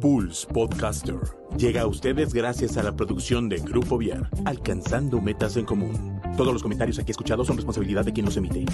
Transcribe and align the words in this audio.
Pulse 0.00 0.46
Podcaster 0.46 1.18
llega 1.56 1.82
a 1.82 1.86
ustedes 1.86 2.32
gracias 2.32 2.76
a 2.76 2.82
la 2.82 2.94
producción 2.94 3.48
de 3.48 3.58
Grupo 3.58 3.98
Viar, 3.98 4.28
alcanzando 4.44 5.20
metas 5.20 5.56
en 5.56 5.64
común. 5.64 6.20
Todos 6.36 6.52
los 6.52 6.62
comentarios 6.62 6.98
aquí 6.98 7.10
escuchados 7.10 7.46
son 7.46 7.56
responsabilidad 7.56 8.04
de 8.04 8.12
quien 8.12 8.26
los 8.26 8.36
emite. 8.36 8.64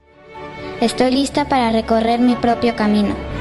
Estoy 0.80 1.10
lista 1.10 1.48
para 1.48 1.72
recorrer 1.72 2.20
mi 2.20 2.36
propio 2.36 2.76
camino. 2.76 3.14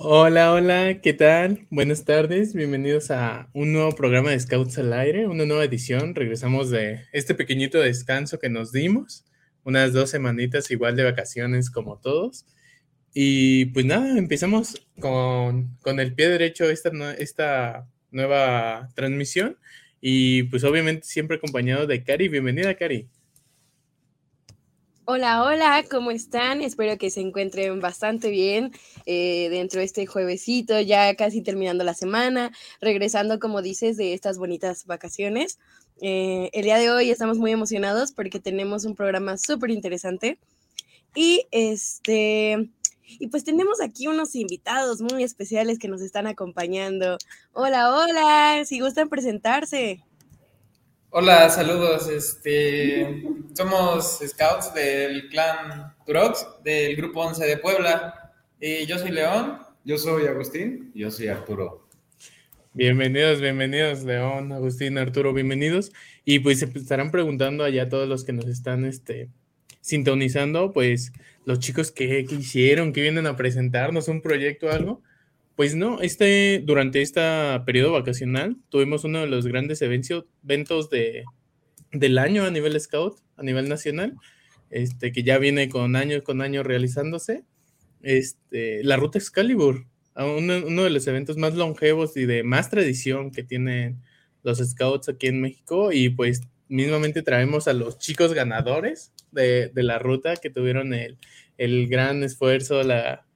Hola, 0.00 0.52
hola, 0.52 1.00
¿qué 1.00 1.12
tal? 1.12 1.66
Buenas 1.70 2.04
tardes, 2.04 2.54
bienvenidos 2.54 3.10
a 3.10 3.50
un 3.52 3.72
nuevo 3.72 3.96
programa 3.96 4.30
de 4.30 4.38
Scouts 4.38 4.78
al 4.78 4.92
Aire, 4.92 5.26
una 5.26 5.44
nueva 5.44 5.64
edición. 5.64 6.14
Regresamos 6.14 6.70
de 6.70 7.00
este 7.10 7.34
pequeñito 7.34 7.80
descanso 7.80 8.38
que 8.38 8.48
nos 8.48 8.70
dimos, 8.70 9.24
unas 9.64 9.92
dos 9.92 10.10
semanitas 10.10 10.70
igual 10.70 10.94
de 10.94 11.02
vacaciones 11.02 11.68
como 11.68 11.98
todos. 11.98 12.46
Y 13.12 13.64
pues 13.66 13.86
nada, 13.86 14.16
empezamos 14.16 14.86
con, 15.00 15.76
con 15.82 15.98
el 15.98 16.14
pie 16.14 16.28
derecho 16.28 16.70
esta, 16.70 16.90
esta 17.14 17.88
nueva 18.12 18.90
transmisión 18.94 19.58
y 20.00 20.44
pues 20.44 20.62
obviamente 20.62 21.08
siempre 21.08 21.38
acompañado 21.38 21.88
de 21.88 22.04
Cari. 22.04 22.28
Bienvenida, 22.28 22.72
Cari. 22.76 23.08
Hola, 25.10 25.42
hola, 25.42 25.86
¿cómo 25.90 26.10
están? 26.10 26.60
Espero 26.60 26.98
que 26.98 27.08
se 27.08 27.22
encuentren 27.22 27.80
bastante 27.80 28.28
bien 28.28 28.72
eh, 29.06 29.48
dentro 29.48 29.80
de 29.80 29.86
este 29.86 30.04
juevesito, 30.04 30.78
ya 30.82 31.14
casi 31.14 31.40
terminando 31.40 31.82
la 31.82 31.94
semana, 31.94 32.52
regresando, 32.82 33.38
como 33.38 33.62
dices, 33.62 33.96
de 33.96 34.12
estas 34.12 34.36
bonitas 34.36 34.84
vacaciones. 34.84 35.58
Eh, 36.02 36.50
el 36.52 36.64
día 36.64 36.76
de 36.76 36.90
hoy 36.90 37.10
estamos 37.10 37.38
muy 37.38 37.52
emocionados 37.52 38.12
porque 38.12 38.38
tenemos 38.38 38.84
un 38.84 38.94
programa 38.94 39.38
súper 39.38 39.70
interesante 39.70 40.38
y 41.14 41.46
este... 41.52 42.68
Y 43.18 43.28
pues 43.28 43.44
tenemos 43.44 43.80
aquí 43.80 44.08
unos 44.08 44.34
invitados 44.34 45.00
muy 45.00 45.22
especiales 45.22 45.78
que 45.78 45.88
nos 45.88 46.02
están 46.02 46.26
acompañando. 46.26 47.16
Hola, 47.54 47.94
hola, 47.94 48.62
si 48.66 48.80
gustan 48.80 49.08
presentarse. 49.08 50.04
Hola, 51.10 51.48
saludos. 51.48 52.06
Este, 52.10 53.24
somos 53.54 54.20
scouts 54.26 54.74
del 54.74 55.30
clan 55.30 55.94
Turox, 56.04 56.46
del 56.62 56.96
grupo 56.96 57.22
11 57.22 57.46
de 57.46 57.56
Puebla. 57.56 58.34
Y 58.60 58.84
yo 58.84 58.98
soy 58.98 59.12
León. 59.12 59.58
Yo 59.84 59.96
soy 59.96 60.26
Agustín. 60.26 60.92
Yo 60.94 61.10
soy 61.10 61.28
Arturo. 61.28 61.88
Bienvenidos, 62.74 63.40
bienvenidos, 63.40 64.04
León, 64.04 64.52
Agustín, 64.52 64.98
Arturo, 64.98 65.32
bienvenidos. 65.32 65.92
Y 66.26 66.40
pues 66.40 66.58
se 66.58 66.66
estarán 66.66 67.10
preguntando 67.10 67.64
allá 67.64 67.88
todos 67.88 68.06
los 68.06 68.22
que 68.24 68.34
nos 68.34 68.46
están 68.46 68.84
este, 68.84 69.30
sintonizando, 69.80 70.72
pues 70.74 71.12
los 71.46 71.58
chicos 71.58 71.90
que, 71.90 72.26
que 72.26 72.34
hicieron, 72.34 72.92
que 72.92 73.00
vienen 73.00 73.26
a 73.26 73.34
presentarnos 73.34 74.08
un 74.08 74.20
proyecto 74.20 74.66
o 74.66 74.72
algo. 74.72 75.02
Pues 75.58 75.74
no, 75.74 76.00
este, 76.02 76.62
durante 76.64 77.02
este 77.02 77.20
periodo 77.66 77.90
vacacional 77.90 78.58
tuvimos 78.68 79.02
uno 79.02 79.22
de 79.22 79.26
los 79.26 79.44
grandes 79.44 79.82
eventos 79.82 80.88
de, 80.88 81.24
del 81.90 82.18
año 82.18 82.44
a 82.44 82.50
nivel 82.52 82.80
scout, 82.80 83.18
a 83.36 83.42
nivel 83.42 83.68
nacional, 83.68 84.14
este, 84.70 85.10
que 85.10 85.24
ya 85.24 85.36
viene 85.38 85.68
con 85.68 85.96
años 85.96 86.22
con 86.22 86.42
años 86.42 86.64
realizándose, 86.64 87.42
este, 88.02 88.84
la 88.84 88.98
Ruta 88.98 89.18
Excalibur, 89.18 89.88
uno, 90.14 90.64
uno 90.64 90.84
de 90.84 90.90
los 90.90 91.08
eventos 91.08 91.36
más 91.36 91.54
longevos 91.54 92.16
y 92.16 92.24
de 92.24 92.44
más 92.44 92.70
tradición 92.70 93.32
que 93.32 93.42
tienen 93.42 94.00
los 94.44 94.58
scouts 94.58 95.08
aquí 95.08 95.26
en 95.26 95.40
México 95.40 95.90
y 95.90 96.10
pues 96.10 96.42
mismamente 96.68 97.22
traemos 97.22 97.66
a 97.66 97.72
los 97.72 97.98
chicos 97.98 98.32
ganadores 98.32 99.12
de, 99.32 99.72
de 99.74 99.82
la 99.82 99.98
ruta 99.98 100.36
que 100.36 100.50
tuvieron 100.50 100.94
el, 100.94 101.18
el 101.56 101.88
gran 101.88 102.22
esfuerzo, 102.22 102.84
la, 102.84 103.26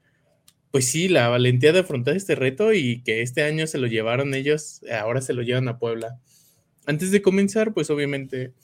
pues 0.72 0.88
sí, 0.88 1.08
la 1.08 1.28
valentía 1.28 1.72
de 1.72 1.80
afrontar 1.80 2.16
este 2.16 2.34
reto 2.34 2.72
y 2.72 3.02
que 3.02 3.22
este 3.22 3.42
año 3.42 3.66
se 3.66 3.78
lo 3.78 3.86
llevaron 3.86 4.34
ellos, 4.34 4.80
ahora 4.90 5.20
se 5.20 5.34
lo 5.34 5.42
llevan 5.42 5.68
a 5.68 5.78
Puebla. 5.78 6.18
Antes 6.86 7.10
de 7.12 7.22
comenzar, 7.22 7.74
pues 7.74 7.90
obviamente, 7.90 8.54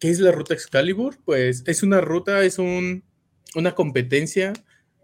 ¿qué 0.00 0.10
es 0.10 0.20
la 0.20 0.32
ruta 0.32 0.54
Excalibur? 0.54 1.16
Pues 1.24 1.62
es 1.66 1.84
una 1.84 2.00
ruta, 2.00 2.44
es 2.44 2.58
un, 2.58 3.04
una 3.54 3.74
competencia 3.76 4.52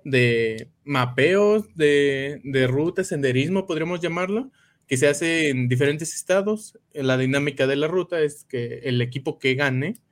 de 0.05 0.69
mapeos, 0.85 1.73
de, 1.77 2.41
de 2.45 2.67
ruta, 2.67 3.05
senderismo, 3.05 3.67
podríamos 3.67 4.01
llamarlo, 4.01 4.51
que 4.89 4.97
se 4.97 5.07
hace 5.07 5.51
en 5.51 5.69
diferentes 5.69 6.15
estados. 6.17 6.79
La 6.93 7.17
dinámica 7.17 7.69
de 7.69 7.77
la 7.77 7.87
ruta 7.87 8.21
es 8.23 8.45
que 8.45 8.81
el 8.85 9.01
equipo 9.03 9.39
que 9.39 9.55
gane, 9.55 10.03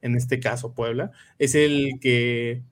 en 0.00 0.14
este 0.14 0.38
caso 0.38 0.74
Puebla, 0.74 1.10
es 1.40 1.56
el 1.56 1.98
que 2.00 2.62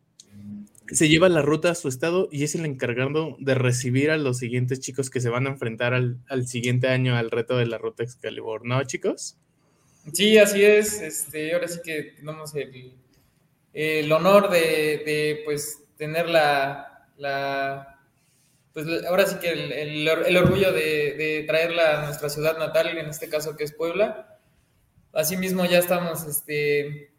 se 0.90 1.08
lleva 1.08 1.28
la 1.28 1.42
ruta 1.42 1.70
a 1.70 1.74
su 1.74 1.88
estado 1.88 2.28
y 2.30 2.44
es 2.44 2.54
el 2.54 2.64
encargado 2.64 3.36
de 3.38 3.54
recibir 3.54 4.10
a 4.10 4.16
los 4.16 4.38
siguientes 4.38 4.80
chicos 4.80 5.10
que 5.10 5.20
se 5.20 5.28
van 5.28 5.46
a 5.46 5.50
enfrentar 5.50 5.94
al, 5.94 6.46
siguiente 6.46 6.88
año 6.88 7.16
al 7.16 7.30
reto 7.30 7.56
de 7.56 7.66
la 7.66 7.78
ruta 7.78 8.02
Excalibur, 8.02 8.64
¿no, 8.64 8.82
chicos? 8.84 9.36
Sí, 10.12 10.38
así 10.38 10.64
es. 10.64 11.00
Este, 11.00 11.52
ahora 11.54 11.68
sí 11.68 11.80
que 11.84 12.14
tenemos 12.16 12.54
el, 12.54 12.94
el 13.72 14.12
honor 14.12 14.50
de, 14.50 15.42
pues 15.44 15.82
tener 15.96 16.28
la, 16.28 17.08
la 17.16 18.00
pues 18.72 18.86
ahora 19.08 19.26
sí 19.26 19.36
que 19.40 19.50
el, 19.50 19.72
el, 19.72 20.36
orgullo 20.36 20.72
de, 20.72 21.14
de, 21.14 21.44
traerla 21.46 22.02
a 22.02 22.06
nuestra 22.06 22.28
ciudad 22.28 22.58
natal, 22.58 22.96
en 22.96 23.06
este 23.06 23.28
caso 23.28 23.56
que 23.56 23.64
es 23.64 23.72
Puebla. 23.72 24.38
Asimismo 25.12 25.64
ya 25.64 25.78
estamos 25.78 26.24
este, 26.26 27.10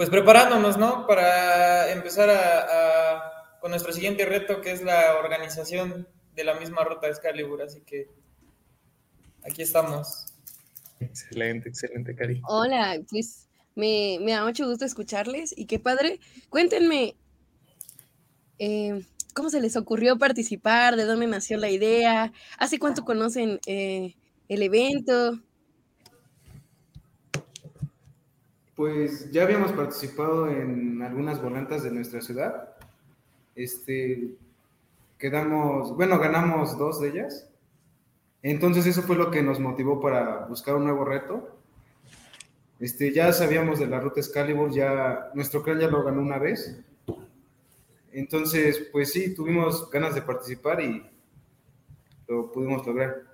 pues 0.00 0.08
preparándonos, 0.08 0.78
¿no? 0.78 1.06
Para 1.06 1.92
empezar 1.92 2.30
a, 2.30 3.58
con 3.60 3.70
nuestro 3.70 3.92
siguiente 3.92 4.24
reto, 4.24 4.62
que 4.62 4.72
es 4.72 4.82
la 4.82 5.18
organización 5.18 6.08
de 6.34 6.42
la 6.42 6.54
misma 6.54 6.84
ruta 6.84 7.06
de 7.06 7.12
Excalibur. 7.12 7.60
Así 7.60 7.82
que 7.82 8.08
aquí 9.44 9.60
estamos. 9.60 10.24
Excelente, 11.00 11.68
excelente, 11.68 12.16
Cari. 12.16 12.40
Hola, 12.48 12.98
pues 13.10 13.50
me, 13.74 14.18
da 14.26 14.42
mucho 14.42 14.66
gusto 14.66 14.86
escucharles 14.86 15.52
y 15.54 15.66
qué 15.66 15.78
padre. 15.78 16.18
Cuéntenme, 16.48 17.14
eh, 18.58 19.04
¿cómo 19.34 19.50
se 19.50 19.60
les 19.60 19.76
ocurrió 19.76 20.16
participar? 20.16 20.96
¿De 20.96 21.04
dónde 21.04 21.26
nació 21.26 21.58
la 21.58 21.68
idea? 21.68 22.32
¿Hace 22.56 22.78
cuánto 22.78 23.04
conocen 23.04 23.60
eh, 23.66 24.16
el 24.48 24.62
evento? 24.62 25.38
Pues 28.80 29.30
ya 29.30 29.42
habíamos 29.42 29.72
participado 29.72 30.48
en 30.48 31.02
algunas 31.02 31.42
volantas 31.42 31.82
de 31.82 31.90
nuestra 31.90 32.22
ciudad. 32.22 32.70
Este, 33.54 34.36
quedamos, 35.18 35.94
bueno, 35.94 36.18
ganamos 36.18 36.78
dos 36.78 36.98
de 36.98 37.10
ellas. 37.10 37.46
Entonces 38.42 38.86
eso 38.86 39.02
fue 39.02 39.16
lo 39.16 39.30
que 39.30 39.42
nos 39.42 39.60
motivó 39.60 40.00
para 40.00 40.46
buscar 40.46 40.76
un 40.76 40.84
nuevo 40.84 41.04
reto. 41.04 41.58
Este, 42.78 43.12
ya 43.12 43.30
sabíamos 43.34 43.78
de 43.78 43.86
la 43.86 44.00
ruta 44.00 44.20
Excalibur, 44.20 44.72
ya 44.72 45.28
nuestro 45.34 45.62
clan 45.62 45.78
ya 45.78 45.88
lo 45.88 46.02
ganó 46.02 46.22
una 46.22 46.38
vez. 46.38 46.80
Entonces, 48.12 48.88
pues 48.90 49.12
sí, 49.12 49.34
tuvimos 49.34 49.90
ganas 49.90 50.14
de 50.14 50.22
participar 50.22 50.80
y 50.80 51.04
lo 52.26 52.50
pudimos 52.50 52.86
lograr. 52.86 53.24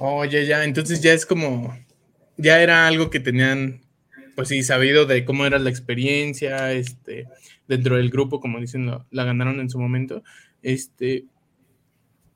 Oye, 0.00 0.44
ya, 0.44 0.64
entonces 0.64 1.00
ya 1.00 1.12
es 1.12 1.24
como 1.24 1.72
ya 2.38 2.62
era 2.62 2.86
algo 2.86 3.10
que 3.10 3.20
tenían, 3.20 3.82
pues 4.34 4.48
sí, 4.48 4.62
sabido 4.62 5.04
de 5.04 5.24
cómo 5.24 5.44
era 5.44 5.58
la 5.58 5.70
experiencia, 5.70 6.72
este, 6.72 7.26
dentro 7.66 7.96
del 7.96 8.10
grupo, 8.10 8.40
como 8.40 8.60
dicen, 8.60 8.90
la 9.10 9.24
ganaron 9.24 9.60
en 9.60 9.68
su 9.68 9.78
momento. 9.78 10.22
Este, 10.62 11.26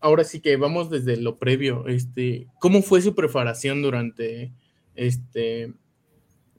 ahora 0.00 0.24
sí 0.24 0.40
que 0.40 0.56
vamos 0.56 0.90
desde 0.90 1.16
lo 1.16 1.38
previo, 1.38 1.86
este, 1.86 2.48
¿cómo 2.58 2.82
fue 2.82 3.00
su 3.00 3.14
preparación 3.14 3.80
durante, 3.80 4.52
este, 4.96 5.72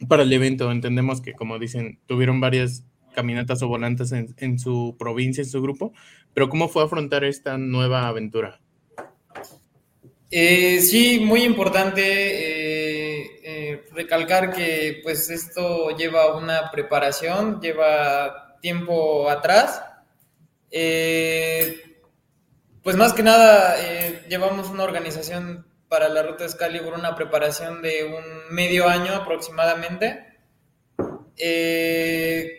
para 0.08 0.24
el 0.24 0.32
evento? 0.32 0.72
Entendemos 0.72 1.22
que, 1.22 1.34
como 1.34 1.60
dicen, 1.60 2.00
tuvieron 2.08 2.40
varias 2.40 2.86
caminatas 3.14 3.62
o 3.62 3.68
volantes 3.68 4.14
en, 4.14 4.34
en 4.38 4.58
su 4.58 4.96
provincia, 4.98 5.44
en 5.44 5.50
su 5.50 5.62
grupo, 5.62 5.94
pero 6.34 6.50
¿cómo 6.50 6.70
fue 6.70 6.84
afrontar 6.84 7.26
esta 7.26 7.58
nueva 7.58 8.08
aventura? 8.08 8.62
Eh, 10.32 10.80
sí, 10.80 11.20
muy 11.20 11.44
importante. 11.44 12.62
Eh 12.62 12.63
eh, 13.74 13.86
recalcar 13.92 14.54
que 14.54 15.02
pues 15.04 15.30
esto 15.30 15.96
lleva 15.98 16.36
una 16.36 16.72
preparación, 16.72 17.62
lleva 17.62 18.58
tiempo 18.62 19.30
atrás. 19.30 19.84
Eh, 20.72 22.00
pues 22.82 22.96
más 22.96 23.14
que 23.14 23.24
nada 23.24 23.76
llevamos 24.28 24.70
una 24.70 24.84
organización 24.84 25.68
para 25.88 26.10
la 26.10 26.24
ruta 26.24 26.46
Excalibur, 26.46 26.94
una 26.94 27.16
preparación 27.16 27.82
de 27.82 28.06
un 28.06 28.54
medio 28.54 28.90
año 28.90 29.14
aproximadamente, 29.14 30.26
en 31.38 32.58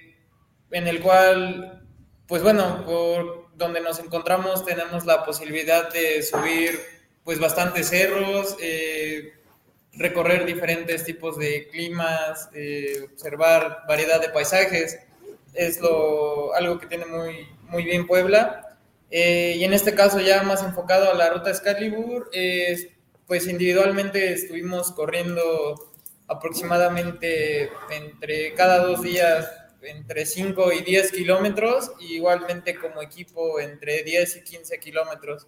el 0.70 1.00
cual, 1.00 1.82
pues 2.26 2.42
bueno, 2.42 2.84
por 2.86 3.54
donde 3.56 3.80
nos 3.80 3.98
encontramos 3.98 4.64
tenemos 4.64 5.04
la 5.04 5.24
posibilidad 5.24 5.92
de 5.92 6.22
subir 6.22 6.80
pues 7.24 7.38
bastantes 7.38 7.88
cerros, 7.88 8.56
eh, 8.60 9.32
recorrer 9.96 10.44
diferentes 10.44 11.04
tipos 11.04 11.38
de 11.38 11.68
climas, 11.68 12.48
eh, 12.54 13.06
observar 13.12 13.82
variedad 13.88 14.20
de 14.20 14.28
paisajes. 14.28 14.98
Es 15.52 15.80
lo, 15.80 16.54
algo 16.54 16.78
que 16.78 16.86
tiene 16.86 17.06
muy, 17.06 17.48
muy 17.68 17.84
bien 17.84 18.06
Puebla. 18.06 18.78
Eh, 19.10 19.54
y 19.58 19.64
en 19.64 19.72
este 19.72 19.94
caso 19.94 20.20
ya 20.20 20.42
más 20.42 20.62
enfocado 20.62 21.10
a 21.10 21.14
la 21.14 21.30
ruta 21.30 21.50
Excalibur, 21.50 22.30
pues 23.26 23.46
individualmente 23.46 24.32
estuvimos 24.32 24.90
corriendo 24.92 25.92
aproximadamente 26.26 27.70
entre 27.90 28.54
cada 28.54 28.78
dos 28.78 29.02
días 29.02 29.48
entre 29.84 30.26
5 30.26 30.72
y 30.72 30.82
10 30.82 31.12
kilómetros, 31.12 31.92
igualmente 32.00 32.76
como 32.76 33.02
equipo 33.02 33.60
entre 33.60 34.02
10 34.02 34.36
y 34.36 34.42
15 34.42 34.78
kilómetros. 34.78 35.46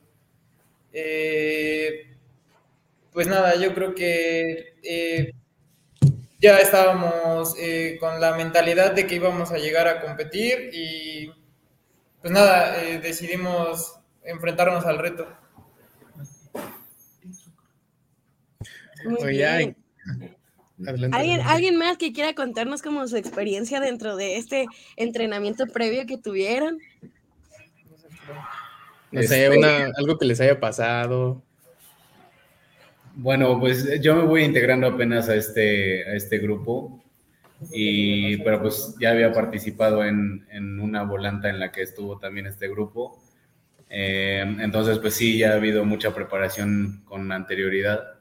Eh, 0.93 2.16
pues 3.17 3.29
nada, 3.29 3.57
yo 3.57 3.73
creo 3.73 3.95
que 3.95 4.75
eh, 4.83 5.33
ya 6.39 6.59
estábamos 6.59 7.55
eh, 7.59 7.97
con 7.99 8.21
la 8.21 8.37
mentalidad 8.37 8.93
de 8.93 9.07
que 9.07 9.15
íbamos 9.15 9.53
a 9.53 9.57
llegar 9.57 9.89
a 9.89 10.03
competir 10.03 10.69
y 10.71 11.33
pues 12.21 12.31
nada, 12.31 12.77
decidimos 13.01 13.99
enfrentarnos 14.23 14.85
al 14.85 14.99
reto. 14.99 15.27
¿Alguien, 21.13 21.41
¿Alguien 21.41 21.77
más 21.77 21.97
que 21.97 22.13
quiera 22.13 22.35
contarnos 22.35 22.83
como 22.83 23.09
su 23.09 23.17
experiencia 23.17 23.81
dentro 23.81 24.17
de 24.17 24.37
este 24.37 24.67
entrenamiento 24.97 25.67
previo 25.69 26.05
que 26.05 26.19
tuvieron? 26.19 26.81
No 29.11 29.23
sé, 29.23 29.47
este, 29.47 29.91
algo 29.97 30.19
que 30.19 30.27
les 30.27 30.39
haya 30.39 30.61
pasado. 30.61 31.46
Bueno, 33.19 33.59
pues 33.59 33.99
yo 34.03 34.15
me 34.15 34.25
voy 34.25 34.45
integrando 34.45 34.87
apenas 34.87 35.31
a 35.31 35.35
este, 35.37 36.07
a 36.07 36.15
este 36.15 36.39
grupo, 36.39 37.03
y, 37.73 38.37
pero 38.39 38.61
pues 38.61 38.95
ya 39.01 39.13
había 39.13 39.33
participado 39.33 40.05
en, 40.05 40.47
en 40.51 40.79
una 40.79 41.03
volanta 41.03 41.49
en 41.49 41.59
la 41.59 41.73
que 41.73 41.81
estuvo 41.81 42.19
también 42.19 42.47
este 42.47 42.69
grupo. 42.69 43.19
Eh, 43.89 44.45
entonces, 44.61 44.99
pues 44.99 45.15
sí, 45.15 45.39
ya 45.39 45.53
ha 45.53 45.55
habido 45.55 45.85
mucha 45.87 46.15
preparación 46.15 47.03
con 47.07 47.33
anterioridad. 47.33 48.19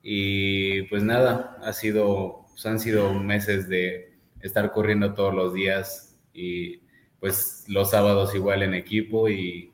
Y 0.00 0.82
pues 0.84 1.02
nada, 1.02 1.58
ha 1.64 1.72
sido, 1.72 2.46
pues 2.50 2.64
han 2.66 2.78
sido 2.78 3.12
meses 3.14 3.68
de 3.68 4.12
estar 4.40 4.70
corriendo 4.70 5.12
todos 5.14 5.34
los 5.34 5.52
días 5.54 6.16
y 6.32 6.82
pues 7.18 7.64
los 7.66 7.90
sábados 7.90 8.34
igual 8.36 8.62
en 8.62 8.74
equipo 8.74 9.28
y 9.28 9.72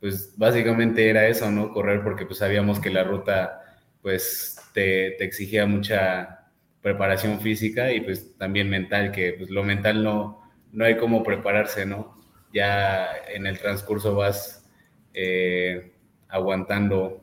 pues 0.00 0.32
básicamente 0.36 1.10
era 1.10 1.26
eso, 1.26 1.50
¿no? 1.50 1.72
Correr 1.72 2.02
porque 2.04 2.24
pues 2.24 2.38
sabíamos 2.38 2.78
que 2.80 2.90
la 2.90 3.02
ruta 3.04 3.65
pues 4.06 4.56
te, 4.72 5.20
exigía 5.24 5.66
mucha 5.66 6.52
preparación 6.80 7.40
física 7.40 7.92
y 7.92 8.02
pues 8.02 8.38
también 8.38 8.70
mental, 8.70 9.10
que 9.10 9.32
pues 9.32 9.50
lo 9.50 9.64
mental 9.64 10.04
no, 10.04 10.48
no 10.70 10.84
hay 10.84 10.96
cómo 10.96 11.24
prepararse, 11.24 11.86
¿no? 11.86 12.16
Ya 12.52 13.08
en 13.34 13.48
el 13.48 13.58
transcurso 13.58 14.14
vas 14.14 14.64
eh, 15.12 15.92
aguantando 16.28 17.20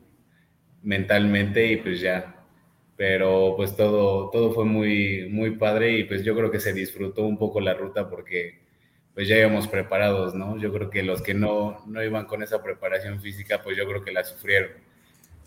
mentalmente 0.81 1.67
y 1.67 1.77
pues 1.77 2.01
ya. 2.01 2.35
Pero 2.97 3.53
pues 3.55 3.77
todo, 3.77 4.29
todo 4.29 4.51
fue 4.51 4.65
muy, 4.65 5.29
muy 5.29 5.51
padre 5.51 5.99
y 5.99 6.03
pues 6.03 6.25
yo 6.25 6.35
creo 6.35 6.51
que 6.51 6.59
se 6.59 6.73
disfrutó 6.73 7.23
un 7.25 7.37
poco 7.37 7.61
la 7.61 7.75
ruta 7.75 8.09
porque 8.09 8.59
pues 9.13 9.29
ya 9.29 9.37
íbamos 9.37 9.69
preparados, 9.69 10.35
¿no? 10.35 10.57
Yo 10.57 10.73
creo 10.73 10.89
que 10.89 11.01
los 11.01 11.21
que 11.21 11.33
no, 11.33 11.81
no 11.87 12.03
iban 12.03 12.25
con 12.25 12.43
esa 12.43 12.61
preparación 12.61 13.21
física, 13.21 13.61
pues 13.63 13.77
yo 13.77 13.87
creo 13.87 14.03
que 14.03 14.11
la 14.11 14.25
sufrieron. 14.25 14.71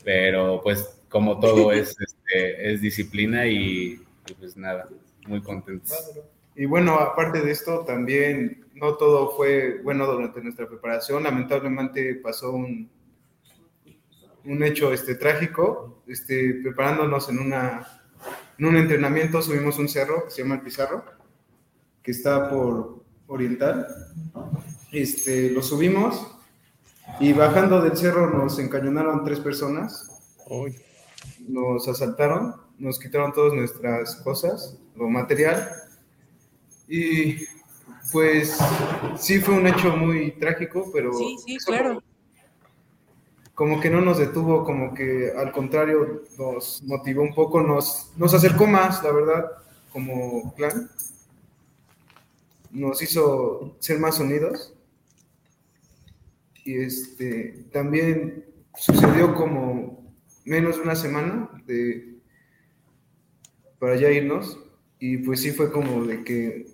Pero 0.02 0.62
pues 0.62 0.96
como 1.08 1.38
todo 1.40 1.72
es, 1.72 1.96
este, 2.00 2.72
es 2.72 2.80
disciplina 2.80 3.46
y, 3.46 4.00
pues 4.38 4.56
nada, 4.56 4.88
muy 5.26 5.42
contentos. 5.42 5.92
Y 6.54 6.64
bueno, 6.64 6.94
aparte 6.98 7.42
de 7.42 7.50
esto, 7.50 7.80
también 7.80 8.64
no 8.74 8.94
todo 8.94 9.36
fue 9.36 9.80
bueno 9.82 10.06
durante 10.06 10.40
nuestra 10.40 10.66
preparación. 10.66 11.22
Lamentablemente 11.22 12.14
pasó 12.16 12.52
un, 12.52 12.90
un 14.44 14.62
hecho 14.62 14.92
este, 14.92 15.16
trágico. 15.16 16.02
Este, 16.06 16.54
preparándonos 16.62 17.28
en, 17.28 17.40
una, 17.40 18.02
en 18.58 18.64
un 18.64 18.76
entrenamiento, 18.76 19.42
subimos 19.42 19.78
un 19.78 19.88
cerro 19.88 20.24
que 20.24 20.30
se 20.30 20.42
llama 20.42 20.54
el 20.54 20.62
Pizarro, 20.62 21.04
que 22.02 22.12
está 22.12 22.48
por 22.48 23.04
oriental. 23.26 23.86
Este, 24.92 25.50
lo 25.50 25.62
subimos 25.62 26.26
y 27.20 27.32
bajando 27.32 27.80
del 27.80 27.96
cerro 27.96 28.30
nos 28.30 28.58
encañonaron 28.58 29.24
tres 29.24 29.40
personas. 29.40 30.10
Nos 31.49 31.87
asaltaron, 31.88 32.55
nos 32.78 32.99
quitaron 32.99 33.32
todas 33.32 33.52
nuestras 33.52 34.17
cosas, 34.17 34.78
lo 34.94 35.08
material. 35.08 35.69
Y 36.88 37.44
pues 38.12 38.58
sí 39.19 39.40
fue 39.40 39.55
un 39.55 39.67
hecho 39.67 39.96
muy 39.96 40.32
trágico, 40.32 40.90
pero... 40.93 41.12
Sí, 41.12 41.37
sí, 41.44 41.56
claro. 41.58 42.02
Como 43.55 43.81
que 43.81 43.88
no 43.88 44.00
nos 44.00 44.19
detuvo, 44.19 44.64
como 44.64 44.93
que 44.93 45.32
al 45.37 45.50
contrario 45.50 46.25
nos 46.38 46.82
motivó 46.82 47.23
un 47.23 47.34
poco, 47.34 47.62
nos, 47.62 48.12
nos 48.17 48.34
acercó 48.34 48.67
más, 48.67 49.02
la 49.02 49.12
verdad, 49.12 49.50
como 49.90 50.55
plan 50.55 50.90
nos 52.76 53.00
hizo 53.00 53.76
ser 53.81 53.99
más 53.99 54.20
unidos. 54.20 54.75
Y 56.64 56.78
este, 56.78 57.64
también 57.73 58.44
sucedió 58.75 59.34
como 59.34 60.05
menos 60.46 60.76
de 60.76 60.82
una 60.82 60.96
semana 60.96 61.50
de, 61.66 62.16
para 63.78 63.96
ya 63.96 64.10
irnos. 64.10 64.58
Y 64.99 65.18
pues 65.18 65.42
sí 65.42 65.50
fue 65.50 65.70
como 65.70 66.04
de 66.04 66.25
que, 66.25 66.66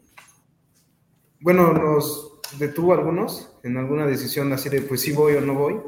bueno, 1.41 1.73
nos 1.73 2.41
detuvo 2.59 2.93
algunos 2.93 3.53
en 3.65 3.77
alguna 3.77 4.07
decisión 4.07 4.53
así 4.53 4.69
de 4.69 4.83
pues 4.83 5.01
sí 5.01 5.13
voy 5.13 5.35
o 5.35 5.41
no 5.41 5.55
voy. 5.55 5.81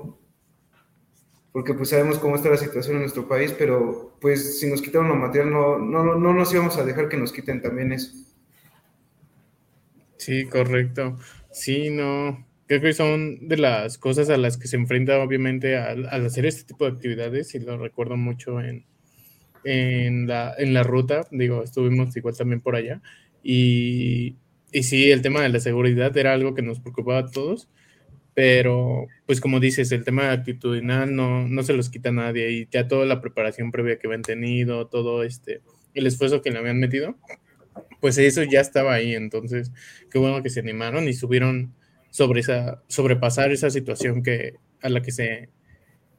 Porque 1.52 1.74
pues 1.74 1.90
sabemos 1.90 2.18
cómo 2.18 2.34
está 2.34 2.48
la 2.48 2.56
situación 2.56 2.96
en 2.96 3.02
nuestro 3.02 3.28
país, 3.28 3.54
pero 3.56 4.16
pues 4.20 4.58
si 4.58 4.68
nos 4.68 4.82
quitaron 4.82 5.08
lo 5.08 5.14
material 5.14 5.52
no, 5.52 5.78
no, 5.78 6.16
no 6.16 6.34
nos 6.34 6.52
íbamos 6.52 6.76
a 6.78 6.84
dejar 6.84 7.08
que 7.08 7.16
nos 7.16 7.32
quiten 7.32 7.62
también 7.62 7.92
eso. 7.92 8.12
Sí, 10.16 10.46
correcto. 10.46 11.16
Sí, 11.52 11.90
no. 11.90 12.44
Creo 12.66 12.80
que 12.80 12.94
son 12.94 13.46
de 13.48 13.58
las 13.58 13.98
cosas 13.98 14.30
a 14.30 14.38
las 14.38 14.56
que 14.56 14.68
se 14.68 14.76
enfrenta 14.76 15.18
obviamente 15.20 15.76
al, 15.76 16.06
hacer 16.06 16.46
este 16.46 16.64
tipo 16.64 16.86
de 16.86 16.92
actividades 16.92 17.54
y 17.54 17.58
lo 17.58 17.76
recuerdo 17.76 18.16
mucho 18.16 18.60
en, 18.60 18.86
en, 19.64 20.26
la, 20.26 20.54
en 20.56 20.72
la 20.72 20.82
ruta, 20.82 21.26
digo, 21.30 21.62
estuvimos 21.62 22.16
igual 22.16 22.36
también 22.36 22.60
por 22.60 22.76
allá 22.76 23.02
y, 23.42 24.36
y 24.72 24.82
sí, 24.82 25.10
el 25.10 25.20
tema 25.20 25.42
de 25.42 25.50
la 25.50 25.60
seguridad 25.60 26.16
era 26.16 26.32
algo 26.32 26.54
que 26.54 26.62
nos 26.62 26.80
preocupaba 26.80 27.18
a 27.18 27.30
todos, 27.30 27.68
pero 28.32 29.06
pues 29.26 29.40
como 29.40 29.60
dices, 29.60 29.92
el 29.92 30.04
tema 30.04 30.32
actitudinal 30.32 31.14
no, 31.14 31.46
no 31.46 31.62
se 31.62 31.74
los 31.74 31.90
quita 31.90 32.12
nadie 32.12 32.50
y 32.50 32.68
ya 32.70 32.88
toda 32.88 33.04
la 33.04 33.20
preparación 33.20 33.70
previa 33.70 33.98
que 33.98 34.06
habían 34.06 34.22
tenido, 34.22 34.86
todo 34.86 35.22
este, 35.22 35.60
el 35.92 36.06
esfuerzo 36.06 36.40
que 36.40 36.50
le 36.50 36.58
habían 36.58 36.80
metido, 36.80 37.16
pues 38.00 38.18
eso 38.18 38.42
ya 38.42 38.60
estaba 38.60 38.94
ahí, 38.94 39.14
entonces 39.14 39.70
qué 40.10 40.18
bueno 40.18 40.42
que 40.42 40.50
se 40.50 40.60
animaron 40.60 41.08
y 41.08 41.12
subieron 41.12 41.74
sobre 42.14 42.42
esa, 42.42 42.80
sobrepasar 42.86 43.50
esa 43.50 43.70
situación 43.70 44.22
que, 44.22 44.54
a 44.82 44.88
la 44.88 45.02
que 45.02 45.10
se, 45.10 45.48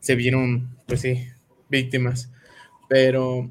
se 0.01 0.15
vieron, 0.15 0.77
pues 0.87 0.99
sí, 0.99 1.25
víctimas. 1.69 2.33
Pero, 2.89 3.49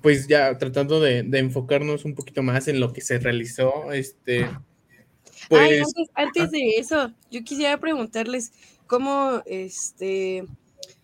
pues 0.00 0.28
ya 0.28 0.56
tratando 0.56 0.98
de, 0.98 1.18
enfocarnos 1.18 2.06
un 2.06 2.14
poquito 2.14 2.42
más 2.42 2.68
en 2.68 2.80
lo 2.80 2.94
que 2.94 3.02
se 3.02 3.18
realizó, 3.18 3.92
este... 3.92 4.48
Pues, 5.50 5.84
antes, 6.14 6.50
de 6.52 6.76
eso, 6.78 7.12
yo 7.30 7.44
quisiera 7.44 7.78
preguntarles 7.78 8.54
cómo, 8.86 9.42
este, 9.44 10.46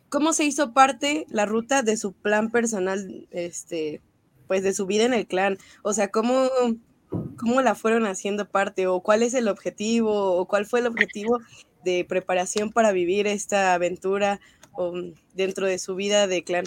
cómo 0.08 0.32
se 0.32 0.44
hizo 0.44 0.72
parte 0.72 1.26
la 1.28 1.44
ruta 1.44 1.82
de 1.82 1.98
su 1.98 2.14
plan 2.14 2.50
personal, 2.50 3.28
este, 3.32 4.00
pues 4.46 4.62
de 4.62 4.72
su 4.72 4.86
vida 4.86 5.04
en 5.04 5.12
el 5.12 5.26
clan. 5.26 5.58
O 5.82 5.92
sea, 5.92 6.08
¿cómo, 6.08 6.48
cómo 7.38 7.62
la 7.62 7.74
fueron 7.74 8.06
haciendo 8.06 8.48
parte 8.48 8.86
o 8.86 9.00
cuál 9.00 9.22
es 9.22 9.34
el 9.34 9.48
objetivo 9.48 10.36
o 10.36 10.46
cuál 10.46 10.66
fue 10.66 10.80
el 10.80 10.86
objetivo 10.86 11.40
de 11.84 12.04
preparación 12.04 12.70
para 12.70 12.92
vivir 12.92 13.26
esta 13.26 13.74
aventura 13.74 14.40
dentro 15.34 15.66
de 15.66 15.78
su 15.78 15.94
vida 15.94 16.26
de 16.26 16.44
clan. 16.44 16.64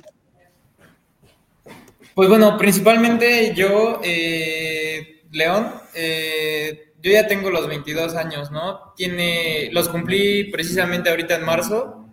Pues 2.13 2.27
bueno, 2.27 2.57
principalmente 2.57 3.53
yo, 3.55 4.01
eh, 4.03 5.21
León, 5.31 5.71
eh, 5.93 6.93
yo 7.01 7.11
ya 7.11 7.27
tengo 7.27 7.49
los 7.49 7.67
22 7.67 8.15
años, 8.15 8.51
¿no? 8.51 8.93
Tiene, 8.95 9.69
los 9.71 9.87
cumplí 9.87 10.51
precisamente 10.51 11.09
ahorita 11.09 11.35
en 11.35 11.45
marzo, 11.45 12.05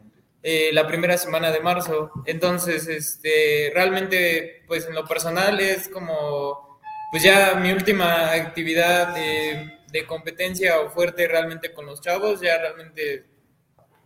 eh, 0.43 0.71
la 0.73 0.87
primera 0.87 1.19
semana 1.19 1.51
de 1.51 1.61
marzo. 1.61 2.13
Entonces, 2.27 2.87
este, 2.87 3.73
realmente, 3.75 4.63
pues 4.69 4.87
en 4.87 4.95
lo 4.95 5.05
personal 5.05 5.59
es 5.59 5.89
como, 5.89 6.68
pues 7.11 7.23
ya 7.23 7.55
mi 7.55 7.73
última 7.73 8.33
actividad 8.33 9.15
de, 9.15 9.75
competencia 10.07 10.81
o 10.81 10.91
fuerte 10.91 11.27
realmente 11.27 11.73
con 11.73 11.85
los 11.87 12.01
chavos, 12.01 12.41
ya 12.41 12.57
realmente 12.59 13.25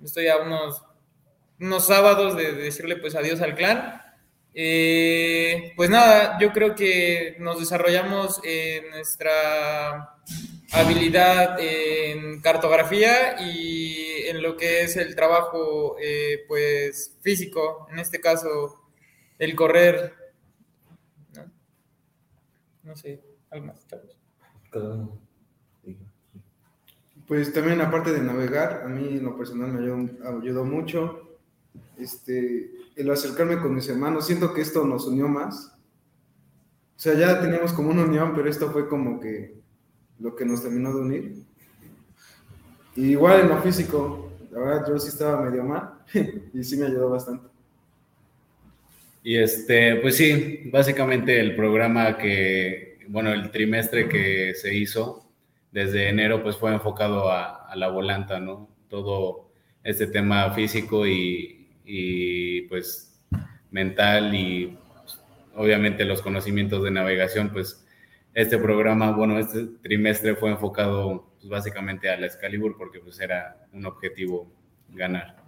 estoy 0.02 0.28
a 0.28 0.38
unos, 0.38 0.82
unos 1.60 1.86
sábados 1.86 2.36
de, 2.36 2.52
decirle 2.52 2.96
pues 2.96 3.14
adiós 3.14 3.40
al 3.40 3.54
clan. 3.54 4.00
Eh, 4.54 5.72
pues 5.76 5.90
nada, 5.90 6.38
yo 6.40 6.52
creo 6.52 6.74
que 6.74 7.36
nos 7.38 7.58
desarrollamos 7.58 8.40
en 8.44 8.90
nuestra 8.90 10.16
habilidad 10.72 11.58
en 11.60 12.40
cartografía 12.40 13.36
y 13.40 14.26
en 14.26 14.42
lo 14.42 14.56
que 14.56 14.82
es 14.82 14.96
el 14.96 15.14
trabajo 15.14 15.96
eh, 16.00 16.44
pues 16.48 17.16
físico, 17.22 17.86
en 17.90 17.98
este 17.98 18.20
caso 18.20 18.80
el 19.38 19.54
correr. 19.54 20.21
No, 22.82 22.96
sé, 22.96 23.22
algo 23.50 23.66
más. 23.66 23.86
Pues 27.26 27.52
también 27.52 27.80
aparte 27.80 28.12
de 28.12 28.20
navegar, 28.20 28.82
a 28.84 28.88
mí 28.88 29.16
en 29.16 29.24
lo 29.24 29.36
personal 29.36 29.72
me 29.72 29.80
ayudó, 30.38 30.64
mucho 30.64 31.38
este, 31.96 32.70
el 32.96 33.10
acercarme 33.10 33.60
con 33.60 33.74
mis 33.74 33.88
hermanos. 33.88 34.26
Siento 34.26 34.52
que 34.52 34.60
esto 34.60 34.84
nos 34.84 35.06
unió 35.06 35.28
más. 35.28 35.72
O 36.96 37.00
sea, 37.02 37.14
ya 37.14 37.40
teníamos 37.40 37.72
como 37.72 37.90
una 37.90 38.04
unión, 38.04 38.32
pero 38.34 38.48
esto 38.48 38.70
fue 38.70 38.88
como 38.88 39.20
que 39.20 39.60
lo 40.18 40.34
que 40.36 40.44
nos 40.44 40.62
terminó 40.62 40.94
de 40.94 41.00
unir. 41.00 41.44
igual 42.96 43.40
en 43.40 43.48
lo 43.48 43.62
físico, 43.62 44.30
la 44.50 44.60
verdad 44.60 44.88
yo 44.88 44.98
sí 44.98 45.08
estaba 45.08 45.42
medio 45.42 45.64
mal 45.64 46.04
y 46.52 46.62
sí 46.62 46.76
me 46.76 46.86
ayudó 46.86 47.10
bastante. 47.10 47.51
Y 49.22 49.36
este, 49.36 49.96
pues 49.96 50.16
sí, 50.16 50.62
básicamente 50.72 51.38
el 51.38 51.54
programa 51.54 52.18
que, 52.18 52.98
bueno, 53.08 53.32
el 53.32 53.50
trimestre 53.50 54.08
que 54.08 54.54
se 54.54 54.74
hizo 54.74 55.30
desde 55.70 56.08
enero, 56.08 56.42
pues 56.42 56.56
fue 56.56 56.72
enfocado 56.72 57.30
a, 57.30 57.70
la 57.74 57.88
volanta, 57.88 58.38
¿no? 58.40 58.68
Todo 58.88 59.50
este 59.82 60.06
tema 60.06 60.52
físico 60.52 61.06
y, 61.06 61.70
y 61.84 62.62
pues 62.62 63.18
mental 63.70 64.34
y 64.34 64.76
pues, 65.02 65.20
obviamente 65.54 66.04
los 66.04 66.20
conocimientos 66.20 66.84
de 66.84 66.90
navegación, 66.90 67.50
pues 67.50 67.86
este 68.34 68.58
programa, 68.58 69.10
bueno, 69.12 69.38
este 69.38 69.66
trimestre 69.82 70.34
fue 70.36 70.50
enfocado 70.50 71.32
pues, 71.38 71.48
básicamente 71.48 72.10
a 72.10 72.16
la 72.18 72.26
Excalibur 72.26 72.76
porque 72.76 73.00
pues 73.00 73.20
era 73.20 73.66
un 73.72 73.84
objetivo 73.86 74.52
ganar. 74.88 75.42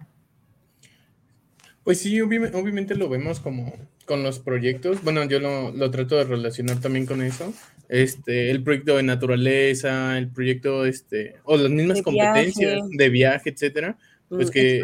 Pues 1.85 1.99
sí, 1.99 2.19
obviamente 2.19 2.95
lo 2.95 3.07
vemos 3.09 3.39
como 3.39 3.71
con 4.05 4.23
los 4.23 4.39
proyectos. 4.39 5.03
Bueno, 5.03 5.23
yo 5.25 5.39
lo, 5.39 5.71
lo, 5.71 5.91
trato 5.91 6.17
de 6.17 6.23
relacionar 6.23 6.81
también 6.81 7.05
con 7.05 7.21
eso. 7.21 7.53
Este, 7.89 8.49
el 8.49 8.63
proyecto 8.63 8.97
de 8.97 9.03
naturaleza, 9.03 10.17
el 10.17 10.27
proyecto, 10.29 10.85
este, 10.85 11.35
o 11.43 11.57
las 11.57 11.69
mismas 11.69 12.01
competencias 12.01 12.81
de 12.89 13.09
viaje, 13.09 13.51
etcétera, 13.51 13.99
pues 14.27 14.49
mm, 14.49 14.51
que, 14.51 14.83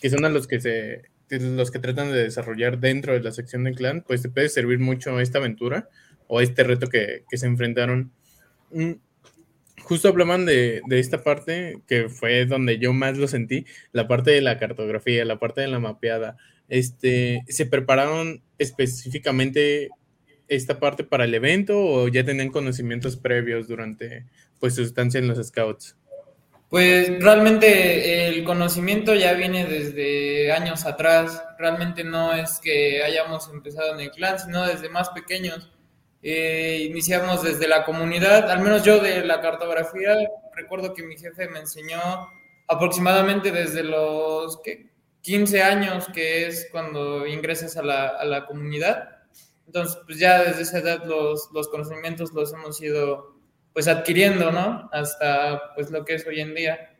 que, 0.00 0.08
son, 0.08 0.24
a 0.24 0.30
los 0.30 0.46
que 0.46 0.58
se 0.58 1.02
los 1.28 1.70
que 1.70 1.78
tratan 1.78 2.12
de 2.12 2.22
desarrollar 2.24 2.78
dentro 2.80 3.12
de 3.12 3.20
la 3.20 3.32
sección 3.32 3.64
de 3.64 3.74
clan, 3.74 4.02
pues 4.06 4.22
te 4.22 4.30
puede 4.30 4.48
servir 4.48 4.78
mucho 4.78 5.20
esta 5.20 5.36
aventura 5.36 5.90
o 6.28 6.40
este 6.40 6.64
reto 6.64 6.86
que, 6.86 7.24
se 7.30 7.46
enfrentaron. 7.46 8.10
Justo 9.88 10.08
hablaban 10.08 10.44
de, 10.44 10.82
esta 10.90 11.24
parte 11.24 11.80
que 11.88 12.10
fue 12.10 12.44
donde 12.44 12.78
yo 12.78 12.92
más 12.92 13.16
lo 13.16 13.26
sentí, 13.26 13.64
la 13.92 14.06
parte 14.06 14.32
de 14.32 14.42
la 14.42 14.58
cartografía, 14.58 15.24
la 15.24 15.38
parte 15.38 15.62
de 15.62 15.68
la 15.68 15.78
mapeada. 15.78 16.36
Este, 16.68 17.42
¿Se 17.48 17.64
prepararon 17.64 18.42
específicamente 18.58 19.88
esta 20.46 20.78
parte 20.78 21.04
para 21.04 21.24
el 21.24 21.34
evento 21.34 21.78
o 21.78 22.06
ya 22.06 22.22
tenían 22.22 22.50
conocimientos 22.50 23.16
previos 23.16 23.66
durante 23.66 24.26
pues, 24.60 24.74
su 24.74 24.82
estancia 24.82 25.20
en 25.20 25.28
los 25.28 25.42
scouts? 25.42 25.96
Pues 26.68 27.24
realmente 27.24 28.28
el 28.28 28.44
conocimiento 28.44 29.14
ya 29.14 29.32
viene 29.32 29.64
desde 29.64 30.52
años 30.52 30.84
atrás. 30.84 31.42
Realmente 31.58 32.04
no 32.04 32.34
es 32.34 32.60
que 32.62 33.02
hayamos 33.02 33.48
empezado 33.48 33.94
en 33.94 34.00
el 34.00 34.10
clan, 34.10 34.38
sino 34.38 34.66
desde 34.66 34.90
más 34.90 35.08
pequeños. 35.08 35.72
Eh, 36.22 36.86
iniciamos 36.90 37.42
desde 37.42 37.68
la 37.68 37.84
comunidad, 37.84 38.50
al 38.50 38.60
menos 38.60 38.82
yo 38.82 39.00
de 39.00 39.24
la 39.24 39.40
cartografía, 39.40 40.16
recuerdo 40.54 40.92
que 40.92 41.04
mi 41.04 41.16
jefe 41.16 41.48
me 41.48 41.60
enseñó 41.60 42.00
aproximadamente 42.66 43.52
desde 43.52 43.84
los 43.84 44.60
15 45.22 45.62
años, 45.62 46.06
que 46.12 46.46
es 46.48 46.68
cuando 46.72 47.26
ingresas 47.26 47.76
a 47.76 47.82
la, 47.82 48.08
a 48.08 48.24
la 48.24 48.46
comunidad. 48.46 49.18
Entonces, 49.66 49.98
pues 50.06 50.18
ya 50.18 50.42
desde 50.42 50.62
esa 50.62 50.78
edad 50.78 51.04
los, 51.04 51.50
los, 51.52 51.68
conocimientos 51.68 52.32
los 52.32 52.52
hemos 52.52 52.80
ido 52.80 53.36
pues 53.72 53.86
adquiriendo, 53.86 54.50
¿no? 54.50 54.88
Hasta 54.92 55.74
pues 55.74 55.90
lo 55.90 56.04
que 56.04 56.14
es 56.14 56.26
hoy 56.26 56.40
en 56.40 56.54
día. 56.54 56.96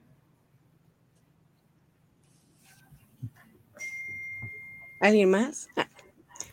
¿Alguien 5.01 5.31
más? 5.31 5.69
Ah, 5.77 5.89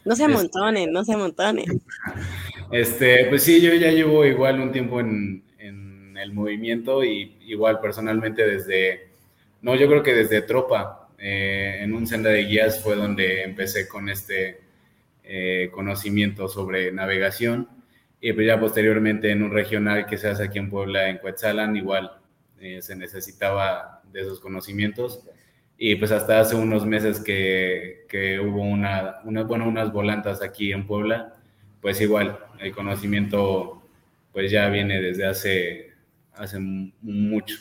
no 0.04 0.16
se 0.16 0.24
amontonen, 0.24 0.92
no 0.92 1.04
se 1.04 1.14
amontonen. 1.14 1.66
Este, 2.72 3.26
pues 3.26 3.44
sí, 3.44 3.62
yo 3.62 3.74
ya 3.74 3.92
llevo 3.92 4.26
igual 4.26 4.60
un 4.60 4.72
tiempo 4.72 5.00
en, 5.00 5.44
el 6.18 6.32
movimiento 6.32 7.04
y 7.04 7.38
igual 7.42 7.82
personalmente 7.82 8.48
desde, 8.48 9.10
no, 9.62 9.76
yo 9.76 9.86
creo 9.88 10.02
que 10.02 10.14
desde 10.14 10.42
Tropa, 10.42 11.10
eh, 11.20 11.80
en 11.82 11.94
un 11.94 12.08
senda 12.08 12.30
de 12.30 12.46
guías 12.46 12.82
fue 12.82 12.96
donde 12.96 13.44
empecé 13.44 13.88
con 13.88 14.08
este 14.10 14.62
eh, 15.24 15.70
conocimiento 15.72 16.48
sobre 16.48 16.92
navegación. 16.92 17.68
Y 18.22 18.34
pues 18.34 18.48
ya 18.48 18.60
posteriormente 18.60 19.30
en 19.30 19.44
un 19.44 19.52
regional 19.52 20.06
que 20.06 20.18
se 20.18 20.30
hace 20.30 20.44
aquí 20.44 20.58
en 20.58 20.70
Puebla, 20.70 21.10
en 21.10 21.18
Cuetzalan, 21.18 21.76
igual 21.76 22.12
eh, 22.60 22.82
se 22.82 22.96
necesitaba 22.96 24.02
de 24.12 24.22
esos 24.22 24.40
conocimientos. 24.40 25.24
Y 25.78 25.96
pues 25.96 26.12
hasta 26.12 26.40
hace 26.40 26.56
unos 26.56 26.86
meses 26.86 27.20
que, 27.20 28.06
que 28.08 28.40
hubo 28.40 28.62
una, 28.62 29.18
una, 29.26 29.44
bueno, 29.44 29.68
unas 29.68 29.92
volantas 29.92 30.42
aquí 30.42 30.72
en 30.72 30.88
Puebla, 30.88 31.36
pues 31.86 32.02
igual, 32.02 32.40
el 32.60 32.74
conocimiento 32.74 33.84
pues 34.34 34.50
ya 34.50 34.70
viene 34.70 35.00
desde 35.00 35.28
hace, 35.28 35.94
hace 36.34 36.58
mucho. 36.60 37.58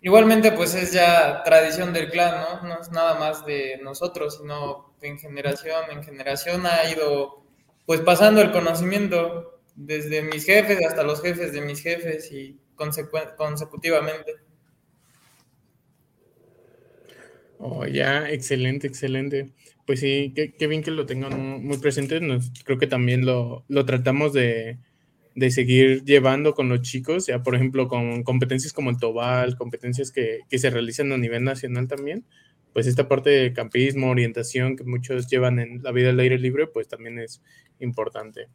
Igualmente 0.00 0.50
pues 0.50 0.74
es 0.74 0.92
ya 0.92 1.44
tradición 1.44 1.92
del 1.92 2.10
clan, 2.10 2.40
¿no? 2.40 2.68
No 2.68 2.80
es 2.80 2.90
nada 2.90 3.16
más 3.20 3.46
de 3.46 3.78
nosotros, 3.84 4.38
sino 4.38 4.96
en 5.00 5.16
generación 5.16 5.92
en 5.92 6.02
generación 6.02 6.66
ha 6.66 6.90
ido 6.90 7.44
pues 7.86 8.00
pasando 8.00 8.42
el 8.42 8.50
conocimiento 8.50 9.60
desde 9.76 10.22
mis 10.22 10.44
jefes 10.44 10.84
hasta 10.84 11.04
los 11.04 11.22
jefes 11.22 11.52
de 11.52 11.60
mis 11.60 11.80
jefes 11.80 12.32
y 12.32 12.58
consecutivamente. 13.36 14.32
Oh, 17.58 17.86
ya, 17.86 18.30
excelente, 18.30 18.86
excelente. 18.86 19.50
Pues 19.86 20.00
sí, 20.00 20.32
qué, 20.34 20.66
bien 20.66 20.82
que 20.82 20.90
lo 20.90 21.06
tengan 21.06 21.64
muy 21.64 21.78
presente. 21.78 22.20
creo 22.64 22.78
que 22.78 22.86
también 22.86 23.24
lo, 23.26 23.64
tratamos 23.86 24.32
de, 24.32 24.78
seguir 25.50 26.04
llevando 26.04 26.54
con 26.54 26.68
los 26.68 26.82
chicos, 26.82 27.26
ya 27.26 27.42
por 27.42 27.54
ejemplo 27.54 27.88
con 27.88 28.22
competencias 28.22 28.72
como 28.72 28.90
el 28.90 28.98
Tobal, 28.98 29.56
competencias 29.56 30.10
que, 30.10 30.40
se 30.50 30.70
realizan 30.70 31.12
a 31.12 31.18
nivel 31.18 31.44
nacional 31.44 31.88
también. 31.88 32.24
Pues 32.72 32.86
esta 32.86 33.08
parte 33.08 33.30
de 33.30 33.52
campismo, 33.52 34.10
orientación 34.10 34.76
que 34.76 34.84
muchos 34.84 35.28
llevan 35.28 35.60
en 35.60 35.82
la 35.82 35.92
vida 35.92 36.10
al 36.10 36.18
aire 36.18 36.38
libre, 36.38 36.66
pues 36.66 36.88
también 36.88 37.18
es 37.20 37.40
importante. 37.78 38.48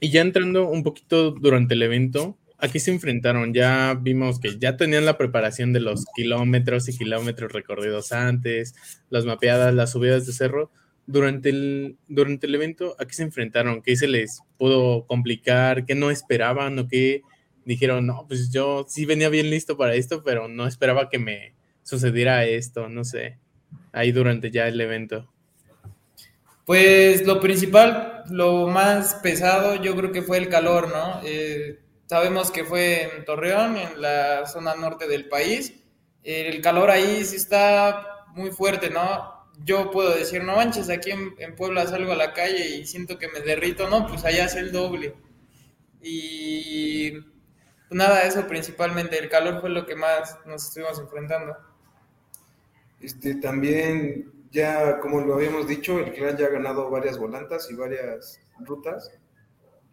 Y 0.00 0.10
ya 0.10 0.20
entrando 0.20 0.68
un 0.68 0.82
poquito 0.82 1.30
durante 1.30 1.74
el 1.74 1.82
evento, 1.82 2.36
aquí 2.62 2.78
se 2.78 2.92
enfrentaron, 2.92 3.52
ya 3.52 3.98
vimos 4.00 4.38
que 4.38 4.56
ya 4.56 4.76
tenían 4.76 5.04
la 5.04 5.18
preparación 5.18 5.72
de 5.72 5.80
los 5.80 6.06
kilómetros 6.14 6.88
y 6.88 6.96
kilómetros 6.96 7.52
recorridos 7.52 8.12
antes, 8.12 8.74
las 9.10 9.24
mapeadas, 9.24 9.74
las 9.74 9.90
subidas 9.90 10.26
de 10.26 10.32
cerro. 10.32 10.70
Durante 11.04 11.48
el, 11.48 11.96
durante 12.06 12.46
el 12.46 12.54
evento, 12.54 12.94
aquí 13.00 13.14
se 13.14 13.24
enfrentaron, 13.24 13.82
¿qué 13.82 13.96
se 13.96 14.06
les 14.06 14.40
pudo 14.58 15.04
complicar? 15.08 15.84
¿Qué 15.84 15.96
no 15.96 16.12
esperaban 16.12 16.78
o 16.78 16.86
qué 16.86 17.22
dijeron? 17.64 18.06
No, 18.06 18.26
pues 18.28 18.52
yo 18.52 18.86
sí 18.88 19.04
venía 19.06 19.28
bien 19.28 19.50
listo 19.50 19.76
para 19.76 19.94
esto, 19.94 20.22
pero 20.22 20.46
no 20.46 20.68
esperaba 20.68 21.10
que 21.10 21.18
me 21.18 21.54
sucediera 21.82 22.46
esto, 22.46 22.88
no 22.88 23.02
sé, 23.02 23.38
ahí 23.90 24.12
durante 24.12 24.52
ya 24.52 24.68
el 24.68 24.80
evento. 24.80 25.28
Pues 26.64 27.26
lo 27.26 27.40
principal, 27.40 28.22
lo 28.30 28.68
más 28.68 29.14
pesado, 29.14 29.82
yo 29.82 29.96
creo 29.96 30.12
que 30.12 30.22
fue 30.22 30.38
el 30.38 30.48
calor, 30.48 30.88
¿no? 30.88 31.20
Eh, 31.24 31.81
Sabemos 32.12 32.50
que 32.50 32.66
fue 32.66 33.16
en 33.16 33.24
Torreón, 33.24 33.78
en 33.78 34.02
la 34.02 34.44
zona 34.44 34.74
norte 34.74 35.08
del 35.08 35.30
país. 35.30 35.72
El 36.22 36.60
calor 36.60 36.90
ahí 36.90 37.24
sí 37.24 37.36
está 37.36 38.26
muy 38.34 38.50
fuerte, 38.50 38.90
¿no? 38.90 39.32
yo 39.64 39.90
puedo 39.90 40.14
decir, 40.14 40.44
no 40.44 40.56
manches, 40.56 40.90
aquí 40.90 41.10
en, 41.10 41.56
Puebla 41.56 41.86
salgo 41.86 42.12
a 42.12 42.16
la 42.16 42.34
calle 42.34 42.76
y 42.76 42.86
siento 42.86 43.18
que 43.18 43.28
me 43.28 43.40
derrito, 43.40 43.88
no, 43.88 44.06
pues 44.06 44.26
allá 44.26 44.44
es 44.44 44.54
el 44.56 44.72
doble. 44.72 45.14
Y 46.02 47.12
pues 47.12 47.92
nada, 47.92 48.24
eso 48.24 48.46
principalmente, 48.46 49.18
el 49.18 49.30
calor 49.30 49.62
fue 49.62 49.70
lo 49.70 49.86
que 49.86 49.96
más 49.96 50.38
nos 50.44 50.66
estuvimos 50.66 50.98
enfrentando. 50.98 51.56
Este, 53.00 53.36
también, 53.36 54.30
ya 54.50 54.98
como 54.98 55.22
lo 55.22 55.36
habíamos 55.36 55.66
dicho, 55.66 55.98
el 55.98 56.12
clan 56.12 56.36
ya 56.36 56.44
ha 56.44 56.50
ganado 56.50 56.90
varias 56.90 57.16
volantas 57.16 57.70
y 57.70 57.74
varias 57.74 58.38
rutas, 58.58 59.10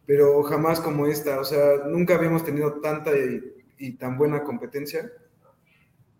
pero 0.09 0.41
jamás 0.41 0.79
como 0.79 1.05
esta, 1.05 1.39
o 1.39 1.43
sea, 1.43 1.83
nunca 1.85 2.15
habíamos 2.15 2.43
tenido 2.43 2.81
tanta 2.81 3.11
y, 3.77 3.91
tan 3.91 4.17
buena 4.17 4.41
competencia. 4.41 5.07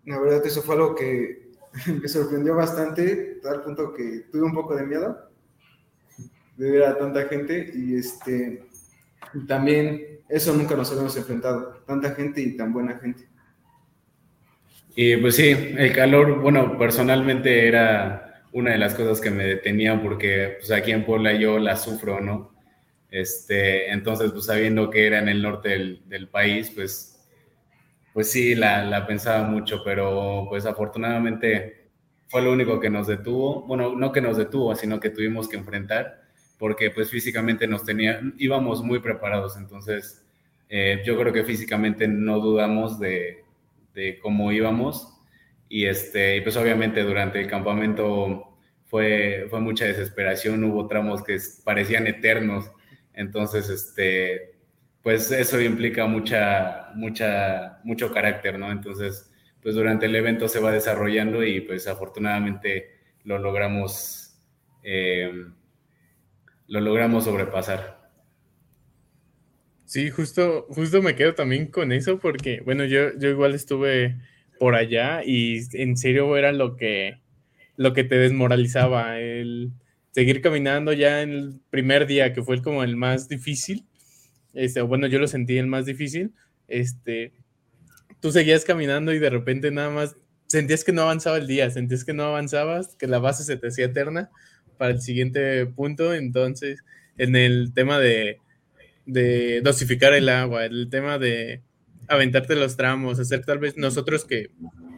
La 0.06 0.20
verdad, 0.20 0.46
eso 0.46 0.62
fue 0.62 0.76
algo 0.76 0.94
que 0.94 1.50
me 2.00 2.08
sorprendió 2.08 2.54
bastante, 2.54 3.40
tal 3.42 3.64
punto 3.64 3.92
que 3.92 4.26
tuve 4.32 4.44
un 4.44 4.54
poco 4.54 4.76
de 4.76 4.86
miedo 4.86 5.32
de 6.56 6.70
ver 6.70 6.84
a 6.84 7.00
tanta 7.00 7.24
gente 7.30 7.72
y 7.74 7.96
este 7.96 8.64
también 9.48 10.20
eso 10.30 10.54
nunca 10.54 10.76
nos 10.76 10.92
habíamos 10.92 11.18
enfrentado, 11.18 11.82
tanta 11.88 12.12
gente 12.12 12.42
y 12.42 12.56
tan 12.56 12.72
buena 12.72 13.00
gente. 13.00 13.28
Y 14.96 15.18
pues 15.18 15.36
sí, 15.36 15.50
el 15.50 15.94
calor, 15.96 16.40
bueno, 16.42 16.78
personalmente 16.78 17.68
era 17.68 18.44
una 18.52 18.70
de 18.70 18.78
las 18.78 18.94
cosas 18.94 19.20
que 19.20 19.32
me 19.32 19.46
detenían 19.46 20.04
porque 20.04 20.58
pues 20.60 20.70
aquí 20.70 20.92
en 20.92 21.08
Puebla 21.08 21.34
yo 21.34 21.58
la 21.58 21.76
sufro, 21.76 22.22
¿no? 22.22 22.59
Este, 23.12 23.92
entonces, 23.92 24.32
pues 24.32 24.46
sabiendo 24.46 24.90
que 24.90 25.08
era 25.08 25.20
en 25.20 25.30
el 25.30 25.42
norte 25.42 25.70
del, 25.70 26.02
del 26.08 26.28
país, 26.30 26.72
pues 26.76 27.20
pues 28.14 28.32
sí, 28.32 28.56
la, 28.56 28.84
la, 28.84 29.08
pensaba 29.08 29.48
mucho, 29.48 29.84
pero 29.84 30.46
pues 30.50 30.66
afortunadamente 30.66 31.90
fue 32.28 32.42
lo 32.42 32.52
único 32.52 32.80
que 32.80 32.90
nos 32.90 33.08
detuvo, 33.08 33.62
bueno, 33.66 33.96
no 33.96 34.12
que 34.12 34.22
nos 34.22 34.38
detuvo, 34.38 34.76
sino 34.76 35.00
que 35.00 35.10
tuvimos 35.10 35.48
que 35.48 35.58
enfrentar, 35.58 36.24
porque 36.58 36.92
pues 36.92 37.10
físicamente 37.10 37.68
nos 37.68 37.86
tenía, 37.86 38.20
íbamos 38.38 38.84
muy 38.84 39.00
preparados, 39.00 39.58
entonces 39.58 40.26
eh, 40.70 41.02
yo 41.06 41.18
creo 41.18 41.34
que 41.34 41.44
físicamente 41.44 42.08
no 42.08 42.40
dudamos 42.40 43.00
de, 43.00 43.44
de 43.94 44.20
cómo 44.20 44.52
íbamos, 44.52 45.16
y, 45.70 45.86
este, 45.86 46.42
pues 46.42 46.58
obviamente 46.58 47.04
durante 47.04 47.40
el 47.40 47.48
campamento 47.48 48.58
fue, 48.88 49.46
fue 49.50 49.62
mucha 49.62 49.86
desesperación, 49.86 50.64
hubo 50.64 50.88
tramos 50.88 51.24
que 51.24 51.38
parecían 51.64 52.08
eternos, 52.08 52.72
entonces 53.20 53.70
este 53.70 54.60
pues 55.02 55.32
eso 55.32 55.60
implica 55.62 56.08
mucha, 56.08 56.90
mucha, 56.96 57.80
mucho 57.84 58.12
carácter, 58.12 58.60
¿no? 58.60 58.72
Entonces, 58.72 59.32
pues 59.62 59.76
durante 59.76 60.06
el 60.06 60.16
evento 60.16 60.48
se 60.48 60.60
va 60.60 60.72
desarrollando 60.72 61.44
y 61.44 61.62
pues 61.62 61.88
afortunadamente 61.88 62.90
lo 63.24 63.40
logramos, 63.40 64.38
eh, 64.84 65.32
lo 66.68 66.82
logramos 66.82 67.24
sobrepasar. 67.24 68.00
Sí, 69.86 70.10
justo, 70.10 70.68
justo 70.70 71.02
me 71.02 71.16
quedo 71.16 71.34
también 71.34 71.68
con 71.68 71.92
eso 71.92 72.20
porque, 72.20 72.62
bueno, 72.62 72.86
yo, 72.86 73.18
yo 73.18 73.30
igual 73.30 73.56
estuve 73.56 74.18
por 74.60 74.76
allá 74.76 75.24
y 75.26 75.62
en 75.74 75.98
serio 75.98 76.36
era 76.38 76.52
lo 76.52 76.76
que, 76.76 77.20
lo 77.78 77.94
que 77.94 78.04
te 78.04 78.18
desmoralizaba, 78.18 79.20
el 79.20 79.72
seguir 80.12 80.42
caminando 80.42 80.94
ya 80.94 81.22
en 81.22 81.32
el 81.32 81.62
primer 81.70 82.08
día, 82.08 82.34
que 82.34 82.44
fue 82.44 82.62
como 82.62 82.84
el 82.84 82.96
más 82.96 83.28
difícil, 83.28 83.86
este, 84.54 84.82
bueno, 84.82 85.08
yo 85.08 85.20
lo 85.20 85.28
sentí 85.28 85.58
el 85.58 85.68
más 85.68 85.86
difícil, 85.86 86.34
este, 86.68 87.34
tú 88.20 88.32
seguías 88.32 88.66
caminando 88.66 89.14
y 89.14 89.20
de 89.20 89.30
repente 89.30 89.72
nada 89.72 89.90
más 89.90 90.16
sentías 90.48 90.84
que 90.84 90.92
no 90.92 91.04
avanzaba 91.04 91.38
el 91.38 91.48
día, 91.48 91.70
sentías 91.70 92.04
que 92.04 92.14
no 92.14 92.24
avanzabas, 92.24 92.96
que 92.96 93.08
la 93.08 93.20
base 93.20 93.44
se 93.44 93.58
te 93.58 93.68
hacía 93.68 93.86
eterna 93.86 94.30
para 94.78 94.92
el 94.92 95.02
siguiente 95.02 95.66
punto, 95.68 96.14
entonces, 96.14 96.84
en 97.18 97.36
el 97.36 97.74
tema 97.74 98.00
de, 98.00 98.38
de 99.06 99.62
dosificar 99.62 100.14
el 100.14 100.30
agua, 100.30 100.66
el 100.66 100.90
tema 100.90 101.20
de 101.20 101.62
aventarte 102.08 102.56
los 102.56 102.76
tramos, 102.76 103.20
hacer 103.20 103.46
tal 103.46 103.60
vez 103.60 103.78
nosotros 103.78 104.26
que 104.26 104.50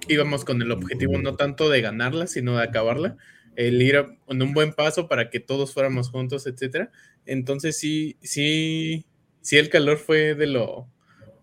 íbamos 0.07 0.45
con 0.45 0.61
el 0.61 0.71
objetivo 0.71 1.17
no 1.17 1.35
tanto 1.35 1.69
de 1.69 1.81
ganarla, 1.81 2.27
sino 2.27 2.57
de 2.57 2.63
acabarla, 2.63 3.17
el 3.55 3.81
ir 3.81 3.95
en 4.27 4.41
un 4.41 4.53
buen 4.53 4.73
paso 4.73 5.07
para 5.07 5.29
que 5.29 5.39
todos 5.39 5.73
fuéramos 5.73 6.09
juntos, 6.09 6.47
etcétera. 6.47 6.91
Entonces 7.25 7.77
sí, 7.77 8.17
sí, 8.21 9.05
sí 9.41 9.57
el 9.57 9.69
calor 9.69 9.97
fue 9.97 10.35
de 10.35 10.47
lo, 10.47 10.87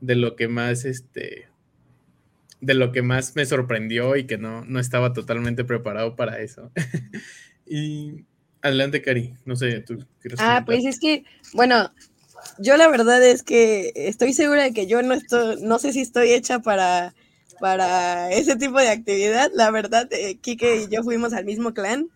de 0.01 0.14
lo 0.14 0.37
que 0.37 0.49
más, 0.49 0.85
este, 0.85 1.49
de 2.61 2.75
lo 2.75 2.92
que 2.92 3.03
más 3.03 3.37
me 3.37 3.47
sorprendió 3.47 4.16
y 4.16 4.27
que 4.27 4.38
no, 4.38 4.64
no 4.64 4.81
estaba 4.81 5.12
totalmente 5.12 5.64
preparado 5.64 6.16
para 6.16 6.40
eso. 6.40 6.73
y 7.66 8.25
adelante, 8.62 9.03
Cari, 9.03 9.35
no 9.44 9.57
sé, 9.57 9.81
tú 9.81 10.05
quieres. 10.21 10.40
Ah, 10.42 10.62
pues 10.66 10.85
es 10.85 10.99
que, 10.99 11.25
bueno, 11.55 11.92
yo 12.59 12.77
la 12.77 12.88
verdad 12.88 13.23
es 13.23 13.42
que 13.42 13.92
estoy 13.94 14.33
segura 14.33 14.64
de 14.64 14.73
que 14.73 14.87
yo 14.87 15.03
no 15.03 15.14
estoy, 15.14 15.57
no 15.62 15.79
sé 15.79 15.92
si 15.92 16.01
estoy 16.01 16.33
hecha 16.33 16.61
para, 16.61 17.14
para 17.61 18.31
ese 18.31 18.57
tipo 18.57 18.79
de 18.79 18.88
actividad. 18.88 19.51
La 19.55 19.71
verdad, 19.71 20.09
eh, 20.12 20.37
Kike 20.37 20.83
y 20.83 20.88
yo 20.88 21.03
fuimos 21.03 21.33
al 21.33 21.44
mismo 21.44 21.73
clan 21.75 22.09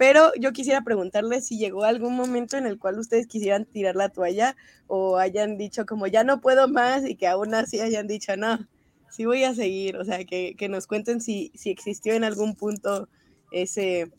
pero 0.00 0.32
yo 0.40 0.54
quisiera 0.54 0.80
preguntarles 0.80 1.46
si 1.46 1.58
llegó 1.58 1.84
algún 1.84 2.16
momento 2.16 2.56
en 2.56 2.64
el 2.64 2.78
cual 2.78 2.98
ustedes 2.98 3.26
quisieran 3.26 3.66
tirar 3.66 3.96
la 3.96 4.08
toalla 4.08 4.56
o 4.86 5.18
hayan 5.18 5.58
dicho 5.58 5.84
como 5.84 6.06
ya 6.06 6.24
no 6.24 6.40
puedo 6.40 6.68
más 6.68 7.06
y 7.06 7.16
que 7.16 7.26
aún 7.26 7.54
así 7.54 7.80
hayan 7.80 8.06
dicho 8.06 8.34
no, 8.34 8.66
sí 9.10 9.26
voy 9.26 9.44
a 9.44 9.54
seguir. 9.54 9.98
O 9.98 10.04
sea, 10.06 10.24
que, 10.24 10.56
nos 10.70 10.86
cuenten 10.86 11.20
si, 11.20 11.52
si 11.54 11.68
existió 11.68 12.14
en 12.14 12.24
algún 12.24 12.54
punto 12.54 13.10
ese, 13.52 14.10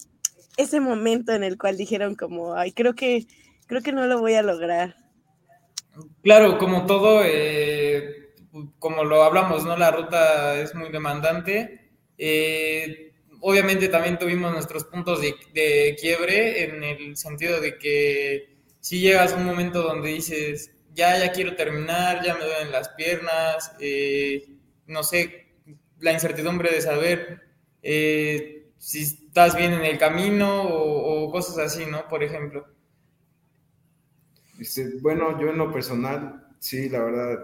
ese 0.56 0.80
momento 0.80 1.32
en 1.32 1.44
el 1.44 1.58
cual 1.58 1.78
dijeron 1.78 2.14
como, 2.14 2.54
ay, 2.54 2.74
creo 2.74 2.94
que, 2.94 3.26
creo 3.66 3.82
que 3.82 3.92
no 3.92 4.06
lo 4.06 4.20
voy 4.20 4.36
a 4.36 4.44
lograr. 4.44 4.96
Claro, 6.22 6.60
como 6.60 6.86
todo, 6.86 7.24
eh, 7.26 8.21
como 8.80 9.04
lo 9.04 9.24
hablamos, 9.24 9.66
¿no? 9.66 9.78
La 9.78 9.92
ruta 9.92 10.60
es 10.60 10.76
muy 10.76 10.90
demandante. 10.90 11.90
Eh, 12.18 13.14
obviamente 13.42 13.88
también 13.88 14.20
tuvimos 14.20 14.52
nuestros 14.52 14.86
puntos 14.86 15.22
de, 15.22 15.96
quiebre 16.00 16.64
en 16.64 16.84
el 16.84 17.18
sentido 17.18 17.60
de 17.60 17.78
que 17.78 18.58
si 18.80 19.00
llegas 19.00 19.34
a 19.34 19.38
un 19.38 19.46
momento 19.46 19.82
donde 19.82 20.10
dices, 20.10 20.72
ya, 20.94 21.18
ya 21.18 21.32
quiero 21.32 21.56
terminar, 21.56 22.24
ya 22.24 22.36
me 22.36 22.46
duelen 22.46 22.72
las 22.72 22.90
piernas, 22.90 23.74
eh, 23.80 24.48
no 24.88 25.04
sé, 25.04 25.48
la 26.00 26.14
incertidumbre 26.14 26.72
de 26.72 26.82
saber 26.82 27.42
eh, 27.82 28.72
si 28.78 29.04
estás 29.04 29.56
bien 29.56 29.74
en 29.74 29.86
el 29.86 29.98
camino 29.98 30.64
o, 30.64 31.32
cosas 31.32 31.58
así, 31.60 31.86
¿no? 31.86 32.08
Por 32.08 32.24
ejemplo. 32.24 32.66
Este, 34.60 34.90
bueno, 35.02 35.40
yo 35.40 35.50
en 35.50 35.58
lo 35.58 35.72
personal, 35.72 36.48
sí, 36.60 36.90
la 36.90 37.04
verdad, 37.04 37.40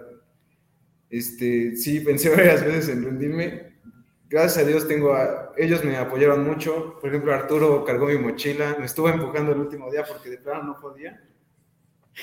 este, 1.09 1.75
sí, 1.75 1.99
pensé 2.01 2.29
varias 2.35 2.63
veces 2.63 2.89
en 2.89 3.03
rendirme, 3.03 3.73
gracias 4.29 4.63
a 4.63 4.67
Dios 4.67 4.87
tengo 4.87 5.13
a, 5.13 5.53
ellos 5.57 5.83
me 5.83 5.97
apoyaron 5.97 6.45
mucho. 6.45 6.97
Por 6.99 7.09
ejemplo, 7.09 7.33
Arturo 7.33 7.83
cargó 7.85 8.07
mi 8.07 8.17
mochila, 8.17 8.75
me 8.79 8.85
estuvo 8.85 9.09
empujando 9.09 9.51
el 9.51 9.59
último 9.59 9.91
día 9.91 10.03
porque 10.05 10.29
de 10.29 10.37
plano 10.37 10.63
no 10.63 10.79
podía. 10.79 11.21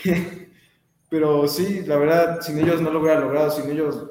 Pero 1.08 1.46
sí, 1.46 1.82
la 1.86 1.96
verdad, 1.96 2.40
sin 2.40 2.58
ellos 2.58 2.80
no 2.80 2.90
lo 2.90 3.00
hubiera 3.00 3.20
logrado, 3.20 3.50
sin 3.50 3.70
ellos 3.70 4.10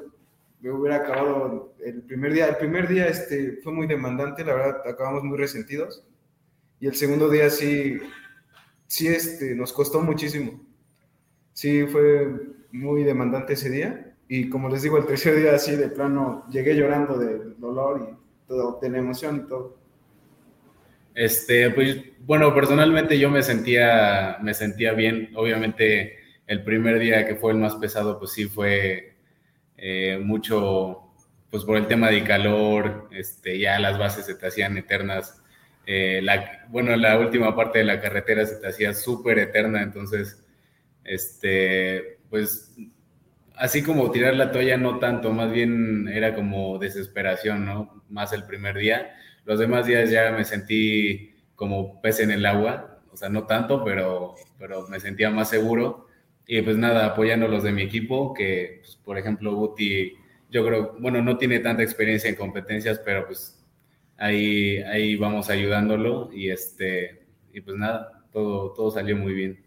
me 0.60 0.70
hubiera 0.70 0.96
acabado 0.96 1.74
el 1.84 2.02
primer 2.02 2.32
día. 2.32 2.48
El 2.48 2.56
primer 2.56 2.88
día 2.88 3.06
este, 3.08 3.58
fue 3.62 3.72
muy 3.72 3.86
demandante, 3.86 4.44
la 4.44 4.54
verdad, 4.54 4.88
acabamos 4.88 5.22
muy 5.22 5.36
resentidos. 5.36 6.06
Y 6.80 6.86
el 6.86 6.94
segundo 6.94 7.28
día 7.28 7.50
sí, 7.50 7.98
sí 8.86 9.08
este, 9.08 9.54
nos 9.54 9.72
costó 9.72 10.00
muchísimo. 10.00 10.64
Sí, 11.52 11.86
fue 11.86 12.32
muy 12.72 13.04
demandante 13.04 13.52
ese 13.52 13.70
día 13.70 14.13
y 14.28 14.48
como 14.48 14.68
les 14.68 14.82
digo, 14.82 14.98
el 14.98 15.06
tercer 15.06 15.36
día 15.36 15.54
así 15.54 15.76
de 15.76 15.88
plano 15.88 16.44
llegué 16.50 16.74
llorando 16.74 17.18
del 17.18 17.58
dolor 17.58 18.08
y 18.10 18.48
todo, 18.48 18.78
de 18.80 18.90
la 18.90 18.98
emoción 18.98 19.44
y 19.44 19.48
todo. 19.48 19.76
Este, 21.14 21.70
pues 21.70 21.96
bueno, 22.20 22.52
personalmente 22.54 23.18
yo 23.18 23.30
me 23.30 23.42
sentía, 23.42 24.38
me 24.42 24.54
sentía 24.54 24.92
bien. 24.92 25.30
Obviamente 25.34 26.18
el 26.46 26.64
primer 26.64 26.98
día 26.98 27.26
que 27.26 27.36
fue 27.36 27.52
el 27.52 27.58
más 27.58 27.76
pesado, 27.76 28.18
pues 28.18 28.32
sí 28.32 28.46
fue 28.46 29.14
eh, 29.76 30.18
mucho, 30.22 31.12
pues 31.50 31.64
por 31.64 31.76
el 31.76 31.86
tema 31.86 32.10
de 32.10 32.24
calor, 32.24 33.08
este, 33.12 33.58
ya 33.58 33.78
las 33.78 33.98
bases 33.98 34.26
se 34.26 34.34
te 34.34 34.46
hacían 34.46 34.76
eternas. 34.76 35.40
Eh, 35.86 36.20
la, 36.22 36.66
bueno, 36.68 36.96
la 36.96 37.18
última 37.18 37.54
parte 37.54 37.80
de 37.80 37.84
la 37.84 38.00
carretera 38.00 38.46
se 38.46 38.56
te 38.56 38.68
hacía 38.68 38.94
súper 38.94 39.38
eterna, 39.38 39.82
entonces, 39.82 40.42
este, 41.04 42.18
pues 42.30 42.74
así 43.56 43.82
como 43.82 44.10
tirar 44.10 44.34
la 44.34 44.52
toalla 44.52 44.76
no 44.76 44.98
tanto, 44.98 45.32
más 45.32 45.50
bien 45.52 46.08
era 46.08 46.34
como 46.34 46.78
desesperación, 46.78 47.64
¿no? 47.64 48.04
Más 48.08 48.32
el 48.32 48.44
primer 48.44 48.76
día. 48.76 49.14
Los 49.44 49.58
demás 49.58 49.86
días 49.86 50.10
ya 50.10 50.32
me 50.32 50.44
sentí 50.44 51.34
como 51.54 52.00
pez 52.00 52.20
en 52.20 52.30
el 52.30 52.46
agua, 52.46 53.00
o 53.12 53.16
sea, 53.16 53.28
no 53.28 53.44
tanto, 53.46 53.84
pero, 53.84 54.34
pero 54.58 54.86
me 54.88 55.00
sentía 55.00 55.30
más 55.30 55.50
seguro. 55.50 56.08
Y 56.46 56.60
pues 56.62 56.76
nada, 56.76 57.06
apoyando 57.06 57.46
a 57.46 57.48
los 57.48 57.62
de 57.62 57.72
mi 57.72 57.82
equipo, 57.82 58.34
que 58.34 58.80
pues, 58.82 58.96
por 58.96 59.18
ejemplo 59.18 59.54
Guti, 59.54 60.14
yo 60.50 60.66
creo, 60.66 60.96
bueno, 61.00 61.22
no 61.22 61.38
tiene 61.38 61.60
tanta 61.60 61.82
experiencia 61.82 62.28
en 62.30 62.36
competencias, 62.36 63.00
pero 63.04 63.26
pues 63.26 63.64
ahí, 64.18 64.78
ahí 64.82 65.16
vamos 65.16 65.50
ayudándolo 65.50 66.30
y 66.32 66.50
este, 66.50 67.26
y 67.52 67.60
pues 67.60 67.76
nada, 67.76 68.24
todo, 68.32 68.72
todo 68.72 68.90
salió 68.90 69.16
muy 69.16 69.32
bien. 69.34 69.64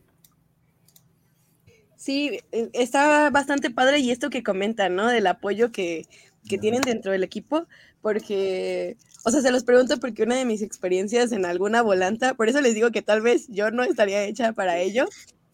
Sí, 1.97 2.39
e, 2.51 2.69
está 2.73 3.29
bastante 3.31 3.71
padre 3.71 3.99
y 3.99 4.11
esto 4.11 4.29
que 4.29 4.43
comentan, 4.43 4.95
¿no? 4.95 5.07
Del 5.07 5.27
apoyo 5.27 5.71
que, 5.71 6.05
que 6.47 6.57
tienen 6.57 6.81
dentro 6.81 7.11
del 7.11 7.23
equipo, 7.23 7.67
porque, 8.01 8.97
o 9.25 9.31
sea, 9.31 9.41
se 9.41 9.51
los 9.51 9.63
pregunto 9.63 9.99
porque 9.99 10.23
una 10.23 10.35
de 10.35 10.45
mis 10.45 10.61
experiencias 10.61 11.31
en 11.31 11.45
alguna 11.45 11.81
volanta, 11.81 12.35
por 12.35 12.49
eso 12.49 12.61
les 12.61 12.75
digo 12.75 12.91
que 12.91 13.01
tal 13.01 13.21
vez 13.21 13.47
yo 13.49 13.71
no 13.71 13.83
estaría 13.83 14.23
hecha 14.23 14.53
para 14.53 14.77
ello, 14.79 15.07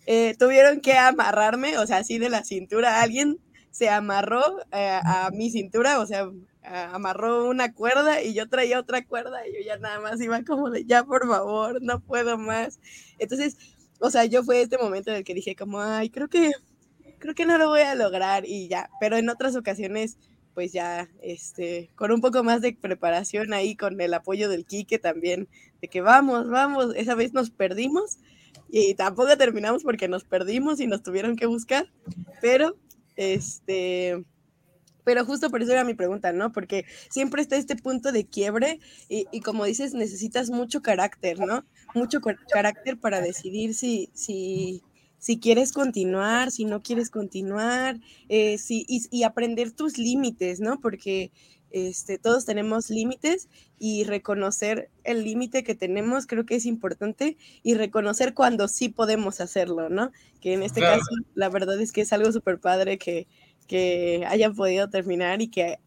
eh, 0.06 0.36
tuvieron 0.38 0.82
que 0.82 0.93
amarrarme, 0.97 1.77
o 1.77 1.88
sea, 1.88 1.97
así 1.97 2.19
de 2.19 2.29
la 2.29 2.43
cintura, 2.43 3.01
alguien 3.01 3.39
se 3.71 3.89
amarró 3.89 4.60
eh, 4.73 4.99
a 5.03 5.32
mi 5.34 5.49
cintura, 5.49 5.99
o 5.99 6.06
sea, 6.06 6.29
amarró 6.63 7.49
una 7.49 7.73
cuerda 7.73 8.21
y 8.21 8.34
yo 8.34 8.47
traía 8.47 8.79
otra 8.79 9.06
cuerda 9.06 9.47
y 9.47 9.53
yo 9.53 9.60
ya 9.65 9.77
nada 9.77 9.99
más 9.99 10.21
iba 10.21 10.43
como 10.43 10.69
de, 10.69 10.86
ya 10.86 11.03
por 11.03 11.27
favor, 11.27 11.82
no 11.82 11.99
puedo 11.99 12.38
más. 12.38 12.79
Entonces, 13.19 13.58
o 14.04 14.10
sea, 14.10 14.26
yo 14.26 14.44
fue 14.44 14.62
este 14.62 14.78
momento 14.78 15.12
en 15.12 15.18
el 15.18 15.24
que 15.24 15.34
dije 15.34 15.56
como, 15.56 15.80
ay, 15.82 16.10
creo 16.10 16.28
que, 16.28 16.52
creo 17.20 17.34
que 17.34 17.46
no 17.46 17.58
lo 17.58 17.70
voy 17.70 17.80
a 17.82 17.96
lograr 17.96 18.46
y 18.46 18.68
ya, 18.68 18.89
pero 19.00 19.16
en 19.16 19.30
otras 19.30 19.56
ocasiones, 19.56 20.18
pues 20.54 20.74
ya, 20.74 21.10
este, 21.22 21.89
con 21.96 22.12
un 22.12 22.20
poco 22.20 22.44
más 22.44 22.62
de 22.62 22.74
preparación 22.74 23.54
ahí, 23.54 23.78
con 23.78 24.02
el 24.02 24.13
apoyo 24.13 24.50
del 24.50 24.66
Quique 24.66 25.00
también, 25.00 25.48
de 25.82 25.88
que 25.88 26.02
vamos, 26.02 26.50
vamos, 26.50 26.94
esa 26.98 27.16
vez 27.16 27.32
nos 27.32 27.50
perdimos 27.50 28.18
y 28.70 28.94
tampoco 28.96 29.38
terminamos 29.38 29.84
porque 29.84 30.10
nos 30.10 30.26
perdimos 30.26 30.82
y 30.82 30.88
nos 30.88 31.02
tuvieron 31.02 31.38
que 31.38 31.46
buscar, 31.46 31.89
pero, 32.42 32.76
este, 33.16 34.26
pero 35.04 35.26
justo 35.26 35.50
por 35.50 35.62
eso 35.62 35.72
era 35.72 35.84
mi 35.84 35.94
pregunta, 35.94 36.32
¿no? 36.32 36.52
Porque 36.52 36.86
siempre 37.10 37.42
está 37.42 37.56
este 37.56 37.76
punto 37.76 38.12
de 38.12 38.26
quiebre 38.26 38.80
y, 39.10 39.42
como 39.42 39.66
dices, 39.66 39.94
necesitas 39.94 40.50
mucho 40.50 40.82
carácter, 40.82 41.39
¿no? 41.39 41.66
Mucho 41.94 42.20
carácter 42.52 42.98
para 43.00 43.22
decidir 43.22 43.76
si, 43.76 44.10
si, 44.13 44.82
si 45.18 45.39
quieres 45.39 45.72
continuar, 45.72 46.52
si 46.52 46.66
no 46.66 46.82
quieres 46.82 47.10
continuar, 47.10 48.00
eh, 48.30 48.58
si, 48.58 48.86
y, 48.88 49.24
aprender 49.24 49.72
tus 49.72 49.98
límites, 49.98 50.60
¿no? 50.60 50.80
Porque 50.80 51.32
este, 51.72 52.20
todos 52.20 52.46
tenemos 52.46 52.89
límites 52.89 53.50
y 53.80 54.04
reconocer 54.04 54.92
el 55.04 55.24
límite 55.24 55.63
que 55.63 55.74
tenemos 55.74 56.28
creo 56.28 56.46
que 56.46 56.56
es 56.56 56.68
importante 56.68 57.36
y 57.63 57.74
reconocer 57.74 58.36
cuando 58.36 58.68
sí 58.68 58.89
podemos 58.89 59.42
hacerlo, 59.42 59.89
¿no? 59.89 60.12
Que 60.39 60.54
en 60.54 60.62
este 60.62 60.82
caso 60.82 61.10
la 61.34 61.50
verdad 61.50 61.82
es 61.82 61.92
que 61.92 62.02
es 62.02 62.13
algo 62.13 62.32
súper 62.32 62.60
padre 62.60 63.00
que, 63.00 63.28
que 63.63 64.26
hayan 64.28 64.56
podido 64.56 64.89
terminar 64.89 65.41
y 65.41 65.49
que 65.49 65.78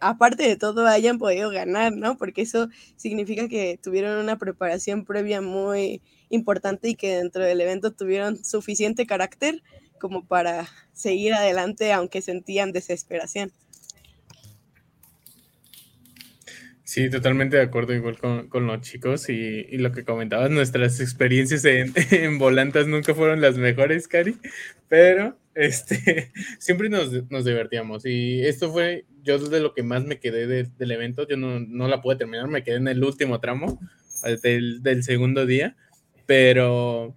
aparte 0.00 0.44
de 0.44 0.56
todo 0.56 0.86
hayan 0.86 1.18
podido 1.18 1.50
ganar, 1.50 1.92
¿no? 1.92 2.16
Porque 2.16 2.42
eso 2.42 2.68
significa 2.96 3.48
que 3.48 3.78
tuvieron 3.82 4.18
una 4.18 4.38
preparación 4.38 5.04
previa 5.04 5.40
muy 5.40 6.02
importante 6.28 6.88
y 6.88 6.94
que 6.94 7.16
dentro 7.16 7.44
del 7.44 7.60
evento 7.60 7.92
tuvieron 7.92 8.44
suficiente 8.44 9.06
carácter 9.06 9.62
como 10.00 10.26
para 10.26 10.68
seguir 10.92 11.34
adelante 11.34 11.92
aunque 11.92 12.20
sentían 12.20 12.72
desesperación. 12.72 13.52
Sí, 16.84 17.10
totalmente 17.10 17.56
de 17.56 17.64
acuerdo 17.64 17.94
igual 17.94 18.16
con, 18.16 18.66
los 18.66 18.80
chicos 18.80 19.28
y, 19.28 19.64
lo 19.76 19.90
que 19.90 20.04
comentabas, 20.04 20.50
nuestras 20.50 21.00
experiencias 21.00 21.64
en, 21.64 21.92
en, 22.12 22.38
volantas 22.38 22.86
nunca 22.86 23.12
fueron 23.12 23.40
las 23.40 23.58
mejores, 23.58 24.06
Cari, 24.06 24.36
pero 24.88 25.36
este, 25.56 26.32
siempre 26.58 26.88
nos, 26.88 27.10
divertíamos 27.44 28.06
y 28.06 28.42
esto 28.42 28.70
fue, 28.70 29.06
yo 29.22 29.38
de 29.38 29.60
lo 29.60 29.74
que 29.74 29.82
más 29.82 30.04
me 30.04 30.20
quedé 30.20 30.46
del 30.46 30.90
evento, 30.90 31.26
yo 31.26 31.36
no, 31.36 31.88
la 31.88 32.00
pude 32.00 32.16
terminar, 32.16 32.48
me 32.48 32.62
quedé 32.62 32.76
en 32.76 32.88
el 32.88 33.02
último 33.02 33.40
tramo 33.40 33.80
del, 34.42 34.82
del 34.82 35.02
segundo 35.02 35.46
día, 35.46 35.76
pero 36.26 37.16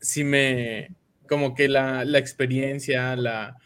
sí 0.00 0.24
me, 0.24 0.94
como 1.28 1.54
que 1.54 1.68
la, 1.68 2.04
la 2.04 2.18
experiencia, 2.18 3.16
la 3.16 3.56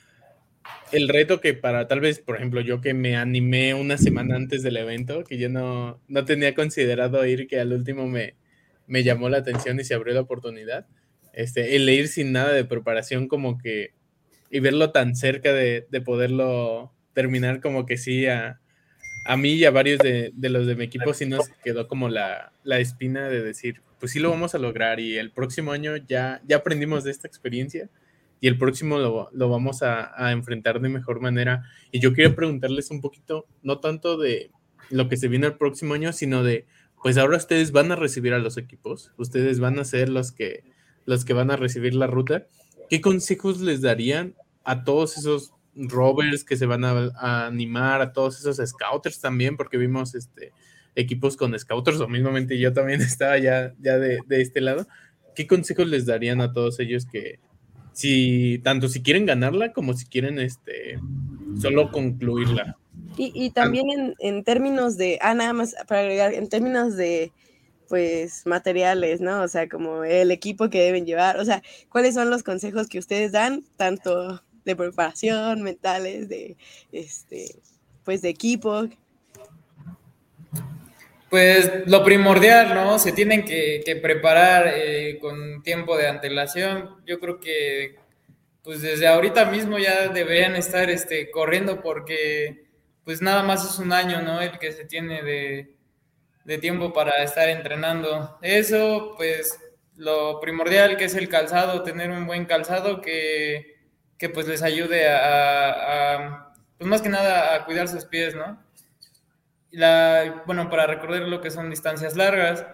el 0.93 1.09
reto 1.09 1.41
que 1.41 1.55
para 1.55 1.87
tal 1.87 2.01
vez, 2.01 2.19
por 2.19 2.37
ejemplo, 2.37 2.61
yo 2.61 2.81
que 2.81 2.95
me 2.95 3.17
animé 3.17 3.75
una 3.75 3.99
semana 3.99 4.37
antes 4.37 4.63
del 4.63 4.77
evento, 4.77 5.25
que 5.25 5.39
yo 5.39 5.49
no, 5.49 6.01
no 6.09 6.25
tenía 6.25 6.55
considerado 6.55 7.25
ir, 7.27 7.47
que 7.47 7.61
al 7.61 7.73
último 7.73 8.07
me, 8.07 8.37
me 8.87 9.03
llamó 9.03 9.29
la 9.29 9.39
atención 9.39 9.79
y 9.81 9.85
se 9.85 9.95
abrió 9.95 10.15
la 10.15 10.23
oportunidad. 10.23 10.87
Este, 11.39 11.77
el 11.77 11.89
ir 11.89 12.09
sin 12.09 12.33
nada 12.33 12.53
de 12.53 12.65
preparación 12.65 13.29
como 13.29 13.59
que 13.59 13.93
y 14.51 14.59
verlo 14.59 14.91
tan 14.91 15.15
cerca 15.15 15.53
de, 15.53 15.87
de 15.89 16.01
poderlo 16.01 16.93
terminar 17.13 17.61
como 17.61 17.87
que 17.87 17.97
sí 17.97 18.27
a, 18.27 18.61
a 19.25 19.37
mí 19.37 19.53
y 19.53 19.65
a 19.65 19.71
varios 19.71 20.01
de, 20.01 20.33
de, 20.35 20.49
los 20.49 20.67
de 20.67 20.75
mi 20.75 20.87
equipo 20.87 21.15
sí 21.15 21.27
nos 21.27 21.49
quedó 21.63 21.87
como 21.87 22.09
la, 22.09 22.53
la, 22.65 22.81
espina 22.81 23.29
de 23.29 23.41
decir, 23.41 23.83
pues 24.01 24.11
sí 24.11 24.19
lo 24.19 24.31
vamos 24.31 24.57
a 24.57 24.59
lograr 24.59 24.99
y 24.99 25.17
el 25.17 25.31
próximo 25.31 25.71
año 25.71 25.97
ya, 25.97 26.43
ya 26.45 26.57
aprendimos 26.57 27.05
de 27.05 27.13
esta 27.13 27.29
experiencia 27.29 27.89
y 28.41 28.49
el 28.49 28.59
próximo 28.59 28.99
lo, 28.99 29.31
lo 29.33 29.49
vamos 29.49 29.85
a, 29.85 30.33
enfrentar 30.33 30.81
de 30.81 30.89
mejor 30.89 31.21
manera. 31.21 31.63
Y 31.93 32.01
yo 32.01 32.15
quería 32.15 32.35
preguntarles 32.35 32.91
un 32.91 33.01
poquito, 33.01 33.47
no 33.63 33.79
tanto 33.79 34.19
de 34.19 34.51
lo 34.91 35.09
que 35.09 35.17
se 35.17 35.29
viene 35.29 35.47
el 35.47 35.57
próximo 35.57 35.95
año, 35.95 36.13
sino 36.13 36.43
de, 36.43 36.67
pues 37.01 37.17
ahora 37.17 37.37
ustedes 37.37 37.71
van 37.71 37.93
a 37.93 37.97
recibir 37.97 38.35
a 38.35 38.41
los 38.41 38.59
equipos, 38.59 39.13
ustedes 39.19 39.61
van 39.61 39.79
a 39.79 39.85
ser 39.85 40.09
los 40.09 40.33
que, 40.33 40.65
los 41.07 41.25
que 41.25 41.33
van 41.33 41.51
a 41.51 41.57
recibir 41.57 41.95
la 41.95 42.07
ruta. 42.07 42.47
¿Qué 42.89 43.01
consejos 43.01 43.61
les 43.61 43.83
darían 43.83 44.35
a 44.65 44.85
todos 44.85 45.17
esos 45.17 45.53
rovers 45.75 46.45
que 46.45 46.57
se 46.57 46.67
van 46.67 46.85
a, 46.85 47.11
a 47.17 47.47
animar, 47.47 48.01
a 48.01 48.13
todos 48.13 48.39
esos 48.39 48.57
scouters 48.69 49.21
también? 49.21 49.57
Porque 49.57 49.77
vimos 49.77 50.15
este, 50.15 50.53
equipos 50.95 51.37
con 51.37 51.59
scouters, 51.59 52.01
o 52.01 52.09
mismamente 52.09 52.59
yo 52.59 52.73
también 52.73 53.01
estaba 53.03 53.39
ya, 53.39 53.75
ya 53.81 53.99
de, 53.99 54.19
de 54.27 54.41
este 54.41 54.61
lado. 54.61 54.87
¿Qué 55.35 55.47
consejos 55.47 55.87
les 55.87 56.07
darían 56.07 56.41
a 56.41 56.53
todos 56.53 56.81
ellos 56.81 57.07
que, 57.07 57.39
si 57.99 58.61
tanto 58.63 58.87
si 58.87 59.03
quieren 59.03 59.27
ganarla 59.27 59.73
como 59.73 59.93
si 59.93 60.07
quieren 60.07 60.39
este 60.39 61.01
solo 61.61 61.91
concluirla. 61.91 62.77
Y, 63.17 63.51
también 63.51 64.15
en, 64.21 64.45
términos 64.45 64.97
de, 64.97 65.19
ah, 65.21 65.35
nada 65.35 65.53
más 65.53 65.75
para 65.89 66.03
agregar, 66.03 66.33
en 66.33 66.49
términos 66.49 66.97
de 66.97 67.33
pues 67.89 68.47
materiales, 68.47 69.21
¿no? 69.21 69.43
O 69.43 69.49
sea, 69.49 69.69
como 69.69 70.05
el 70.05 70.31
equipo 70.31 70.71
que 70.71 70.83
deben 70.83 71.07
llevar, 71.07 71.39
o 71.39 71.45
sea, 71.45 71.63
¿cuáles 71.89 72.15
son 72.15 72.31
los 72.31 72.43
consejos 72.43 72.89
que 72.89 72.99
ustedes 72.99 73.33
dan, 73.33 73.65
tanto 73.77 74.43
de 74.65 74.77
preparación, 74.77 75.63
mentales, 75.63 76.29
de 76.29 76.57
este, 76.93 77.57
pues 78.05 78.23
de 78.23 78.29
equipo? 78.29 78.89
Pues 81.31 81.71
lo 81.87 82.05
primordial, 82.05 82.75
¿no? 82.75 82.99
Se 82.99 83.13
tienen 83.13 83.45
que, 83.45 83.99
preparar 84.03 84.73
eh, 84.75 85.19
con 85.21 85.63
tiempo 85.63 85.97
de 85.97 86.09
antelación. 86.09 86.97
Yo 87.07 87.21
creo 87.21 87.41
que 87.41 87.97
pues 88.63 88.83
desde 88.83 89.07
ahorita 89.07 89.47
mismo 89.47 89.79
ya 89.79 90.09
deberían 90.09 90.55
estar 90.55 90.91
este, 90.91 91.31
corriendo 91.31 91.81
porque 91.81 92.65
pues 93.05 93.23
nada 93.23 93.43
más 93.43 93.65
es 93.65 93.79
un 93.79 93.93
año, 93.93 94.21
¿no? 94.21 94.43
El 94.43 94.59
que 94.59 94.73
se 94.73 94.85
tiene 94.85 95.23
de, 95.23 95.78
de 96.49 96.57
tiempo 96.57 96.95
para 96.95 97.23
estar 97.23 97.47
entrenando. 97.51 98.39
Eso, 98.41 99.13
pues 99.19 99.61
lo 99.97 100.41
primordial 100.41 100.97
que 100.97 101.05
es 101.05 101.15
el 101.15 101.29
calzado, 101.29 101.83
tener 101.83 102.11
un 102.11 102.27
buen 102.27 102.47
calzado 102.47 103.03
que, 103.03 103.77
que 104.17 104.31
pues 104.31 104.49
les 104.49 104.63
ayude 104.63 105.09
a, 105.11 106.55
pues 106.79 106.89
más 106.89 107.03
que 107.03 107.11
nada 107.11 107.55
a 107.55 107.67
cuidar 107.67 107.87
sus 107.87 108.07
pies, 108.07 108.35
¿no? 108.35 108.59
la, 109.73 110.43
bueno, 110.47 110.71
para 110.71 110.87
recordar 110.87 111.21
lo 111.29 111.43
que 111.43 111.51
son 111.51 111.69
distancias 111.69 112.17
largas, 112.17 112.65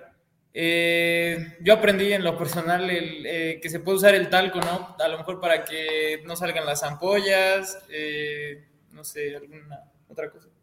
eh, 0.52 1.56
yo 1.60 1.74
aprendí 1.74 2.12
en 2.12 2.22
lo 2.22 2.38
personal 2.38 2.88
eh, 2.88 3.58
que 3.60 3.70
se 3.70 3.80
puede 3.80 3.98
usar 3.98 4.14
el 4.14 4.30
talco, 4.30 4.60
¿no? 4.60 4.94
A 5.00 5.08
lo 5.08 5.18
mejor 5.18 5.40
para 5.40 5.64
que 5.64 6.22
no 6.24 6.37
salgan 6.37 6.64
las 6.64 6.84
ampollas, 6.84 7.80
eh, 7.88 8.68
no 8.92 9.02
sé, 9.02 9.34
alguna 9.34 9.80
otra 10.08 10.30
cosa. 10.30 10.53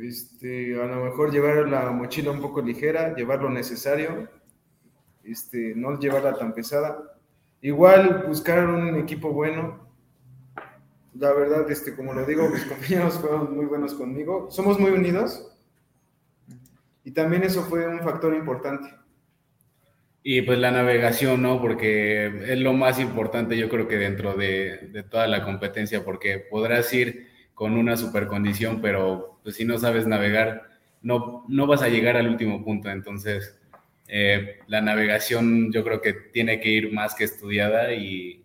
Este, 0.00 0.80
a 0.80 0.86
lo 0.86 1.04
mejor 1.06 1.32
llevar 1.32 1.68
la 1.68 1.90
mochila 1.90 2.30
un 2.30 2.40
poco 2.40 2.62
ligera, 2.62 3.16
llevar 3.16 3.42
lo 3.42 3.50
necesario, 3.50 4.28
este, 5.24 5.74
no 5.74 5.98
llevarla 5.98 6.34
tan 6.34 6.54
pesada. 6.54 7.18
Igual 7.60 8.24
buscar 8.28 8.64
un 8.68 8.96
equipo 8.96 9.32
bueno, 9.32 9.88
la 11.14 11.32
verdad, 11.32 11.68
este, 11.68 11.96
como 11.96 12.14
lo 12.14 12.24
digo, 12.24 12.48
mis 12.48 12.64
compañeros 12.66 13.14
fueron 13.14 13.56
muy 13.56 13.66
buenos 13.66 13.94
conmigo. 13.94 14.48
Somos 14.50 14.78
muy 14.78 14.92
unidos. 14.92 15.52
Y 17.02 17.10
también 17.10 17.42
eso 17.42 17.64
fue 17.64 17.88
un 17.88 18.00
factor 18.00 18.34
importante. 18.34 18.94
Y 20.22 20.42
pues 20.42 20.58
la 20.58 20.70
navegación, 20.70 21.42
¿no? 21.42 21.60
Porque 21.60 22.26
es 22.52 22.58
lo 22.58 22.72
más 22.72 23.00
importante, 23.00 23.56
yo 23.56 23.68
creo 23.68 23.88
que 23.88 23.96
dentro 23.96 24.34
de, 24.34 24.90
de 24.92 25.02
toda 25.02 25.26
la 25.26 25.42
competencia, 25.42 26.04
porque 26.04 26.38
podrás 26.38 26.92
ir 26.92 27.37
con 27.58 27.76
una 27.76 27.96
super 27.96 28.26
condición, 28.28 28.80
pero 28.82 29.38
pues 29.42 29.56
si 29.56 29.64
no 29.66 29.78
sabes 29.78 30.06
navegar, 30.06 30.62
no, 31.02 31.44
no 31.48 31.66
vas 31.66 31.82
a 31.82 31.88
llegar 31.88 32.16
al 32.16 32.28
último 32.28 32.64
punto. 32.64 32.90
Entonces, 32.90 33.58
eh, 34.08 34.60
la 34.68 34.80
navegación 34.80 35.72
yo 35.72 35.84
creo 35.84 36.00
que 36.00 36.12
tiene 36.14 36.60
que 36.60 36.70
ir 36.70 36.92
más 36.92 37.14
que 37.16 37.24
estudiada 37.24 37.92
y, 37.94 38.44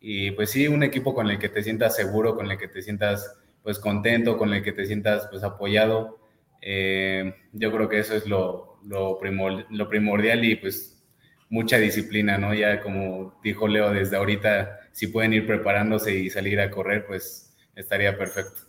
y 0.00 0.30
pues 0.32 0.50
sí, 0.50 0.68
un 0.68 0.82
equipo 0.82 1.14
con 1.14 1.30
el 1.30 1.38
que 1.38 1.48
te 1.48 1.62
sientas 1.62 1.96
seguro, 1.96 2.36
con 2.36 2.50
el 2.50 2.58
que 2.58 2.68
te 2.68 2.82
sientas 2.82 3.36
pues 3.62 3.78
contento, 3.78 4.38
con 4.38 4.52
el 4.54 4.62
que 4.62 4.72
te 4.72 4.86
sientas 4.86 5.28
pues 5.30 5.42
apoyado, 5.44 6.18
Eh, 6.62 7.34
yo 7.52 7.72
creo 7.72 7.88
que 7.88 7.98
eso 8.00 8.14
es 8.14 8.26
lo, 8.26 8.78
lo, 8.84 9.18
lo 9.70 9.88
primordial 9.88 10.44
y 10.44 10.56
pues 10.56 11.02
mucha 11.48 11.78
disciplina, 11.78 12.36
¿no? 12.38 12.52
Ya 12.54 12.80
como 12.82 13.40
dijo 13.42 13.66
Leo 13.68 13.90
desde 13.92 14.16
ahorita, 14.16 14.80
si 14.92 15.06
pueden 15.08 15.32
ir 15.32 15.46
preparándose 15.46 16.14
y 16.16 16.28
salir 16.30 16.60
a 16.60 16.70
correr, 16.70 17.06
pues 17.06 17.49
estaría 17.80 18.16
perfecto. 18.16 18.62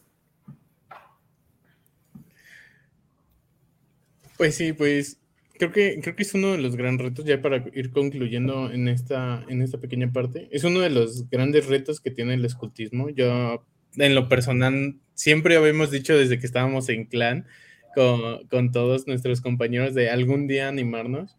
Pues 4.38 4.56
sí, 4.56 4.74
pues 4.74 5.20
creo 5.60 5.72
que, 5.72 6.00
creo 6.02 6.16
que 6.16 6.24
es 6.24 6.34
uno 6.34 6.54
de 6.54 6.58
los 6.58 6.76
grandes 6.76 7.06
retos, 7.06 7.26
ya 7.26 7.40
para 7.42 7.64
ir 7.74 7.92
concluyendo 7.92 8.72
en 8.72 8.88
esta, 8.88 9.46
en 9.48 9.62
esta 9.62 9.78
pequeña 9.78 10.12
parte, 10.12 10.50
es 10.52 10.64
uno 10.64 10.80
de 10.80 10.90
los 10.90 11.30
grandes 11.30 11.68
retos 11.68 12.02
que 12.02 12.10
tiene 12.10 12.34
el 12.34 12.44
escultismo. 12.44 13.10
Yo, 13.10 13.64
en 13.98 14.16
lo 14.16 14.28
personal, 14.28 14.96
siempre 15.14 15.56
habíamos 15.56 15.92
dicho 15.92 16.18
desde 16.18 16.40
que 16.40 16.48
estábamos 16.48 16.90
en 16.90 17.06
clan 17.06 17.46
con, 17.94 18.48
con 18.48 18.72
todos 18.72 19.06
nuestros 19.06 19.42
compañeros 19.42 19.94
de 19.94 20.10
algún 20.10 20.48
día 20.48 20.68
animarnos 20.68 21.38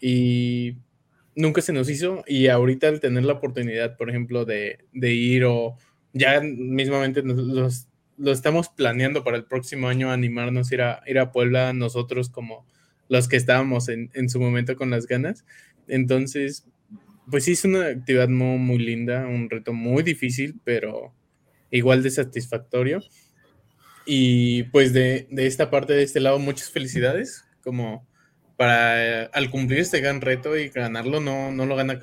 y 0.00 0.78
nunca 1.36 1.62
se 1.62 1.72
nos 1.72 1.88
hizo 1.88 2.24
y 2.26 2.48
ahorita 2.48 2.88
al 2.88 2.98
tener 2.98 3.24
la 3.24 3.34
oportunidad, 3.34 3.96
por 3.96 4.10
ejemplo, 4.10 4.44
de, 4.44 4.78
de 4.92 5.12
ir 5.12 5.44
o 5.44 5.76
ya 6.12 6.40
mismamente 6.40 7.22
los, 7.22 7.88
lo 8.18 8.32
estamos 8.32 8.68
planeando 8.68 9.24
para 9.24 9.36
el 9.36 9.44
próximo 9.44 9.88
año 9.88 10.10
animarnos 10.10 10.70
ir 10.72 10.82
a 10.82 11.02
ir 11.06 11.18
a 11.18 11.32
Puebla 11.32 11.72
nosotros 11.72 12.28
como 12.28 12.66
los 13.08 13.28
que 13.28 13.36
estábamos 13.36 13.88
en, 13.88 14.10
en 14.14 14.28
su 14.28 14.40
momento 14.40 14.76
con 14.76 14.90
las 14.90 15.06
ganas. 15.06 15.44
Entonces, 15.88 16.66
pues 17.30 17.44
sí 17.44 17.52
es 17.52 17.64
una 17.64 17.86
actividad 17.86 18.28
muy, 18.28 18.58
muy 18.58 18.78
linda, 18.78 19.26
un 19.26 19.50
reto 19.50 19.72
muy 19.72 20.02
difícil, 20.02 20.60
pero 20.64 21.14
igual 21.70 22.02
de 22.02 22.10
satisfactorio. 22.10 23.02
Y 24.04 24.64
pues 24.64 24.92
de, 24.92 25.26
de 25.30 25.46
esta 25.46 25.70
parte, 25.70 25.92
de 25.92 26.02
este 26.02 26.20
lado, 26.20 26.38
muchas 26.38 26.70
felicidades, 26.70 27.44
como 27.62 28.06
para 28.56 29.24
al 29.26 29.50
cumplir 29.50 29.80
este 29.80 30.00
gran 30.00 30.20
reto 30.20 30.56
y 30.56 30.68
ganarlo 30.68 31.20
no, 31.20 31.50
no 31.52 31.66
lo 31.66 31.76
gana 31.76 31.98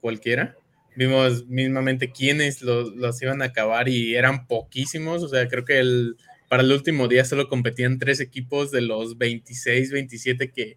cualquiera. 0.00 0.56
Vimos 0.94 1.46
mismamente 1.46 2.12
quiénes 2.12 2.62
los, 2.62 3.22
iban 3.22 3.42
a 3.42 3.46
acabar 3.46 3.88
y 3.88 4.14
eran 4.14 4.46
poquísimos, 4.46 5.22
o 5.22 5.28
sea, 5.28 5.48
creo 5.48 5.64
que 5.64 5.78
el, 5.78 6.16
para 6.48 6.62
el 6.62 6.72
último 6.72 7.08
día 7.08 7.24
solo 7.24 7.48
competían 7.48 7.98
tres 7.98 8.20
equipos 8.20 8.70
de 8.70 8.82
los 8.82 9.16
26, 9.16 9.90
27 9.90 10.50
que, 10.50 10.76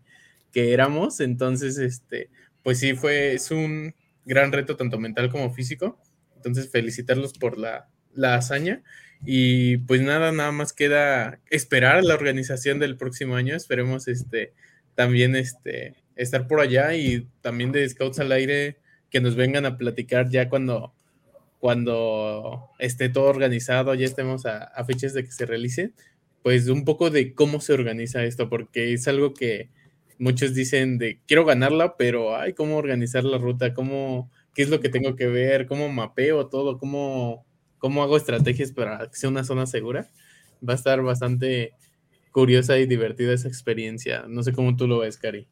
que 0.52 0.74
éramos, 0.74 1.20
entonces, 1.20 1.78
este, 1.78 2.30
pues 2.64 2.80
sí, 2.80 2.94
fue, 2.94 3.34
es 3.34 3.52
un 3.52 3.94
gran 4.26 4.52
reto 4.52 4.76
tanto 4.78 5.00
mental 5.00 5.30
como 5.30 5.54
físico, 5.54 6.02
entonces 6.36 6.70
felicitarlos 6.72 7.34
por 7.34 7.58
la, 7.58 7.90
la 8.14 8.36
hazaña. 8.36 8.84
Y 9.26 9.78
pues 9.78 10.02
nada, 10.02 10.32
nada 10.32 10.52
más 10.52 10.74
queda 10.74 11.40
esperar 11.50 12.04
la 12.04 12.14
organización 12.14 12.80
del 12.80 12.98
próximo 12.98 13.36
año, 13.36 13.56
esperemos 13.56 14.08
este 14.08 14.54
también 14.96 15.36
este, 15.36 15.96
estar 16.16 16.48
por 16.48 16.62
allá 16.62 16.96
y 16.96 17.28
también 17.42 17.72
de 17.72 17.88
Scouts 17.88 18.20
al 18.20 18.32
aire 18.32 18.78
que 19.16 19.22
nos 19.22 19.38
vengan 19.38 19.66
a 19.66 19.78
platicar 19.78 20.30
ya 20.30 20.50
cuando, 20.50 20.94
cuando 21.60 22.72
esté 22.80 23.08
todo 23.08 23.28
organizado, 23.30 23.96
ya 23.96 24.04
estemos 24.06 24.46
a, 24.46 24.84
fechas 24.84 25.14
de 25.14 25.24
que 25.24 25.32
se 25.32 25.46
realice, 25.46 25.94
pues 26.44 26.68
un 26.68 26.84
poco 26.84 27.10
de 27.10 27.34
cómo 27.34 27.62
se 27.62 27.72
organiza 27.72 28.26
esto, 28.26 28.50
porque 28.50 28.92
es 28.92 29.08
algo 29.08 29.34
que 29.34 29.70
muchos 30.20 30.54
dicen 30.54 30.98
de 30.98 31.22
quiero 31.28 31.46
ganarla, 31.46 31.96
pero 31.96 32.36
ay, 32.36 32.52
cómo 32.52 32.76
organizar 32.76 33.24
la 33.24 33.38
ruta, 33.38 33.74
cómo, 33.74 34.30
qué 34.54 34.64
es 34.64 34.70
lo 34.70 34.82
que 34.82 34.90
tengo 34.90 35.16
que 35.16 35.28
ver, 35.28 35.66
cómo 35.66 35.88
mapeo 35.88 36.48
todo, 36.48 36.78
cómo, 36.78 37.46
cómo 37.78 38.04
hago 38.04 38.18
estrategias 38.18 38.74
para 38.74 39.10
que 39.10 39.16
sea 39.16 39.30
una 39.30 39.46
zona 39.46 39.66
segura. 39.66 40.12
Va 40.68 40.74
a 40.74 40.76
estar 40.76 41.02
bastante 41.04 41.72
curiosa 42.32 42.78
y 42.80 42.86
divertida 42.86 43.32
esa 43.32 43.48
experiencia. 43.48 44.26
No 44.28 44.44
sé 44.44 44.52
cómo 44.52 44.76
tú 44.76 44.88
lo 44.88 45.00
ves, 45.00 45.18
Cari. 45.18 45.48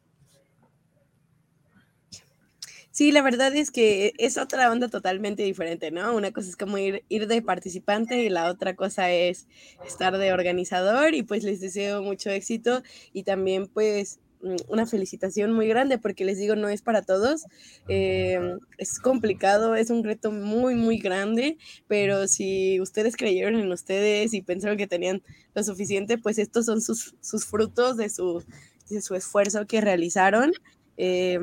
Sí, 2.94 3.10
la 3.10 3.22
verdad 3.22 3.54
es 3.56 3.70
que 3.72 4.14
es 4.18 4.38
otra 4.38 4.70
onda 4.70 4.88
totalmente 4.88 5.42
diferente, 5.42 5.90
¿no? 5.90 6.14
Una 6.14 6.32
cosa 6.32 6.48
es 6.48 6.56
como 6.56 6.78
ir, 6.78 7.04
ir 7.08 7.26
de 7.26 7.42
participante 7.42 8.22
y 8.22 8.28
la 8.28 8.48
otra 8.48 8.76
cosa 8.76 9.10
es 9.10 9.48
estar 9.84 10.16
de 10.16 10.32
organizador 10.32 11.14
y 11.14 11.24
pues 11.24 11.42
les 11.42 11.60
deseo 11.60 12.02
mucho 12.02 12.30
éxito 12.30 12.82
y 13.12 13.24
también 13.24 13.66
pues 13.66 14.20
Mm, 14.44 14.56
una 14.68 14.84
felicitación 14.84 15.52
muy 15.52 15.66
grande 15.68 15.96
porque 15.96 16.26
les 16.26 16.38
digo, 16.38 16.54
no 16.54 16.68
es 16.68 16.82
para 16.82 17.02
todos. 17.02 17.44
Eh, 17.88 18.38
es 18.76 18.98
complicado, 18.98 19.74
es 19.74 19.88
un 19.88 20.04
reto 20.04 20.30
muy, 20.32 20.74
muy 20.74 20.98
grande, 20.98 21.56
pero 21.88 22.28
si 22.28 22.78
ustedes 22.80 23.16
creyeron 23.16 23.58
en 23.58 23.72
ustedes 23.72 24.34
y 24.34 24.42
pensaron 24.42 24.76
que 24.76 24.86
tenían 24.86 25.22
lo 25.54 25.62
suficiente, 25.64 26.18
pues 26.18 26.38
estos 26.38 26.66
son 26.66 26.82
sus, 26.82 27.14
sus 27.20 27.46
frutos 27.46 27.96
de 27.96 28.10
su, 28.10 28.44
de 28.90 29.00
su 29.00 29.14
esfuerzo 29.14 29.66
que 29.66 29.80
realizaron. 29.80 30.52
Eh, 30.98 31.38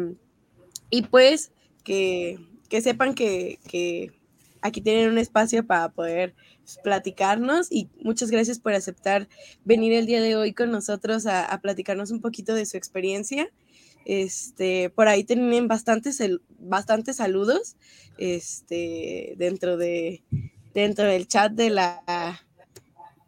y 0.91 1.04
pues 1.04 1.51
que, 1.84 2.38
que 2.69 2.82
sepan 2.82 3.15
que, 3.15 3.58
que 3.67 4.12
aquí 4.62 4.82
tienen 4.82 5.10
un 5.10 5.17
espacio 5.17 5.65
para 5.65 5.89
poder 5.89 6.36
platicarnos 6.84 7.71
y 7.71 7.89
muchas 8.01 8.32
gracias 8.32 8.60
por 8.60 8.73
aceptar 8.73 9.27
venir 9.65 9.93
el 9.93 10.06
día 10.06 10.21
de 10.21 10.36
hoy 10.36 10.54
con 10.54 10.71
nosotros 10.71 11.25
a, 11.25 11.60
platicarnos 11.62 12.12
un 12.12 12.21
poquito 12.21 12.54
de 12.54 12.65
su 12.65 12.77
experiencia. 12.77 13.49
Este, 14.06 14.89
por 14.89 15.08
ahí 15.08 15.23
tienen 15.23 15.67
bastantes, 15.67 16.21
bastantes 16.60 17.17
saludos 17.17 17.75
este, 18.17 19.36
dentro, 19.38 19.77
de, 19.77 20.23
dentro 20.73 21.06
del 21.06 21.27
chat 21.27 21.51
de 21.51 21.69
la, 21.69 22.41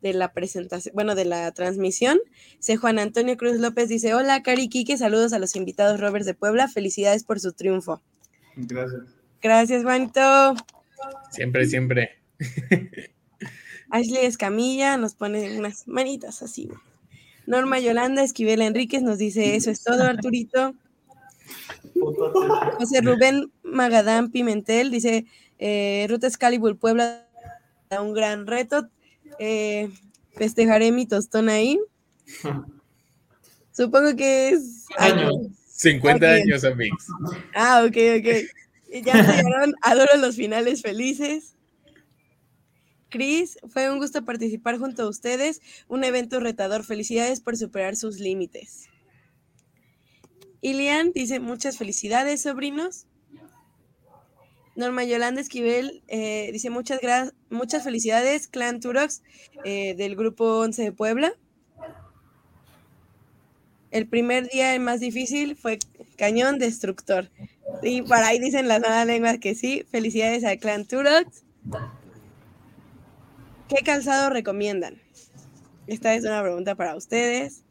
de 0.04 0.14
la 0.14 0.34
presentación, 0.34 0.94
bueno, 0.94 1.16
de 1.16 1.26
la 1.26 1.52
transmisión. 1.54 2.20
Se 2.60 2.76
Juan 2.76 3.00
Antonio 3.00 3.38
Cruz 3.38 3.58
López 3.58 3.88
dice, 3.88 4.14
hola, 4.14 4.44
Cari 4.44 4.68
Quique, 4.68 4.98
saludos 4.98 5.32
a 5.32 5.40
los 5.40 5.56
invitados 5.56 6.00
Roberts 6.00 6.28
de 6.28 6.34
Puebla, 6.34 6.68
felicidades 6.68 7.24
por 7.24 7.40
su 7.40 7.54
triunfo. 7.54 8.02
Gracias. 8.58 9.02
Gracias, 9.42 9.84
Juanito. 9.84 10.56
Siempre, 11.32 11.66
siempre. 11.66 12.12
Ashley 13.90 14.26
Escamilla 14.26 14.98
nos 14.98 15.16
pone 15.16 15.58
unas 15.58 15.88
manitas 15.88 16.44
así. 16.44 16.70
Norma 17.46 17.80
Yolanda 17.80 18.24
Esquivel 18.24 18.62
Enríquez 18.62 19.04
nos 19.04 19.18
dice, 19.18 19.56
eso 19.56 19.72
es 19.72 19.84
todo, 19.84 20.04
Arturito. 20.04 20.76
José 22.78 23.02
Rubén 23.02 23.52
Magadán 23.64 24.32
Pimentel 24.32 24.92
dice, 24.92 25.26
eh, 25.60 26.06
Ruta 26.10 26.28
Excalibur 26.28 26.78
Puebla, 26.78 27.26
un 28.02 28.14
gran 28.14 28.48
reto. 28.48 28.90
Eh, 29.40 29.90
festejaré 30.36 30.92
mi 30.92 31.06
tostón 31.06 31.50
ahí. 31.50 31.80
Supongo 33.72 34.16
que 34.16 34.50
es... 34.50 34.86
Años. 34.98 35.36
50 35.76 36.26
años, 36.28 36.64
amigos. 36.64 37.06
Ah, 37.56 37.84
ok, 37.86 37.98
ok. 38.20 39.04
Ya 39.04 39.14
llegaron, 39.14 39.74
adoro 39.82 40.18
los 40.18 40.36
finales 40.36 40.82
felices. 40.82 41.56
Cris, 43.10 43.58
fue 43.70 43.92
un 43.92 44.00
gusto 44.00 44.24
participar 44.24 44.78
junto 44.78 45.04
a 45.04 45.10
ustedes. 45.10 45.62
Un 45.88 46.04
evento 46.04 46.40
retador. 46.40 46.84
Felicidades 46.84 47.42
por 47.42 47.58
superar 47.58 47.96
sus 47.96 48.20
límites. 48.20 48.88
Ilian 50.62 51.12
dice 51.12 51.40
muchas 51.40 51.78
felicidades, 51.78 52.42
sobrinos. 52.42 53.06
Norma 54.76 55.04
Yolanda 55.04 55.42
Esquivel 55.42 56.02
eh, 56.08 56.50
dice 56.52 56.70
muchas, 56.70 57.00
muchas 57.50 57.84
felicidades, 57.84 58.48
Clan 58.48 58.80
Turox 58.80 59.22
eh, 59.64 59.94
del 59.96 60.16
grupo 60.16 60.60
11 60.60 60.82
de 60.84 60.92
Puebla. 60.92 61.34
El 63.92 64.08
primer 64.08 64.50
día 64.50 64.74
el 64.74 64.82
más 64.82 65.00
difícil 65.00 65.56
fue 65.56 65.78
cañón 66.18 66.58
destructor. 66.58 67.30
Y 67.84 68.02
por 68.02 68.18
ahí 68.18 68.40
dicen 68.40 68.68
las 68.68 68.82
malas 68.82 69.06
lenguas 69.06 69.38
que 69.38 69.54
sí. 69.54 69.86
Felicidades 69.92 70.44
a 70.44 70.58
Clan 70.58 70.86
Turox. 70.86 71.44
¿Qué 73.70 73.84
calzado 73.84 74.32
recomiendan? 74.32 75.00
Esta 75.86 76.16
es 76.16 76.24
una 76.24 76.42
pregunta 76.42 76.74
para 76.74 76.96
ustedes. 76.96 77.64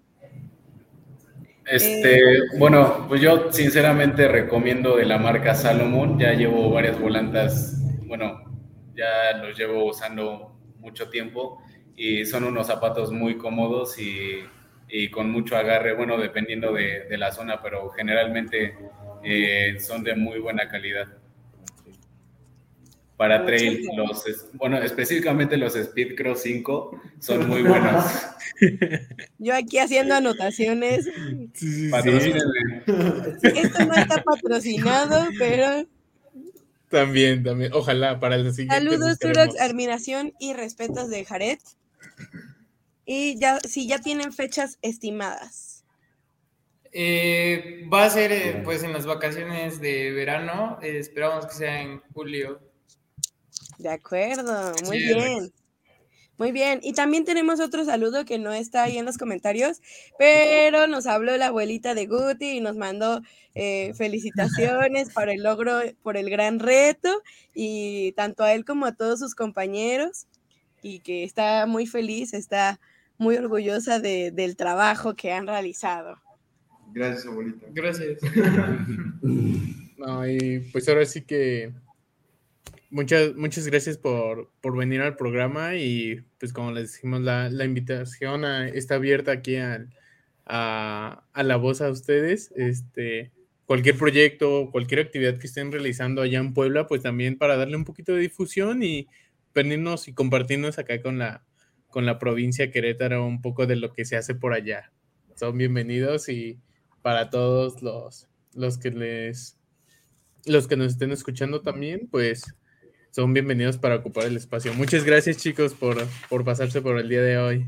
Este, 1.72 2.18
eh, 2.18 2.42
bueno, 2.58 3.06
pues 3.08 3.22
yo 3.22 3.50
sinceramente 3.50 4.28
recomiendo 4.28 4.96
de 4.96 5.06
la 5.06 5.16
marca 5.16 5.54
Salomon. 5.54 6.18
Ya 6.18 6.34
llevo 6.34 6.70
varias 6.70 7.00
volantas, 7.00 7.80
bueno, 8.06 8.42
ya 8.94 9.38
los 9.38 9.56
llevo 9.56 9.86
usando 9.86 10.54
mucho 10.80 11.08
tiempo 11.08 11.62
y 11.96 12.26
son 12.26 12.44
unos 12.44 12.66
zapatos 12.66 13.10
muy 13.10 13.38
cómodos 13.38 13.96
y, 13.98 14.44
con 15.10 15.30
mucho 15.30 15.56
agarre, 15.56 15.94
bueno, 15.94 16.18
dependiendo 16.18 16.74
de, 16.74 17.06
la 17.16 17.32
zona, 17.32 17.62
pero 17.62 17.88
generalmente 17.88 18.76
eh, 19.24 19.76
son 19.80 20.04
de 20.04 20.14
muy 20.14 20.40
buena 20.40 20.68
calidad 20.68 21.21
para 23.22 23.46
trail. 23.46 23.86
Los, 23.96 24.24
bueno, 24.54 24.82
específicamente 24.82 25.56
los 25.56 25.76
Speed 25.76 26.16
Cross 26.16 26.40
5 26.42 27.00
son 27.20 27.48
muy 27.48 27.62
buenos. 27.62 28.04
Yo 29.38 29.54
aquí 29.54 29.78
haciendo 29.78 30.16
anotaciones. 30.16 31.08
Sí, 31.54 31.88
Esto 31.94 33.86
no 33.86 33.94
está 33.94 34.24
patrocinado, 34.24 35.28
pero. 35.38 35.86
También, 36.88 37.44
también. 37.44 37.72
Ojalá 37.72 38.18
para 38.18 38.34
el 38.34 38.52
siguiente. 38.52 38.74
Saludos, 38.74 39.20
Turox, 39.20 39.60
admiración 39.60 40.32
y 40.40 40.54
respetos 40.54 41.08
de 41.08 41.24
Jared. 41.24 41.60
Y 43.06 43.38
ya, 43.38 43.60
si 43.60 43.86
ya 43.86 44.00
tienen 44.00 44.32
fechas 44.32 44.78
estimadas. 44.82 45.84
Eh, 46.90 47.88
va 47.90 48.04
a 48.04 48.10
ser 48.10 48.32
eh, 48.32 48.62
pues 48.64 48.82
en 48.82 48.92
las 48.92 49.06
vacaciones 49.06 49.80
de 49.80 50.10
verano, 50.10 50.80
eh, 50.82 50.98
esperamos 50.98 51.46
que 51.46 51.54
sea 51.54 51.82
en 51.82 52.00
julio. 52.12 52.71
De 53.82 53.88
acuerdo, 53.88 54.72
muy 54.86 54.98
bien. 54.98 55.52
Muy 56.38 56.50
bien, 56.50 56.80
y 56.82 56.92
también 56.92 57.24
tenemos 57.24 57.60
otro 57.60 57.84
saludo 57.84 58.24
que 58.24 58.38
no 58.38 58.52
está 58.52 58.84
ahí 58.84 58.96
en 58.96 59.04
los 59.04 59.18
comentarios, 59.18 59.80
pero 60.18 60.86
nos 60.86 61.06
habló 61.06 61.36
la 61.36 61.48
abuelita 61.48 61.94
de 61.94 62.06
Guti 62.06 62.56
y 62.56 62.60
nos 62.60 62.76
mandó 62.76 63.20
eh, 63.54 63.92
felicitaciones 63.94 65.12
por 65.12 65.28
el 65.28 65.42
logro, 65.42 65.80
por 66.02 66.16
el 66.16 66.30
gran 66.30 66.58
reto, 66.58 67.22
y 67.54 68.12
tanto 68.12 68.44
a 68.44 68.54
él 68.54 68.64
como 68.64 68.86
a 68.86 68.94
todos 68.94 69.18
sus 69.18 69.34
compañeros, 69.34 70.26
y 70.80 71.00
que 71.00 71.22
está 71.24 71.66
muy 71.66 71.86
feliz, 71.86 72.34
está 72.34 72.80
muy 73.18 73.36
orgullosa 73.36 74.00
de, 74.00 74.30
del 74.30 74.56
trabajo 74.56 75.14
que 75.14 75.32
han 75.32 75.46
realizado. 75.46 76.20
Gracias, 76.92 77.26
abuelita. 77.26 77.66
Gracias. 77.70 78.18
no, 79.22 80.26
y 80.26 80.60
pues 80.72 80.88
ahora 80.88 81.04
sí 81.04 81.22
que 81.22 81.72
Muchas, 82.92 83.34
muchas 83.36 83.66
gracias 83.66 83.96
por, 83.96 84.50
venir 84.76 85.00
al 85.00 85.16
programa 85.16 85.76
y 85.76 86.22
pues 86.38 86.52
como 86.52 86.72
les 86.72 86.92
dijimos, 86.92 87.22
la, 87.22 87.48
invitación 87.64 88.44
está 88.44 88.96
abierta 88.96 89.32
aquí 89.32 89.56
a, 89.56 89.88
la 90.44 91.56
voz 91.56 91.80
a 91.80 91.88
ustedes. 91.88 92.52
Este, 92.54 93.32
cualquier 93.64 93.96
proyecto, 93.96 94.68
cualquier 94.70 95.00
actividad 95.00 95.38
que 95.38 95.46
estén 95.46 95.72
realizando 95.72 96.20
allá 96.20 96.38
en 96.38 96.52
Puebla, 96.52 96.86
pues 96.86 97.00
también 97.00 97.38
para 97.38 97.56
darle 97.56 97.76
un 97.76 97.86
poquito 97.86 98.12
de 98.12 98.20
difusión 98.20 98.82
y 98.82 99.08
venirnos 99.54 100.06
y 100.06 100.12
compartirnos 100.12 100.78
acá 100.78 101.00
con 101.00 101.18
la, 101.18 101.46
con 101.88 102.04
la 102.04 102.18
provincia 102.18 102.70
Querétaro 102.70 103.24
un 103.24 103.40
poco 103.40 103.66
de 103.66 103.76
lo 103.76 103.94
que 103.94 104.04
se 104.04 104.16
hace 104.16 104.34
por 104.34 104.52
allá. 104.52 104.92
Son 105.34 105.56
bienvenidos 105.56 106.28
y 106.28 106.58
para 107.00 107.30
todos 107.30 107.80
los, 107.80 108.28
los 108.52 108.76
que 108.76 108.90
les 108.90 109.56
los 110.44 110.68
que 110.68 110.76
nos 110.76 110.92
estén 110.92 111.10
escuchando 111.12 111.62
también, 111.62 112.08
pues 112.10 112.54
son 113.12 113.34
bienvenidos 113.34 113.76
para 113.76 113.96
ocupar 113.96 114.24
el 114.24 114.36
espacio. 114.36 114.72
Muchas 114.72 115.04
gracias, 115.04 115.36
chicos, 115.36 115.74
por, 115.74 116.06
por 116.30 116.44
pasarse 116.44 116.80
por 116.80 116.98
el 116.98 117.08
día 117.10 117.20
de 117.20 117.36
hoy. 117.36 117.66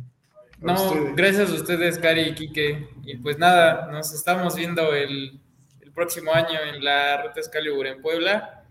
No, 0.58 1.14
gracias 1.14 1.50
a 1.50 1.54
ustedes, 1.54 1.98
Cari 1.98 2.22
y 2.22 2.34
Quique. 2.34 2.88
Y 3.04 3.18
pues 3.18 3.38
nada, 3.38 3.92
nos 3.92 4.14
estamos 4.14 4.56
viendo 4.56 4.94
el, 4.94 5.38
el 5.82 5.92
próximo 5.92 6.32
año 6.32 6.58
en 6.66 6.82
la 6.82 7.22
Ruta 7.22 7.40
Excalibur 7.40 7.86
en 7.86 8.00
Puebla. 8.00 8.64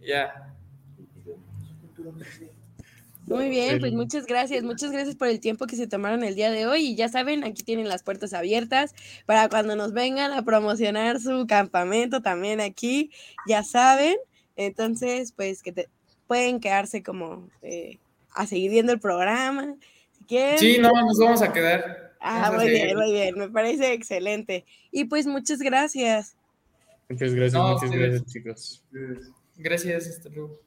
Ya. 0.00 0.54
Muy 3.26 3.50
bien, 3.50 3.80
pues 3.80 3.92
muchas 3.92 4.24
gracias, 4.24 4.62
muchas 4.62 4.92
gracias 4.92 5.16
por 5.16 5.28
el 5.28 5.40
tiempo 5.40 5.66
que 5.66 5.76
se 5.76 5.88
tomaron 5.88 6.24
el 6.24 6.36
día 6.36 6.50
de 6.50 6.66
hoy 6.66 6.86
y 6.86 6.96
ya 6.96 7.08
saben, 7.08 7.44
aquí 7.44 7.62
tienen 7.64 7.88
las 7.88 8.04
puertas 8.04 8.32
abiertas 8.32 8.94
para 9.26 9.48
cuando 9.48 9.74
nos 9.76 9.92
vengan 9.92 10.32
a 10.32 10.44
promocionar 10.44 11.20
su 11.20 11.46
campamento 11.46 12.22
también 12.22 12.60
aquí, 12.60 13.10
ya 13.46 13.64
saben. 13.64 14.16
Entonces, 14.54 15.32
pues 15.32 15.62
que 15.62 15.72
te, 15.72 15.88
pueden 16.26 16.60
quedarse 16.60 17.02
como 17.02 17.48
eh, 17.62 17.98
a 18.32 18.46
seguir 18.46 18.70
viendo 18.70 18.92
el 18.92 19.00
programa. 19.00 19.76
Si 20.12 20.24
quieren. 20.24 20.58
Sí, 20.58 20.78
no, 20.80 20.90
nos 20.92 21.18
vamos 21.18 21.42
a 21.42 21.52
quedar. 21.52 22.14
Ah, 22.20 22.50
muy 22.54 22.68
bien, 22.68 22.96
muy 22.96 23.12
bien, 23.12 23.38
me 23.38 23.48
parece 23.48 23.92
excelente. 23.92 24.64
Y 24.90 25.04
pues 25.04 25.26
muchas 25.26 25.60
gracias. 25.60 26.36
Muchas 27.08 27.34
gracias, 27.34 27.62
muchas 27.62 27.90
gracias, 27.90 28.26
chicos. 28.26 28.84
Gracias, 29.56 30.08
hasta 30.08 30.28
luego. 30.30 30.60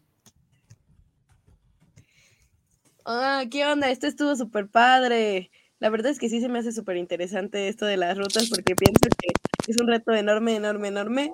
Ah, 3.06 3.44
¿qué 3.50 3.66
onda? 3.66 3.90
Esto 3.90 4.08
estuvo 4.08 4.36
súper 4.36 4.68
padre. 4.68 5.52
La 5.80 5.90
verdad 5.90 6.12
es 6.12 6.20
que 6.20 6.30
sí 6.30 6.42
se 6.42 6.50
me 6.50 6.60
hace 6.60 6.72
súper 6.72 6.98
interesante 6.98 7.68
esto 7.68 7.86
de 7.86 7.98
las 7.98 8.18
rutas 8.18 8.50
porque 8.50 8.76
pienso 8.76 9.02
que 9.18 9.34
es 9.72 9.80
un 9.80 9.88
reto 9.88 10.14
enorme, 10.14 10.56
enorme, 10.56 10.90
enorme 10.90 11.34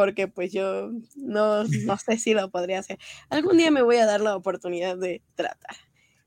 porque 0.00 0.28
pues 0.28 0.50
yo 0.50 0.92
no, 1.14 1.64
no 1.64 1.96
sé 1.98 2.16
si 2.16 2.32
lo 2.32 2.50
podría 2.50 2.78
hacer. 2.78 2.98
Algún 3.28 3.58
día 3.58 3.70
me 3.70 3.82
voy 3.82 3.96
a 3.96 4.06
dar 4.06 4.22
la 4.22 4.34
oportunidad 4.34 4.96
de 4.96 5.20
tratar. 5.34 5.76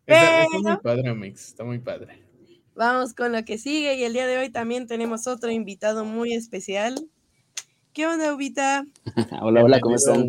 Está, 0.06 0.46
muy 0.62 0.78
padre, 0.78 1.16
Mix, 1.16 1.48
está 1.48 1.64
muy 1.64 1.80
padre. 1.80 2.24
Vamos 2.76 3.16
con 3.16 3.32
lo 3.32 3.44
que 3.44 3.58
sigue 3.58 3.96
y 3.96 4.04
el 4.04 4.14
día 4.14 4.28
de 4.28 4.38
hoy 4.38 4.52
también 4.52 4.86
tenemos 4.86 5.26
otro 5.26 5.50
invitado 5.50 6.06
muy 6.06 6.34
especial. 6.34 7.10
¿Qué 7.94 8.06
onda, 8.06 8.36
Ubita? 8.36 8.86
hola, 9.42 9.64
hola, 9.64 9.80
¿cómo 9.80 9.96
están? 9.96 10.28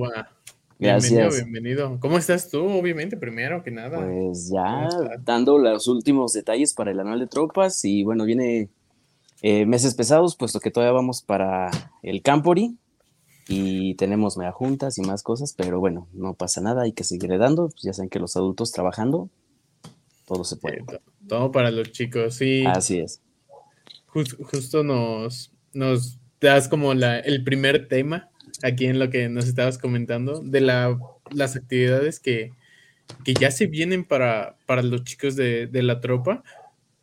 Gracias. 0.79 1.11
Bienvenido, 1.11 1.45
bienvenido. 1.45 2.01
¿Cómo 2.01 2.17
estás 2.17 2.51
tú? 2.51 2.65
Obviamente, 2.65 3.19
primero 3.19 3.63
que 3.63 3.71
nada. 3.71 3.99
Pues 4.07 4.51
ya 4.51 4.89
dando 5.21 5.59
los 5.59 5.87
últimos 5.87 6.33
detalles 6.33 6.73
para 6.73 6.93
el 6.93 7.01
anual 7.01 7.21
de 7.21 7.27
tropas 7.27 7.85
y 7.85 8.05
bueno, 8.05 8.25
viene 8.25 8.71
eh, 9.43 9.67
meses 9.67 9.95
pesados, 9.95 10.35
puesto 10.35 10.61
que 10.61 10.71
todavía 10.71 10.95
vamos 10.95 11.21
para 11.21 11.71
el 12.03 12.23
Campori, 12.23 12.79
y 13.49 13.95
tenemos 13.95 14.37
mega 14.37 14.53
juntas 14.53 14.99
y 14.99 15.03
más 15.03 15.23
cosas, 15.23 15.55
pero 15.57 15.81
bueno, 15.81 16.09
no 16.13 16.35
pasa 16.35 16.61
nada, 16.61 16.83
hay 16.83 16.93
que 16.93 17.05
seguir 17.05 17.37
dando, 17.39 17.69
pues 17.69 17.83
ya 17.83 17.93
saben 17.93 18.09
que 18.09 18.19
los 18.19 18.37
adultos 18.37 18.73
trabajando, 18.73 19.29
todo 20.27 20.45
se 20.45 20.57
puede. 20.57 20.85
todo 21.29 21.53
para 21.53 21.71
los 21.71 21.93
chicos, 21.93 22.35
sí. 22.35 22.65
Así 22.67 22.99
es. 22.99 23.21
justo 24.07 24.83
nos, 24.83 25.53
nos 25.73 26.19
das 26.41 26.69
como 26.69 26.95
la, 26.95 27.19
el 27.19 27.45
primer 27.45 27.89
tema 27.89 28.31
aquí 28.63 28.87
en 28.87 28.99
lo 28.99 29.11
que 29.11 29.29
nos 29.29 29.47
estabas 29.47 29.79
comentando, 29.79 30.41
de 30.41 30.61
la, 30.61 30.99
las 31.31 31.57
actividades 31.57 32.21
que, 32.21 32.53
que 33.25 33.35
ya 33.35 33.51
se 33.51 33.67
vienen 33.67 34.05
para, 34.05 34.57
para 34.67 34.83
los 34.83 35.05
chicos 35.05 35.37
de, 35.37 35.67
de 35.67 35.83
la 35.83 36.01
tropa. 36.01 36.43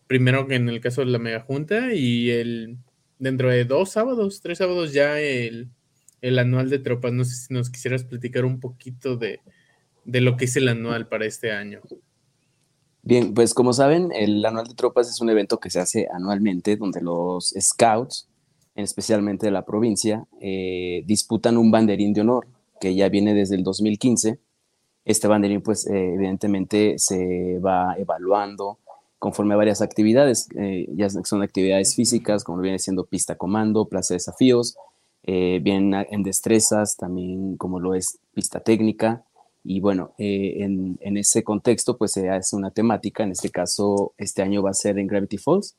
Primero 0.07 0.47
que 0.47 0.55
en 0.55 0.69
el 0.69 0.81
caso 0.81 1.01
de 1.01 1.07
la 1.07 1.19
mega 1.19 1.41
junta 1.41 1.93
y 1.93 2.31
el 2.31 2.77
dentro 3.19 3.49
de 3.49 3.65
dos 3.65 3.91
sábados, 3.91 4.41
tres 4.41 4.57
sábados 4.57 4.93
ya 4.93 5.19
el 5.19 5.69
el 6.21 6.39
anual 6.39 6.69
de 6.69 6.79
tropas. 6.79 7.11
No 7.11 7.25
sé 7.25 7.35
si 7.35 7.53
nos 7.53 7.69
quisieras 7.69 8.03
platicar 8.03 8.45
un 8.45 8.59
poquito 8.59 9.17
de, 9.17 9.39
lo 10.05 10.37
que 10.37 10.45
es 10.45 10.55
el 10.55 10.67
anual 10.67 11.07
para 11.07 11.25
este 11.25 11.51
año. 11.51 11.81
Bien, 13.03 13.33
pues 13.33 13.53
como 13.53 13.73
saben, 13.73 14.11
el 14.13 14.45
anual 14.45 14.67
de 14.67 14.75
tropas 14.75 15.09
es 15.09 15.21
un 15.21 15.29
evento 15.29 15.59
que 15.59 15.69
se 15.69 15.79
hace 15.79 16.07
anualmente 16.13 16.77
donde 16.77 17.01
los 17.01 17.53
scouts, 17.59 18.29
especialmente 18.75 19.47
de 19.47 19.51
la 19.51 19.65
provincia, 19.65 20.25
eh, 20.39 21.03
disputan 21.05 21.57
un 21.57 21.71
banderín 21.71 22.13
de 22.13 22.21
honor 22.21 22.47
que 22.79 22.93
ya 22.93 23.09
viene 23.09 23.33
desde 23.33 23.55
el 23.55 23.63
2015. 23.63 24.39
Este 25.03 25.27
banderín, 25.27 25.61
pues 25.61 25.87
eh, 25.87 26.13
evidentemente 26.13 26.95
se 26.97 27.57
va 27.59 27.95
evaluando 27.97 28.77
conforme 29.21 29.53
a 29.53 29.57
varias 29.57 29.83
actividades, 29.83 30.47
eh, 30.55 30.87
ya 30.95 31.07
son 31.07 31.43
actividades 31.43 31.93
físicas, 31.93 32.43
como 32.43 32.59
viene 32.59 32.79
siendo 32.79 33.05
pista 33.05 33.35
comando, 33.35 33.85
plaza 33.85 34.15
de 34.15 34.15
desafíos, 34.15 34.75
eh, 35.23 35.59
bien 35.61 35.93
en 35.93 36.23
destrezas, 36.23 36.97
también 36.97 37.57
como 37.57 37.79
lo 37.79 37.95
es 37.95 38.19
pista 38.33 38.59
técnica. 38.59 39.23
Y 39.63 39.79
bueno, 39.79 40.13
eh, 40.17 40.63
en, 40.63 40.97
en, 41.01 41.17
ese 41.17 41.43
contexto, 41.43 41.97
pues 41.97 42.13
se 42.13 42.29
hace 42.29 42.55
una 42.55 42.71
temática, 42.71 43.23
en 43.23 43.31
este 43.31 43.49
caso, 43.49 44.13
este 44.17 44.41
año 44.41 44.63
va 44.63 44.71
a 44.71 44.73
ser 44.73 44.97
en 44.97 45.05
Gravity 45.05 45.37
Falls, 45.37 45.75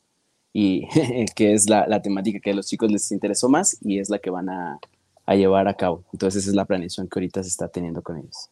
y 0.52 0.87
que 1.35 1.55
es 1.55 1.68
la, 1.68 1.87
la, 1.88 2.00
temática 2.00 2.38
que 2.38 2.50
a 2.50 2.55
los 2.55 2.66
chicos 2.68 2.92
les 2.92 3.11
interesó 3.11 3.48
más 3.48 3.76
y 3.81 3.98
es 3.98 4.09
la 4.11 4.20
que 4.20 4.31
van 4.31 4.48
a, 4.50 4.78
a 5.26 5.35
llevar 5.35 5.66
a 5.66 5.74
cabo. 5.74 6.05
Entonces, 6.12 6.42
esa 6.42 6.50
es 6.50 6.57
la 6.57 6.64
planeación 6.64 7.09
que 7.09 7.18
ahorita 7.18 7.42
se 7.42 7.48
está 7.48 7.68
teniendo 7.68 8.02
con 8.02 8.18
ellos. 8.18 8.50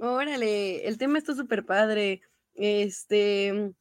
Órale, 0.00 0.86
el 0.86 0.98
tema 0.98 1.18
está 1.18 1.34
súper 1.34 1.64
padre. 1.64 2.20
Este, 2.54 3.72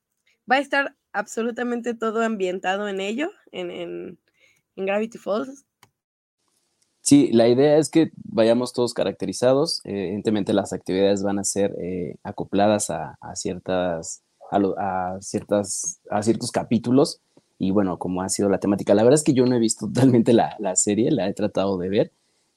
va 0.49 0.57
a 0.57 0.59
estar 0.59 0.95
absolutamente 1.15 1.93
todo 1.93 2.21
ambientado 2.21 2.87
en 2.87 2.99
ello, 2.99 3.31
en, 3.51 3.71
en, 3.71 4.19
Gravity 4.75 5.17
Falls. 5.17 5.65
Sí, 6.99 7.29
la 7.31 7.47
idea 7.47 7.77
es 7.77 7.89
que 7.89 8.11
vayamos 8.25 8.73
todos 8.73 8.93
caracterizados. 8.93 9.79
Eh, 9.85 10.07
evidentemente 10.07 10.51
las 10.51 10.73
actividades 10.73 11.23
van 11.23 11.39
a 11.39 11.45
ser 11.45 11.73
eh, 11.79 12.17
acopladas 12.23 12.89
a, 12.89 13.17
ciertas, 13.35 14.21
a, 14.51 15.17
ciertas, 15.21 16.01
a 16.09 16.21
ciertos 16.23 16.51
capítulos. 16.51 17.21
Y 17.57 17.71
bueno, 17.71 17.97
como 17.97 18.21
ha 18.21 18.27
sido 18.27 18.49
la 18.49 18.59
temática, 18.59 18.93
la 18.93 19.03
verdad 19.03 19.19
es 19.19 19.23
que 19.23 19.33
yo 19.33 19.45
no 19.45 19.55
he 19.55 19.59
visto 19.59 19.87
totalmente 19.93 20.33
la, 20.33 20.57
la 20.59 20.75
serie, 20.75 21.09
la 21.11 21.29
he 21.29 21.33
tratado 21.33 21.77
de 21.77 21.87
ver, 21.87 22.11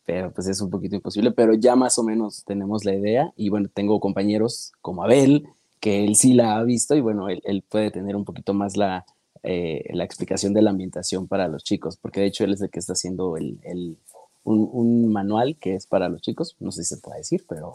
pero 0.05 0.33
pues 0.33 0.49
es 0.49 0.61
un 0.61 0.70
poquito 0.70 0.97
imposible, 0.97 1.30
pero 1.30 1.55
ya 1.55 1.76
más 1.76 1.99
o 2.01 2.03
menos 2.03 2.43
tenemos 2.45 2.85
la 2.85 2.95
idea. 2.95 3.33
Y 3.37 3.51
bueno, 3.51 3.68
tengo 3.72 4.01
compañeros 4.01 4.72
como 4.80 5.05
Abel, 5.05 5.47
que 5.81 6.05
él 6.05 6.16
sí 6.16 6.35
la 6.35 6.57
ha 6.57 6.64
visto 6.64 6.95
y 6.95 7.01
bueno, 7.01 7.29
él, 7.29 7.64
puede 7.68 7.91
tener 7.91 8.16
un 8.16 8.24
poquito 8.24 8.55
más 8.55 8.76
la, 8.76 9.05
eh, 9.43 9.85
la, 9.93 10.05
explicación 10.05 10.53
de 10.55 10.62
la 10.62 10.70
ambientación 10.70 11.29
para 11.29 11.49
los 11.49 11.64
chicos, 11.64 11.97
porque 11.97 12.20
de 12.20 12.26
hecho 12.26 12.45
él 12.45 12.53
es 12.53 12.61
el 12.61 12.70
que 12.70 12.79
está 12.79 12.95
haciendo 12.95 13.37
el, 13.37 13.59
el, 13.62 13.97
un, 14.45 15.12
manual 15.12 15.57
que 15.57 15.74
es 15.74 15.87
para 15.87 16.09
los 16.09 16.22
chicos, 16.22 16.57
no 16.61 16.72
sé 16.72 16.85
si 16.85 16.95
se 16.95 17.01
puede 17.01 17.18
decir, 17.18 17.45
pero 17.49 17.72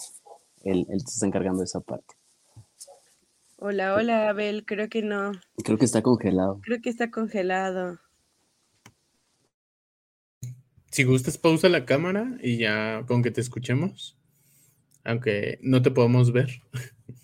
él, 0.63 0.85
él 0.89 1.01
se 1.01 1.13
está 1.13 1.25
encargando 1.25 1.59
de 1.59 1.65
esa 1.65 1.79
parte. 1.79 2.15
Hola, 3.57 3.95
hola, 3.95 4.29
Abel, 4.29 4.65
creo 4.65 4.89
que 4.89 5.01
no. 5.01 5.31
Creo 5.63 5.77
que 5.77 5.85
está 5.85 6.01
congelado. 6.01 6.59
Creo 6.63 6.81
que 6.81 6.89
está 6.89 7.09
congelado. 7.09 7.97
Si 10.91 11.05
gustas, 11.05 11.37
pausa 11.37 11.69
la 11.69 11.85
cámara 11.85 12.37
y 12.43 12.57
ya 12.57 13.05
con 13.07 13.23
que 13.23 13.31
te 13.31 13.41
escuchemos, 13.41 14.17
aunque 15.03 15.59
no 15.61 15.81
te 15.81 15.91
podemos 15.91 16.31
ver. 16.33 16.61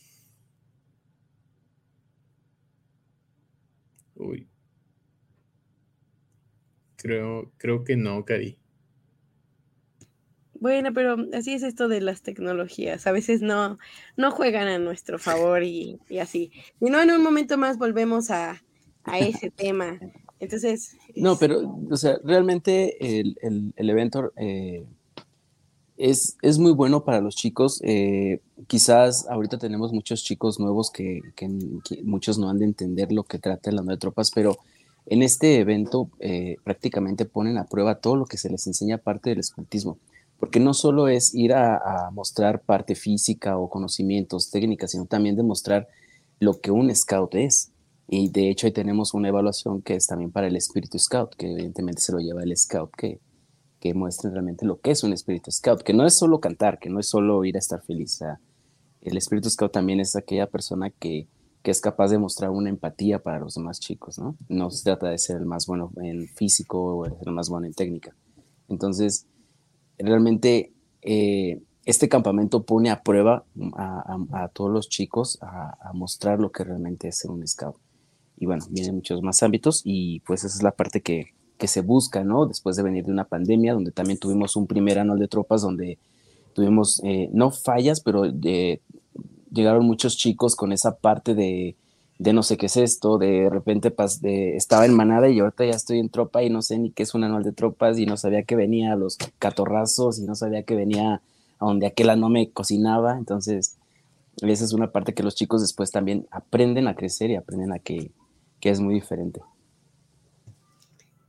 Uy. 4.20 4.48
Creo, 6.98 7.52
creo 7.58 7.84
que 7.84 7.96
no, 7.96 8.24
Cari. 8.26 8.60
Bueno, 10.60 10.94
pero 10.94 11.16
así 11.34 11.54
es 11.54 11.64
esto 11.64 11.88
de 11.88 12.02
las 12.02 12.22
tecnologías. 12.22 13.08
A 13.08 13.14
veces 13.14 13.42
no, 13.42 13.80
no 14.18 14.32
juegan 14.32 14.68
a 14.68 14.78
nuestro 14.78 15.18
favor 15.18 15.64
y, 15.64 15.98
así. 16.22 16.52
Y 16.82 16.90
no, 16.90 17.02
en 17.02 17.12
un 17.12 17.24
momento 17.24 17.58
más 17.58 17.78
volvemos 17.78 18.30
a, 18.30 18.62
ese 19.14 19.50
tema. 19.56 19.98
Entonces. 20.40 20.98
No, 21.16 21.38
pero, 21.38 21.80
o 21.90 21.96
sea, 21.96 22.20
realmente 22.26 23.20
el, 23.20 23.74
evento 23.78 24.34
eh, 24.36 24.86
es, 26.00 26.38
es, 26.42 26.58
muy 26.58 26.72
bueno 26.72 27.04
para 27.04 27.22
los 27.22 27.36
chicos. 27.36 27.82
Eh, 27.84 28.42
quizás 28.68 29.28
ahorita 29.30 29.58
tenemos 29.58 29.94
muchos 29.94 30.24
chicos 30.24 30.60
nuevos 30.60 30.90
que, 30.90 31.22
muchos 32.04 32.40
no 32.40 32.50
han 32.50 32.58
de 32.58 32.66
entender 32.66 33.12
lo 33.12 33.24
que 33.24 33.38
trata 33.38 33.70
el 33.70 33.86
de 33.86 33.98
tropas, 33.98 34.32
pero 34.34 34.58
en 35.06 35.22
este 35.22 35.60
evento 35.60 36.10
eh, 36.20 36.56
prácticamente 36.64 37.26
ponen 37.26 37.58
a 37.58 37.66
prueba 37.66 37.96
todo 37.96 38.16
lo 38.16 38.26
que 38.26 38.38
se 38.38 38.50
les 38.50 38.66
enseña 38.66 38.98
parte 38.98 39.30
del 39.30 39.40
escultismo 39.40 39.98
porque 40.40 40.60
no 40.60 40.74
solo 40.74 41.08
es 41.10 41.36
ir 41.36 41.54
a, 41.54 42.10
mostrar 42.14 42.62
parte 42.62 42.96
física 42.96 43.58
o 43.58 43.70
conocimientos, 43.70 44.50
técnicas, 44.50 44.92
sino 44.92 45.06
también 45.06 45.36
demostrar 45.36 45.88
lo 46.40 46.60
que 46.62 46.72
un 46.72 46.94
scout 46.96 47.36
es. 47.36 47.72
Y 48.08 48.30
de 48.30 48.50
hecho 48.50 48.66
ahí 48.66 48.74
tenemos 48.74 49.14
una 49.14 49.28
evaluación 49.28 49.82
que 49.82 49.96
es 49.96 50.08
también 50.08 50.32
para 50.32 50.48
el 50.48 50.56
espíritu 50.56 50.98
scout, 50.98 51.36
que 51.36 51.52
evidentemente 51.52 52.02
se 52.02 52.14
lo 52.14 52.20
lleva 52.20 52.42
el 52.42 52.56
scout, 52.56 52.90
que, 52.96 53.20
que 53.80 53.94
muestre 53.94 54.30
realmente 54.30 54.66
lo 54.66 54.80
que 54.80 54.92
es 54.92 55.04
un 55.04 55.14
espíritu 55.14 55.52
scout, 55.52 55.82
que 55.84 55.94
no 55.94 56.06
es 56.06 56.18
solo 56.18 56.40
cantar, 56.40 56.80
que 56.80 56.90
no 56.90 57.00
es 57.00 57.08
solo 57.08 57.44
ir 57.46 57.56
a 57.56 57.60
estar 57.60 57.82
feliz. 57.82 58.20
el 59.02 59.18
espíritu 59.18 59.50
scout 59.50 59.72
también 59.72 60.00
es 60.00 60.16
aquella 60.16 60.48
persona 60.48 60.90
que, 60.90 61.28
que 61.62 61.72
es 61.72 61.82
capaz 61.82 62.10
de 62.10 62.18
mostrar 62.18 62.50
una 62.52 62.70
empatía 62.70 63.20
para 63.20 63.40
los 63.40 63.56
demás 63.56 63.80
chicos, 63.80 64.20
¿no? 64.20 64.36
No 64.48 64.70
se 64.72 64.84
trata 64.84 65.10
de 65.10 65.18
ser 65.18 65.38
el 65.38 65.46
más 65.46 65.66
bueno 65.66 65.92
en 66.02 66.28
físico 66.28 66.98
o 66.98 67.06
el 67.06 67.32
más 67.32 67.50
bueno 67.50 67.68
en 67.68 67.74
técnica. 67.74 68.16
Entonces, 68.70 69.26
realmente 69.98 70.74
eh, 71.02 71.62
este 71.86 72.08
campamento 72.08 72.64
pone 72.64 72.90
a 72.92 73.02
prueba 73.04 73.46
a, 73.76 74.50
todos 74.54 74.72
los 74.72 74.90
chicos 74.90 75.38
a, 75.42 75.92
mostrar 75.94 76.40
lo 76.40 76.52
que 76.52 76.64
realmente 76.64 77.08
es 77.08 77.18
ser 77.18 77.32
un 77.32 77.46
scout. 77.48 77.76
Y 78.38 78.46
bueno, 78.46 78.66
vienen 78.70 78.96
muchos 78.96 79.22
más 79.22 79.44
ámbitos 79.44 79.82
y 79.84 80.22
pues 80.22 80.44
esa 80.44 80.56
es 80.56 80.64
la 80.64 80.72
parte 80.72 81.02
que, 81.02 81.34
que 81.60 81.68
se 81.68 81.82
busca, 81.82 82.24
¿no? 82.24 82.48
Después 82.48 82.76
de 82.76 82.84
venir 82.84 83.06
de 83.06 83.12
una 83.12 83.26
pandemia, 83.26 83.74
donde 83.74 83.92
también 83.92 84.18
tuvimos 84.18 84.56
un 84.56 84.66
primer 84.66 84.98
anual 84.98 85.20
de 85.20 85.28
tropas 85.28 85.62
donde 85.62 86.00
tuvimos, 86.54 87.02
eh, 87.04 87.30
no 87.34 87.52
fallas, 87.52 88.02
pero 88.02 88.24
llegaron 89.52 89.86
muchos 89.86 90.18
chicos 90.18 90.56
con 90.56 90.72
esa 90.72 90.96
parte 90.98 91.36
de, 91.36 91.76
de 92.18 92.34
no 92.34 92.42
sé 92.42 92.58
qué 92.58 92.68
es 92.68 92.78
esto, 92.78 93.18
de 93.18 93.50
repente 93.50 93.94
estaba 94.56 94.86
en 94.86 94.94
manada 94.94 95.30
y 95.30 95.40
ahorita 95.40 95.66
ya 95.66 95.72
estoy 95.72 96.00
en 96.00 96.10
tropa 96.10 96.42
y 96.42 96.50
no 96.50 96.62
sé 96.62 96.80
ni 96.80 96.92
qué 96.92 97.04
es 97.04 97.14
un 97.14 97.26
anual 97.26 97.44
de 97.44 97.52
tropas 97.52 98.00
y 98.00 98.06
no 98.06 98.18
sabía 98.18 98.44
que 98.44 98.56
venía 98.56 98.94
a 98.94 98.96
los 98.96 99.18
catorrazos 99.38 100.18
y 100.18 100.24
no 100.24 100.36
sabía 100.36 100.64
que 100.64 100.76
venía 100.76 101.22
a 101.60 101.66
donde 101.66 101.88
aquella 101.88 102.16
no 102.16 102.30
me 102.30 102.50
cocinaba, 102.52 103.18
entonces 103.18 103.78
esa 104.42 104.64
es 104.64 104.74
una 104.74 104.92
parte 104.92 105.14
que 105.14 105.24
los 105.24 105.36
chicos 105.36 105.62
después 105.62 105.92
también 105.92 106.26
aprenden 106.32 106.88
a 106.88 106.96
crecer 106.96 107.30
y 107.32 107.36
aprenden 107.36 107.74
a 107.74 107.80
que, 107.80 108.12
que 108.62 108.70
es 108.70 108.80
muy 108.80 108.94
diferente. 108.94 109.42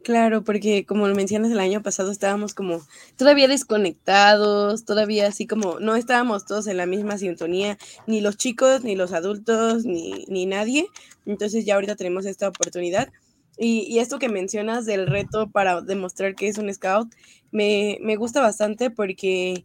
Claro, 0.03 0.43
porque 0.45 0.87
como 0.87 1.09
lo 1.09 1.15
mencionas 1.15 1.53
el 1.53 1.61
año 1.61 1.83
pasado 1.83 2.11
estábamos 2.11 2.55
como 2.55 2.81
todavía 3.17 3.49
desconectados, 3.49 4.87
todavía 4.87 5.27
así 5.27 5.47
como 5.47 5.79
no 5.79 5.95
estábamos 5.95 6.47
todos 6.47 6.67
en 6.69 6.79
la 6.79 6.87
misma 6.87 7.19
sintonía, 7.19 7.77
ni 8.07 8.23
los 8.23 8.39
chicos, 8.39 8.83
ni 8.83 8.97
los 8.97 9.13
adultos, 9.13 9.85
ni, 9.85 10.25
ni 10.29 10.47
nadie. 10.47 10.87
Entonces 11.27 11.67
ya 11.67 11.75
ahorita 11.75 11.97
tenemos 11.97 12.25
esta 12.25 12.49
oportunidad. 12.49 13.13
Y, 13.59 13.83
y, 13.83 13.99
esto 13.99 14.19
que 14.19 14.31
mencionas 14.31 14.87
del 14.87 15.07
reto 15.07 15.51
para 15.51 15.83
demostrar 15.83 16.35
que 16.35 16.49
es 16.49 16.57
un 16.57 16.73
scout, 16.73 17.13
me, 17.51 17.99
me 18.01 18.17
gusta 18.17 18.41
bastante 18.41 18.91
porque 18.91 19.65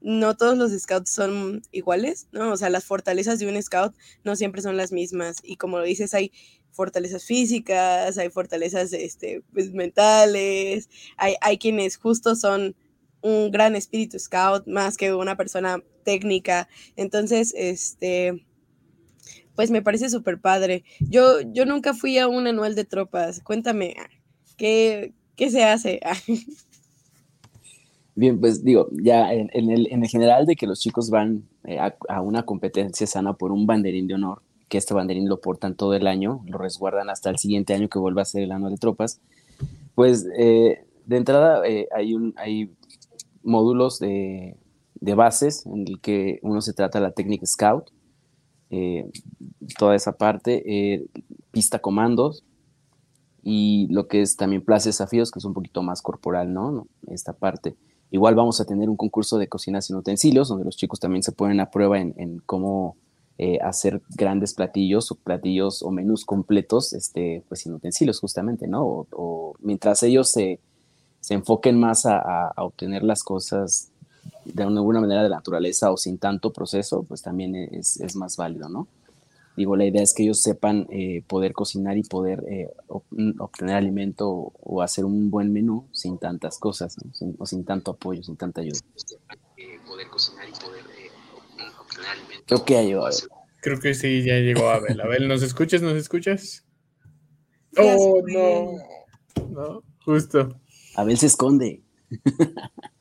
no 0.00 0.36
todos 0.36 0.56
los 0.56 0.70
scouts 0.70 1.10
son 1.10 1.62
iguales, 1.72 2.28
¿no? 2.30 2.52
O 2.52 2.56
sea, 2.56 2.70
las 2.70 2.84
fortalezas 2.84 3.38
de 3.40 3.48
un 3.48 3.60
scout 3.60 3.94
no 4.22 4.36
siempre 4.36 4.62
son 4.62 4.76
las 4.76 4.92
mismas. 4.92 5.38
Y 5.42 5.56
como 5.56 5.78
lo 5.78 5.84
dices, 5.84 6.14
hay 6.14 6.30
fortalezas 6.74 7.24
físicas, 7.24 8.18
hay 8.18 8.28
fortalezas 8.28 8.92
este, 8.92 9.42
pues, 9.52 9.72
mentales, 9.72 10.88
hay, 11.16 11.34
hay 11.40 11.58
quienes 11.58 11.96
justo 11.96 12.36
son 12.36 12.74
un 13.22 13.50
gran 13.50 13.74
espíritu 13.74 14.18
scout 14.18 14.66
más 14.66 14.98
que 14.98 15.14
una 15.14 15.36
persona 15.36 15.82
técnica. 16.04 16.68
Entonces, 16.94 17.54
este, 17.56 18.44
pues 19.54 19.70
me 19.70 19.82
parece 19.82 20.10
súper 20.10 20.40
padre. 20.40 20.84
Yo, 21.00 21.40
yo 21.40 21.64
nunca 21.64 21.94
fui 21.94 22.18
a 22.18 22.28
un 22.28 22.46
anual 22.46 22.74
de 22.74 22.84
tropas. 22.84 23.40
Cuéntame, 23.40 23.96
¿qué, 24.56 25.14
qué 25.36 25.50
se 25.50 25.64
hace? 25.64 26.00
Bien, 28.16 28.38
pues 28.38 28.62
digo, 28.62 28.88
ya 28.92 29.32
en, 29.32 29.48
el, 29.52 29.88
en 29.90 30.02
el 30.02 30.08
general 30.08 30.46
de 30.46 30.54
que 30.54 30.68
los 30.68 30.78
chicos 30.80 31.10
van 31.10 31.48
eh, 31.64 31.78
a, 31.80 31.96
a, 32.08 32.20
una 32.20 32.44
competencia 32.44 33.08
sana 33.08 33.32
por 33.32 33.50
un 33.50 33.66
banderín 33.66 34.06
de 34.06 34.14
honor, 34.14 34.40
que 34.68 34.78
este 34.78 34.94
banderín 34.94 35.28
lo 35.28 35.40
portan 35.40 35.76
todo 35.76 35.94
el 35.94 36.06
año, 36.06 36.42
lo 36.46 36.58
resguardan 36.58 37.10
hasta 37.10 37.30
el 37.30 37.38
siguiente 37.38 37.74
año 37.74 37.88
que 37.88 37.98
vuelva 37.98 38.22
a 38.22 38.26
ser 38.26 38.42
el 38.42 38.52
año 38.52 38.70
de 38.70 38.76
tropas, 38.76 39.20
pues 39.94 40.26
eh, 40.36 40.84
de 41.06 41.16
entrada 41.16 41.66
eh, 41.66 41.88
hay, 41.94 42.14
hay 42.36 42.74
módulos 43.42 43.98
de, 43.98 44.56
de, 44.94 45.14
bases 45.14 45.66
en 45.66 45.86
el 45.86 46.00
que 46.00 46.40
uno 46.42 46.60
se 46.60 46.72
trata 46.72 47.00
la 47.00 47.12
técnica 47.12 47.46
scout, 47.46 47.90
eh, 48.70 49.10
toda 49.78 49.94
esa 49.94 50.16
parte, 50.16 51.06
pista 51.50 51.78
comandos 51.78 52.44
y 53.42 53.86
lo 53.90 54.08
que 54.08 54.22
es 54.22 54.36
también 54.36 54.64
plaza 54.64 54.88
desafíos, 54.88 55.30
que 55.30 55.38
es 55.38 55.44
un 55.44 55.52
poquito 55.52 55.82
más 55.82 56.00
corporal, 56.00 56.52
¿no? 56.52 56.88
Esta 57.06 57.34
parte. 57.34 57.76
Igual 58.10 58.34
vamos 58.34 58.60
a 58.60 58.64
tener 58.64 58.88
un 58.88 58.96
concurso 58.96 59.38
de 59.38 59.48
cocina 59.48 59.82
sin 59.82 59.96
utensilios, 59.96 60.48
donde 60.48 60.64
los 60.64 60.76
chicos 60.76 60.98
también 60.98 61.22
se 61.22 61.32
ponen 61.32 61.60
a 61.60 61.70
prueba 61.70 62.00
en, 62.00 62.14
en 62.16 62.38
cómo 62.38 62.96
eh, 63.36 63.58
hacer 63.62 64.00
grandes 64.10 64.54
platillos 64.54 65.10
o 65.10 65.16
platillos 65.16 65.82
o 65.82 65.90
menús 65.90 66.24
completos, 66.24 66.92
este, 66.92 67.42
pues 67.48 67.62
sin 67.62 67.74
utensilios 67.74 68.20
justamente, 68.20 68.68
¿no? 68.68 69.06
O, 69.10 69.54
mientras 69.60 70.04
ellos 70.04 70.30
se, 70.30 70.60
se 71.20 71.34
enfoquen 71.34 71.78
más 71.80 72.06
a, 72.06 72.52
obtener 72.56 73.02
las 73.02 73.24
cosas 73.24 73.90
de 74.44 74.62
alguna 74.62 75.00
manera 75.00 75.24
de 75.24 75.28
la 75.30 75.36
naturaleza 75.36 75.90
o 75.90 75.96
sin 75.96 76.18
tanto 76.18 76.52
proceso, 76.52 77.02
pues 77.02 77.22
también 77.22 77.56
es, 77.56 78.00
es 78.00 78.14
más 78.14 78.36
válido, 78.36 78.68
¿no? 78.68 78.86
Digo, 79.56 79.76
la 79.76 79.84
idea 79.84 80.02
es 80.02 80.14
que 80.14 80.24
ellos 80.24 80.40
sepan 80.40 80.86
eh, 80.90 81.22
poder 81.26 81.54
cocinar 81.54 81.96
y 81.96 82.02
poder 82.02 82.44
eh, 82.48 82.72
obtener 83.38 83.76
alimento 83.76 84.52
o, 84.60 84.82
hacer 84.82 85.04
un 85.04 85.30
buen 85.30 85.52
menú 85.52 85.86
sin 85.92 86.18
tantas 86.18 86.58
cosas, 86.58 86.96
¿no? 86.98 87.34
o 87.38 87.46
sin 87.46 87.64
tanto 87.64 87.92
apoyo, 87.92 88.22
sin 88.22 88.36
tanta 88.36 88.60
ayuda. 88.60 88.78
poder 89.86 90.08
cocinar 90.08 90.48
y 90.48 90.52
poder 90.52 90.84
Creo 92.46 92.64
que 92.64 92.74
ya 92.74 92.82
llegó 92.82 93.06
Abel. 93.06 93.16
Creo 93.60 93.80
que 93.80 93.94
sí, 93.94 94.22
ya 94.22 94.34
llegó 94.34 94.68
Abel. 94.68 95.00
Abel, 95.00 95.28
¿nos 95.28 95.42
escuchas? 95.42 95.82
¿Nos 95.82 95.96
escuchas? 95.96 96.64
Oh, 97.76 98.22
no. 98.28 98.76
No, 99.50 99.82
justo. 100.04 100.60
Abel 100.94 101.18
se 101.18 101.26
esconde. 101.26 101.82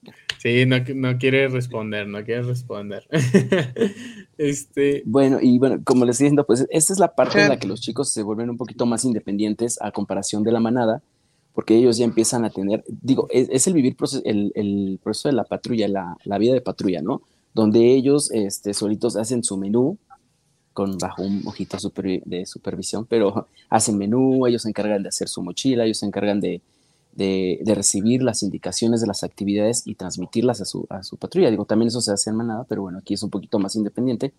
Sí, 0.44 0.66
no, 0.66 0.76
no, 0.96 1.18
quiere 1.18 1.48
responder, 1.48 2.06
no 2.06 2.22
quiere 2.26 2.42
responder. 2.42 3.08
este... 4.38 5.02
Bueno, 5.06 5.40
y 5.42 5.58
bueno, 5.58 5.82
como 5.86 6.04
les 6.04 6.16
estoy 6.16 6.26
diciendo, 6.26 6.46
pues 6.46 6.68
esta 6.70 6.92
es 6.92 7.00
la 7.00 7.16
parte 7.16 7.42
en 7.42 7.48
la 7.48 7.58
que 7.58 7.66
los 7.66 7.80
chicos 7.80 8.12
se 8.12 8.24
vuelven 8.24 8.50
un 8.50 8.58
poquito 8.58 8.86
más 8.86 9.06
independientes 9.06 9.82
a 9.82 9.92
comparación 9.92 10.44
de 10.44 10.52
la 10.52 10.60
manada, 10.60 11.02
porque 11.54 11.78
ellos 11.78 11.98
ya 11.98 12.04
empiezan 12.04 12.44
a 12.44 12.50
tener, 12.50 12.84
digo, 12.90 13.30
es, 13.30 13.68
el 13.68 13.74
vivir 13.74 13.96
el, 14.26 14.52
el, 14.56 15.00
proceso 15.02 15.30
de 15.30 15.36
la 15.36 15.46
patrulla, 15.46 15.88
la, 15.88 16.18
la, 16.26 16.38
vida 16.38 16.54
de 16.54 16.60
patrulla, 16.60 17.02
¿no? 17.02 17.22
Donde 17.54 17.94
ellos 17.94 18.32
este, 18.32 18.74
solitos 18.74 19.16
hacen 19.16 19.44
su 19.44 19.58
menú 19.58 19.98
con 20.74 20.98
bajo 20.98 21.22
un 21.22 21.44
ojito 21.46 21.78
de 22.26 22.46
supervisión, 22.46 23.06
pero 23.06 23.48
hacen 23.70 23.98
menú, 23.98 24.48
ellos 24.48 24.64
se 24.64 24.70
encargan 24.70 25.04
de 25.04 25.10
hacer 25.10 25.28
su 25.30 25.44
mochila, 25.44 25.86
ellos 25.86 26.00
se 26.00 26.08
encargan 26.08 26.40
de, 26.40 26.62
de, 27.14 27.74
recibir 27.76 28.24
las 28.24 28.44
indicaciones 28.44 29.02
de 29.02 29.08
las 29.08 29.24
actividades 29.24 29.86
y 29.86 29.96
transmitirlas 29.96 30.62
a 30.62 30.66
su, 30.66 30.88
a 30.90 31.04
su, 31.04 31.18
patrulla. 31.18 31.52
Digo, 31.52 31.66
también 31.66 31.88
eso 31.88 32.02
se 32.02 32.12
hace 32.12 32.32
en 32.32 32.38
manada, 32.38 32.66
pero 32.68 32.82
bueno, 32.82 32.98
aquí 32.98 33.14
es 33.14 33.24
un 33.24 33.30
poquito 33.30 33.60
más 33.60 33.76
independiente, 33.76 34.34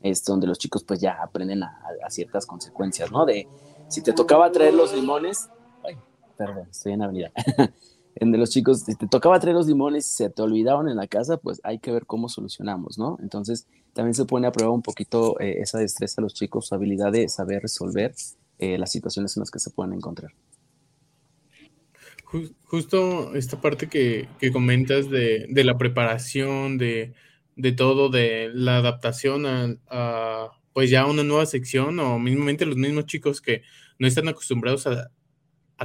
es 0.00 0.24
donde 0.24 0.46
los 0.46 0.58
chicos 0.58 0.84
pues 0.84 1.00
ya 1.00 1.18
aprenden 1.22 1.62
a, 1.64 1.80
ciertas 2.08 2.46
consecuencias, 2.46 3.10
¿no? 3.10 3.24
De 3.24 3.48
si 3.88 4.02
te 4.02 4.12
tocaba 4.12 4.52
traer 4.52 4.74
los 4.74 4.94
limones, 4.94 5.48
ay, 5.82 5.96
perdón, 6.36 6.68
estoy 6.70 6.92
en 6.92 7.02
avenida. 7.02 7.32
en 8.16 8.30
de 8.30 8.38
los 8.38 8.50
chicos, 8.50 8.80
si 8.80 8.94
te 8.94 9.06
tocaba 9.06 9.40
traer 9.40 9.56
los 9.56 9.66
limones 9.66 10.06
y 10.06 10.14
se 10.16 10.30
te 10.30 10.42
olvidaron 10.42 10.88
en 10.88 10.96
la 10.96 11.06
casa, 11.06 11.36
pues 11.36 11.60
hay 11.64 11.78
que 11.78 11.90
ver 11.90 12.06
cómo 12.06 12.28
solucionamos, 12.28 12.98
¿no? 12.98 13.18
Entonces, 13.20 13.66
también 13.92 14.14
se 14.14 14.24
pone 14.24 14.46
a 14.46 14.52
prueba 14.52 14.72
un 14.72 14.82
poquito 14.82 15.38
eh, 15.40 15.56
esa 15.60 15.78
destreza 15.78 16.20
a 16.20 16.22
los 16.22 16.34
chicos, 16.34 16.66
su 16.68 16.74
habilidad 16.74 17.12
de 17.12 17.28
saber 17.28 17.62
resolver 17.62 18.14
eh, 18.58 18.78
las 18.78 18.92
situaciones 18.92 19.36
en 19.36 19.40
las 19.40 19.50
que 19.50 19.58
se 19.58 19.70
pueden 19.70 19.94
encontrar. 19.94 20.32
Justo 22.64 23.34
esta 23.36 23.60
parte 23.60 23.88
que, 23.88 24.28
que 24.40 24.50
comentas 24.50 25.08
de, 25.08 25.46
de, 25.48 25.64
la 25.64 25.78
preparación, 25.78 26.78
de, 26.78 27.14
de, 27.54 27.72
todo, 27.72 28.08
de 28.08 28.50
la 28.52 28.78
adaptación 28.78 29.46
a, 29.46 29.76
a, 29.88 30.50
pues 30.72 30.90
ya 30.90 31.06
una 31.06 31.22
nueva 31.22 31.46
sección 31.46 32.00
o 32.00 32.18
mínimamente 32.18 32.66
los 32.66 32.76
mismos 32.76 33.06
chicos 33.06 33.40
que 33.40 33.62
no 34.00 34.08
están 34.08 34.26
acostumbrados 34.26 34.88
a, 34.88 35.12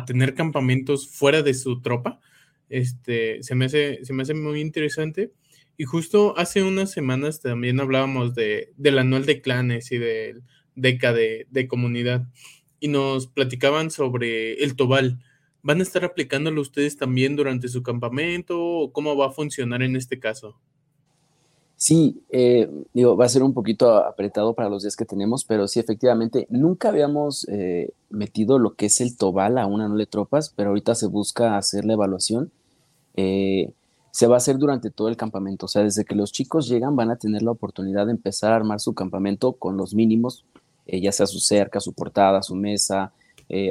tener 0.05 0.35
campamentos 0.35 1.09
fuera 1.09 1.41
de 1.41 1.53
su 1.53 1.81
tropa. 1.81 2.19
Este, 2.69 3.43
se 3.43 3.55
me 3.55 3.65
hace, 3.65 4.03
se 4.05 4.13
me 4.13 4.23
hace 4.23 4.33
muy 4.33 4.61
interesante. 4.61 5.31
Y 5.77 5.85
justo 5.85 6.37
hace 6.37 6.63
unas 6.63 6.91
semanas 6.91 7.41
también 7.41 7.79
hablábamos 7.79 8.35
de, 8.35 8.73
del 8.77 8.99
anual 8.99 9.25
de 9.25 9.41
clanes 9.41 9.91
y 9.91 9.97
del 9.97 10.43
DECA 10.75 11.13
de, 11.13 11.47
de 11.49 11.67
comunidad. 11.67 12.27
Y 12.79 12.89
nos 12.89 13.27
platicaban 13.27 13.91
sobre 13.91 14.63
el 14.63 14.75
Tobal. 14.75 15.19
¿Van 15.61 15.79
a 15.79 15.83
estar 15.83 16.05
aplicándolo 16.05 16.61
ustedes 16.61 16.97
también 16.97 17.35
durante 17.35 17.67
su 17.67 17.83
campamento? 17.83 18.61
¿O 18.61 18.93
¿Cómo 18.93 19.15
va 19.15 19.27
a 19.27 19.31
funcionar 19.31 19.83
en 19.83 19.95
este 19.95 20.19
caso? 20.19 20.59
Sí, 21.81 22.25
eh, 22.29 22.69
digo, 22.93 23.15
va 23.15 23.23
a 23.23 23.29
ser 23.29 23.41
un 23.41 23.53
poquito 23.53 23.95
apretado 23.95 24.53
para 24.53 24.67
los 24.67 24.83
días 24.83 24.97
que 24.97 25.05
tenemos, 25.05 25.45
pero 25.45 25.65
sí, 25.65 25.79
efectivamente, 25.79 26.45
nunca 26.49 26.89
habíamos 26.89 27.47
eh, 27.47 27.93
metido 28.09 28.59
lo 28.59 28.75
que 28.75 28.87
es 28.87 28.99
el 28.99 29.15
Tobal 29.15 29.57
a 29.57 29.65
una 29.65 29.87
de 29.87 30.05
tropas, 30.05 30.53
pero 30.53 30.69
ahorita 30.71 30.93
se 30.93 31.07
busca 31.07 31.55
hacer 31.55 31.85
la 31.85 31.93
evaluación. 31.93 32.51
Eh, 33.15 33.71
se 34.11 34.27
va 34.27 34.35
a 34.35 34.37
hacer 34.39 34.57
durante 34.57 34.91
todo 34.91 35.07
el 35.07 35.15
campamento, 35.15 35.67
o 35.67 35.69
sea, 35.69 35.83
desde 35.83 36.03
que 36.03 36.15
los 36.15 36.33
chicos 36.33 36.67
llegan 36.67 36.97
van 36.97 37.11
a 37.11 37.15
tener 37.15 37.43
la 37.43 37.51
oportunidad 37.51 38.07
de 38.07 38.11
empezar 38.11 38.51
a 38.51 38.57
armar 38.57 38.81
su 38.81 38.93
campamento 38.93 39.53
con 39.53 39.77
los 39.77 39.93
mínimos, 39.93 40.45
ya 40.85 41.13
sea 41.13 41.27
su 41.27 41.39
cerca, 41.39 41.79
su 41.79 41.93
portada, 41.93 42.41
su 42.41 42.55
mesa, 42.55 43.13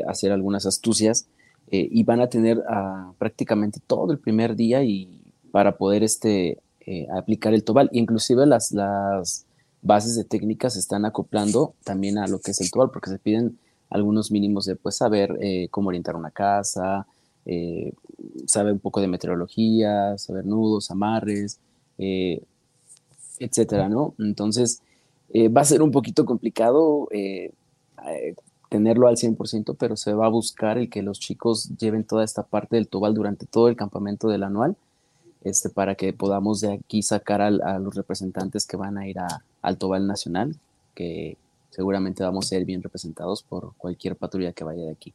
hacer 0.07 0.33
algunas 0.33 0.65
astucias, 0.65 1.29
y 1.71 2.05
van 2.05 2.21
a 2.21 2.29
tener 2.29 2.63
ah, 2.71 3.13
prácticamente 3.19 3.81
todo 3.87 4.13
el 4.13 4.19
primer 4.19 4.57
día 4.57 4.83
y 4.83 5.21
para 5.51 5.77
poder 5.77 6.05
este, 6.05 6.61
eh, 6.91 7.07
aplicar 7.14 7.53
el 7.53 7.64
Tobal. 7.64 7.91
Inclusive 7.93 8.47
las, 8.47 8.72
las 8.72 9.45
bases 9.82 10.16
de 10.16 10.24
técnicas 10.24 10.72
se 10.72 10.78
están 10.78 11.05
acoplando 11.05 11.74
también 11.84 12.16
a 12.16 12.26
lo 12.26 12.41
que 12.41 12.53
es 12.53 12.62
el 12.62 12.70
Tobal, 12.70 12.89
porque 12.91 13.11
se 13.11 13.18
piden 13.18 13.59
algunos 13.91 14.30
mínimos 14.30 14.64
de 14.64 14.74
pues, 14.74 14.97
saber 14.97 15.36
eh, 15.43 15.68
cómo 15.70 15.89
orientar 15.89 16.16
una 16.16 16.30
casa, 16.30 17.07
eh, 17.45 17.93
saber 18.47 18.72
un 18.72 18.78
poco 18.78 19.03
de 19.03 19.07
meteorología, 19.07 20.16
saber 20.16 20.47
nudos, 20.47 20.91
amarres, 20.91 21.61
etcétera, 21.99 23.91
¿no? 23.91 24.14
Entonces, 24.18 24.80
va 25.34 25.61
a 25.61 25.64
ser 25.64 25.82
un 25.82 25.91
poquito 25.91 26.24
complicado 26.24 27.09
tenerlo 28.70 29.09
al 29.09 29.16
100%, 29.16 29.76
pero 29.78 29.97
se 29.97 30.14
va 30.14 30.26
a 30.26 30.30
buscar 30.30 30.78
el 30.78 30.89
que 30.89 31.03
los 31.03 31.20
chicos 31.20 31.70
lleven 31.78 32.05
toda 32.05 32.24
esta 32.24 32.45
parte 32.45 32.76
del 32.76 32.89
Tobal 32.89 33.12
durante 33.12 33.45
todo 33.45 33.68
el 33.68 33.76
campamento 33.76 34.28
del 34.28 34.45
anual 34.45 34.76
este, 35.45 35.70
para 35.70 35.95
que 35.95 36.12
podamos 36.12 36.61
de 36.61 36.72
aquí 36.74 37.03
sacar 37.03 37.41
a 37.41 37.78
los 37.78 37.95
representantes 37.95 38.66
que 38.66 38.76
van 38.76 38.99
a 38.99 39.09
ir 39.09 39.18
a 39.18 39.45
Alto 39.62 39.89
Val 39.89 40.07
Nacional, 40.07 40.57
que 40.95 41.36
seguramente 41.70 42.22
vamos 42.22 42.47
a 42.47 42.49
ser 42.49 42.64
bien 42.64 42.82
representados 42.82 43.43
por 43.43 43.74
cualquier 43.76 44.16
patrulla 44.16 44.53
que 44.53 44.64
vaya 44.64 44.84
de 44.84 44.93
aquí. 44.93 45.14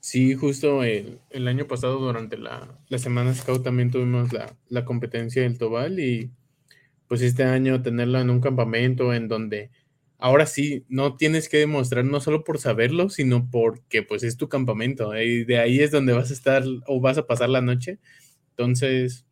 Sí, 0.00 0.34
justo 0.34 0.82
el, 0.82 1.20
año 1.46 1.66
pasado 1.66 1.98
durante 1.98 2.38
la, 2.38 2.78
Semana 2.96 3.34
Scout 3.34 3.62
también 3.62 3.90
tuvimos 3.90 4.32
la, 4.32 4.56
la, 4.70 4.86
competencia 4.86 5.42
del 5.42 5.58
Tobal 5.58 6.00
y 6.00 6.30
pues 7.06 7.20
este 7.20 7.44
año 7.44 7.82
tenerla 7.82 8.22
en 8.22 8.30
un 8.30 8.40
campamento 8.40 9.12
en 9.12 9.28
donde 9.28 9.70
ahora 10.16 10.46
sí 10.46 10.84
no 10.88 11.16
tienes 11.16 11.50
que 11.50 11.58
demostrar 11.58 12.04
no 12.06 12.20
solo 12.20 12.44
por 12.44 12.58
saberlo, 12.58 13.10
sino 13.10 13.50
porque 13.50 14.02
pues 14.02 14.22
es 14.22 14.38
tu 14.38 14.48
campamento 14.48 15.14
y 15.20 15.44
de 15.44 15.58
ahí 15.58 15.80
es 15.80 15.90
donde 15.90 16.14
vas 16.14 16.30
a 16.30 16.34
estar 16.34 16.62
o 16.86 17.00
vas 17.00 17.18
a 17.18 17.26
pasar 17.26 17.50
la 17.50 17.60
noche 17.60 17.98
entonces, 18.50 19.26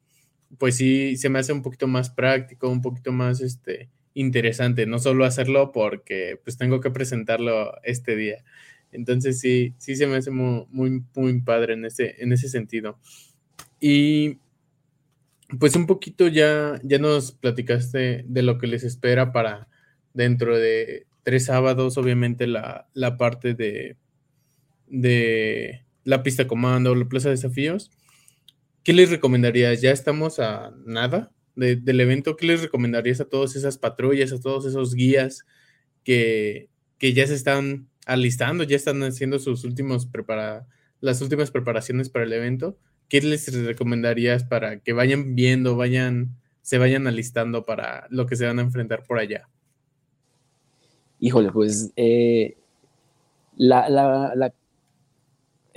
pues 0.58 0.76
sí, 0.76 1.16
se 1.16 1.28
me 1.28 1.38
hace 1.38 1.52
un 1.52 1.62
poquito 1.62 1.86
más 1.86 2.10
práctico, 2.10 2.68
un 2.68 2.82
poquito 2.82 3.12
más 3.12 3.40
este, 3.40 3.90
interesante, 4.14 4.86
no 4.86 4.98
solo 4.98 5.24
hacerlo 5.24 5.72
porque 5.72 6.40
pues 6.42 6.56
tengo 6.56 6.80
que 6.80 6.90
presentarlo 6.90 7.72
este 7.84 8.16
día. 8.16 8.44
Entonces 8.92 9.40
sí, 9.40 9.74
sí 9.78 9.96
se 9.96 10.06
me 10.06 10.16
hace 10.16 10.30
muy, 10.30 10.66
muy, 11.14 11.40
padre 11.42 11.74
en 11.74 11.84
ese, 11.84 12.16
en 12.18 12.32
ese 12.32 12.48
sentido. 12.48 12.98
Y 13.80 14.38
pues 15.58 15.76
un 15.76 15.86
poquito 15.86 16.28
ya, 16.28 16.80
ya 16.82 16.98
nos 16.98 17.32
platicaste 17.32 18.24
de 18.26 18.42
lo 18.42 18.58
que 18.58 18.66
les 18.66 18.84
espera 18.84 19.32
para 19.32 19.68
dentro 20.14 20.56
de 20.58 21.06
tres 21.22 21.46
sábados, 21.46 21.98
obviamente 21.98 22.46
la, 22.46 22.88
la 22.94 23.16
parte 23.16 23.54
de, 23.54 23.96
de 24.86 25.84
la 26.04 26.22
pista 26.22 26.46
comando, 26.46 26.94
la 26.94 27.08
plaza 27.08 27.28
de 27.28 27.36
desafíos. 27.36 27.90
¿Qué 28.82 28.92
les 28.92 29.10
recomendarías? 29.10 29.80
Ya 29.80 29.90
estamos 29.90 30.38
a 30.38 30.72
nada 30.84 31.30
del 31.54 32.00
evento. 32.00 32.36
¿Qué 32.36 32.46
les 32.46 32.62
recomendarías 32.62 33.20
a 33.20 33.28
todas 33.28 33.56
esas 33.56 33.78
patrullas, 33.78 34.32
a 34.32 34.40
todos 34.40 34.64
esos 34.64 34.94
guías 34.94 35.44
que, 36.04 36.68
ya 37.00 37.26
se 37.26 37.34
están 37.34 37.88
alistando, 38.06 38.64
ya 38.64 38.76
están 38.76 39.02
haciendo 39.02 39.38
sus 39.38 39.64
últimos 39.64 40.06
prepara 40.06 40.66
las 41.00 41.20
últimas 41.20 41.50
preparaciones 41.50 42.08
para 42.08 42.24
el 42.24 42.32
evento? 42.32 42.78
¿Qué 43.08 43.20
les 43.20 43.52
recomendarías 43.64 44.44
para 44.44 44.80
que 44.80 44.92
vayan 44.92 45.34
viendo, 45.34 45.76
vayan, 45.76 46.36
se 46.62 46.78
vayan 46.78 47.06
alistando 47.06 47.64
para 47.64 48.06
lo 48.10 48.26
que 48.26 48.36
se 48.36 48.46
van 48.46 48.58
a 48.58 48.62
enfrentar 48.62 49.02
por 49.04 49.18
allá? 49.18 49.48
Híjole, 51.20 51.50
pues 51.50 51.92
eh, 51.96 52.56
la, 53.56 53.88
la, 53.88 54.54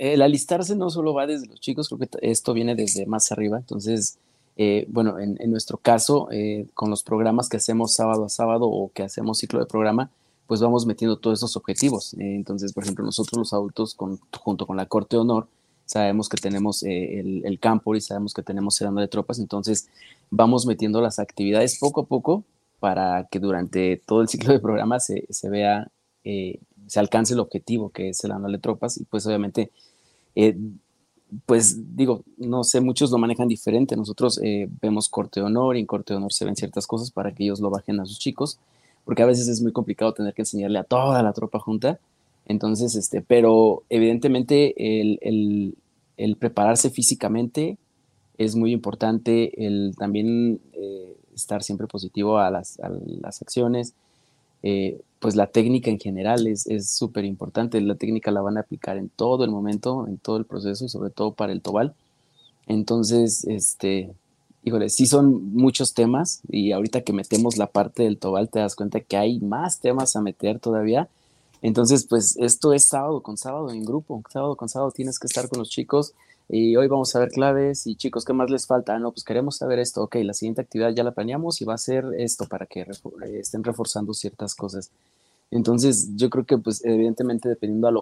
el 0.02 0.20
alistarse 0.20 0.74
no 0.74 0.90
solo 0.90 1.14
va 1.14 1.28
desde 1.28 1.46
los 1.46 1.60
chicos, 1.60 1.88
creo 1.88 2.00
que 2.00 2.08
esto 2.22 2.52
viene 2.52 2.74
desde 2.74 3.06
más 3.06 3.30
arriba. 3.30 3.58
Entonces, 3.58 4.18
eh, 4.56 4.84
bueno, 4.88 5.20
en, 5.20 5.38
nuestro 5.48 5.78
caso, 5.78 6.26
eh, 6.32 6.66
con 6.74 6.90
los 6.90 7.04
programas 7.04 7.48
que 7.48 7.58
hacemos 7.58 7.94
sábado 7.94 8.24
a 8.24 8.28
sábado 8.28 8.66
o 8.66 8.90
que 8.92 9.04
hacemos 9.04 9.38
ciclo 9.38 9.60
de 9.60 9.66
programa, 9.66 10.10
pues 10.48 10.60
vamos 10.60 10.86
metiendo 10.86 11.18
todos 11.18 11.38
esos 11.38 11.56
objetivos. 11.56 12.14
Eh, 12.14 12.34
entonces, 12.34 12.72
por 12.72 12.82
ejemplo, 12.82 13.04
nosotros 13.04 13.38
los 13.38 13.52
adultos, 13.52 13.96
junto 14.40 14.66
con 14.66 14.76
la 14.76 14.86
Corte 14.86 15.14
de 15.14 15.20
Honor, 15.20 15.46
sabemos 15.84 16.28
que 16.28 16.36
tenemos 16.36 16.82
el, 16.82 17.42
el, 17.44 17.60
campo 17.60 17.94
y 17.94 18.00
sabemos 18.00 18.34
que 18.34 18.42
tenemos 18.42 18.74
cerrando 18.74 19.00
de 19.00 19.08
tropas, 19.08 19.38
entonces 19.38 19.88
vamos 20.30 20.66
metiendo 20.66 21.00
las 21.00 21.20
actividades 21.20 21.78
poco 21.78 22.00
a 22.00 22.06
poco 22.06 22.42
para 22.80 23.28
que 23.30 23.38
durante 23.38 24.02
todo 24.04 24.20
el 24.22 24.28
ciclo 24.28 24.52
de 24.52 24.58
programa 24.58 24.98
se, 24.98 25.26
se 25.30 25.48
vea, 25.48 25.90
se 26.24 27.00
alcance 27.00 27.34
el 27.34 27.40
objetivo 27.40 27.90
que 27.90 28.08
es 28.08 28.24
el 28.24 28.32
anual 28.32 28.52
de 28.52 28.58
tropas 28.58 28.96
y 28.96 29.04
pues 29.04 29.26
obviamente 29.26 29.70
eh, 30.34 30.56
pues 31.46 31.96
digo, 31.96 32.24
no 32.36 32.62
sé, 32.64 32.80
muchos 32.80 33.10
lo 33.10 33.18
manejan 33.18 33.48
diferente. 33.48 33.96
Nosotros 33.96 34.38
eh, 34.42 34.68
vemos 34.80 35.08
corte 35.08 35.40
de 35.40 35.46
honor 35.46 35.76
y 35.76 35.80
en 35.80 35.86
corte 35.86 36.12
de 36.12 36.18
honor 36.18 36.32
se 36.32 36.44
ven 36.44 36.56
ciertas 36.56 36.86
cosas 36.86 37.10
para 37.10 37.32
que 37.32 37.44
ellos 37.44 37.60
lo 37.60 37.70
bajen 37.70 38.00
a 38.00 38.06
sus 38.06 38.18
chicos, 38.18 38.58
porque 39.04 39.22
a 39.22 39.26
veces 39.26 39.48
es 39.48 39.62
muy 39.62 39.72
complicado 39.72 40.12
tener 40.12 40.34
que 40.34 40.42
enseñarle 40.42 40.78
a 40.78 40.84
toda 40.84 41.22
la 41.22 41.32
tropa 41.32 41.58
junta. 41.58 41.98
Entonces, 42.46 42.94
este, 42.96 43.22
pero 43.22 43.84
evidentemente 43.88 45.00
el, 45.00 45.74
el, 46.16 46.36
prepararse 46.36 46.90
físicamente 46.90 47.78
es 48.36 48.56
muy 48.56 48.72
importante, 48.72 49.66
el 49.66 49.94
también 49.96 50.60
eh, 50.72 51.16
estar 51.34 51.62
siempre 51.62 51.86
positivo 51.86 52.38
a 52.38 52.50
las, 52.50 52.78
a 52.80 52.90
las 52.90 53.42
acciones, 53.42 53.94
eh, 54.62 55.00
pues 55.22 55.36
la 55.36 55.46
técnica 55.46 55.88
en 55.88 56.00
general 56.00 56.48
es 56.48 56.90
súper 56.90 57.24
importante. 57.24 57.80
La 57.80 57.94
técnica 57.94 58.32
la 58.32 58.42
van 58.42 58.56
a 58.56 58.62
aplicar 58.62 58.96
en 58.96 59.08
todo 59.08 59.44
el 59.44 59.52
momento, 59.52 60.08
en 60.08 60.18
todo 60.18 60.36
el 60.36 60.44
proceso 60.44 60.84
y 60.84 60.88
sobre 60.88 61.10
todo 61.10 61.32
para 61.32 61.52
el 61.52 61.62
Tobal. 61.62 61.94
Entonces, 62.66 63.44
este, 63.44 64.10
híjole, 64.64 64.90
sí 64.90 65.06
son 65.06 65.54
muchos 65.54 65.94
temas 65.94 66.40
y 66.48 66.72
ahorita 66.72 67.02
que 67.02 67.12
metemos 67.12 67.56
la 67.56 67.68
parte 67.68 68.02
del 68.02 68.18
Tobal 68.18 68.48
te 68.48 68.58
das 68.58 68.74
cuenta 68.74 68.98
que 68.98 69.16
hay 69.16 69.38
más 69.38 69.78
temas 69.78 70.16
a 70.16 70.22
meter 70.22 70.58
todavía. 70.58 71.08
Entonces, 71.62 72.04
pues 72.04 72.36
esto 72.38 72.72
es 72.72 72.88
sábado 72.88 73.20
con 73.22 73.36
sábado 73.36 73.70
en 73.70 73.84
grupo. 73.84 74.24
Sábado 74.28 74.56
con 74.56 74.68
sábado 74.68 74.90
tienes 74.90 75.20
que 75.20 75.28
estar 75.28 75.48
con 75.48 75.60
los 75.60 75.70
chicos 75.70 76.14
y 76.48 76.76
hoy 76.76 76.86
vamos 76.88 77.14
a 77.14 77.20
ver 77.20 77.30
claves 77.30 77.86
y 77.86 77.96
chicos, 77.96 78.24
¿qué 78.24 78.32
más 78.32 78.50
les 78.50 78.66
falta? 78.66 78.98
No, 78.98 79.12
pues 79.12 79.24
queremos 79.24 79.56
saber 79.56 79.78
esto. 79.78 80.02
Ok, 80.02 80.16
la 80.22 80.34
siguiente 80.34 80.60
actividad 80.60 80.90
ya 80.90 81.04
la 81.04 81.12
planeamos 81.12 81.60
y 81.60 81.64
va 81.64 81.74
a 81.74 81.78
ser 81.78 82.04
esto 82.18 82.46
para 82.46 82.66
que 82.66 82.86
estén 83.38 83.64
reforzando 83.64 84.12
ciertas 84.14 84.54
cosas. 84.54 84.90
Entonces, 85.50 86.10
yo 86.16 86.30
creo 86.30 86.44
que 86.44 86.58
pues 86.58 86.84
evidentemente 86.84 87.48
dependiendo 87.48 87.88
a 87.88 87.92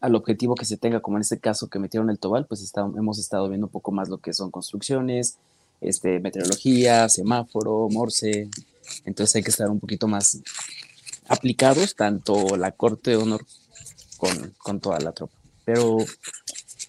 al 0.00 0.14
objetivo 0.14 0.54
que 0.54 0.64
se 0.64 0.76
tenga, 0.76 1.00
como 1.00 1.16
en 1.16 1.22
este 1.22 1.38
caso 1.38 1.68
que 1.68 1.78
metieron 1.78 2.08
el 2.08 2.18
Tobal, 2.18 2.46
pues 2.46 2.72
hemos 2.96 3.18
estado 3.18 3.48
viendo 3.48 3.66
un 3.66 3.72
poco 3.72 3.90
más 3.90 4.08
lo 4.08 4.18
que 4.18 4.32
son 4.32 4.50
construcciones, 4.50 5.38
este, 5.80 6.20
meteorología, 6.20 7.08
semáforo, 7.08 7.88
morse. 7.90 8.48
Entonces 9.04 9.34
hay 9.36 9.42
que 9.42 9.50
estar 9.50 9.68
un 9.68 9.80
poquito 9.80 10.06
más 10.06 10.38
aplicados, 11.28 11.96
tanto 11.96 12.56
la 12.56 12.72
corte 12.72 13.10
de 13.10 13.16
honor 13.16 13.44
con, 14.18 14.54
con 14.58 14.80
toda 14.80 15.00
la 15.00 15.12
tropa. 15.12 15.34
Pero 15.64 15.98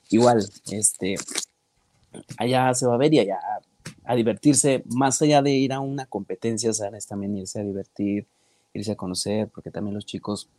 igual, 0.10 0.43
este, 0.72 1.16
allá 2.38 2.74
se 2.74 2.86
va 2.88 2.95
a 2.95 2.97
ver 2.97 3.14
y 3.14 3.20
allá 3.20 3.39
a 4.03 4.16
divertirse, 4.16 4.84
más 4.88 5.22
allá 5.22 5.41
de 5.41 5.51
ir 5.51 5.74
a 5.74 5.80
una 5.80 6.05
competencia, 6.05 6.74
¿sabes? 6.74 7.05
También 7.05 7.38
irse 7.38 7.60
a 7.60 7.64
divertir, 7.64 8.28
irse 8.74 8.91
a 8.91 8.95
conocer, 8.95 9.49
porque 9.49 9.72
también 9.72 9.95
los 9.95 10.05
chicos 10.05 10.49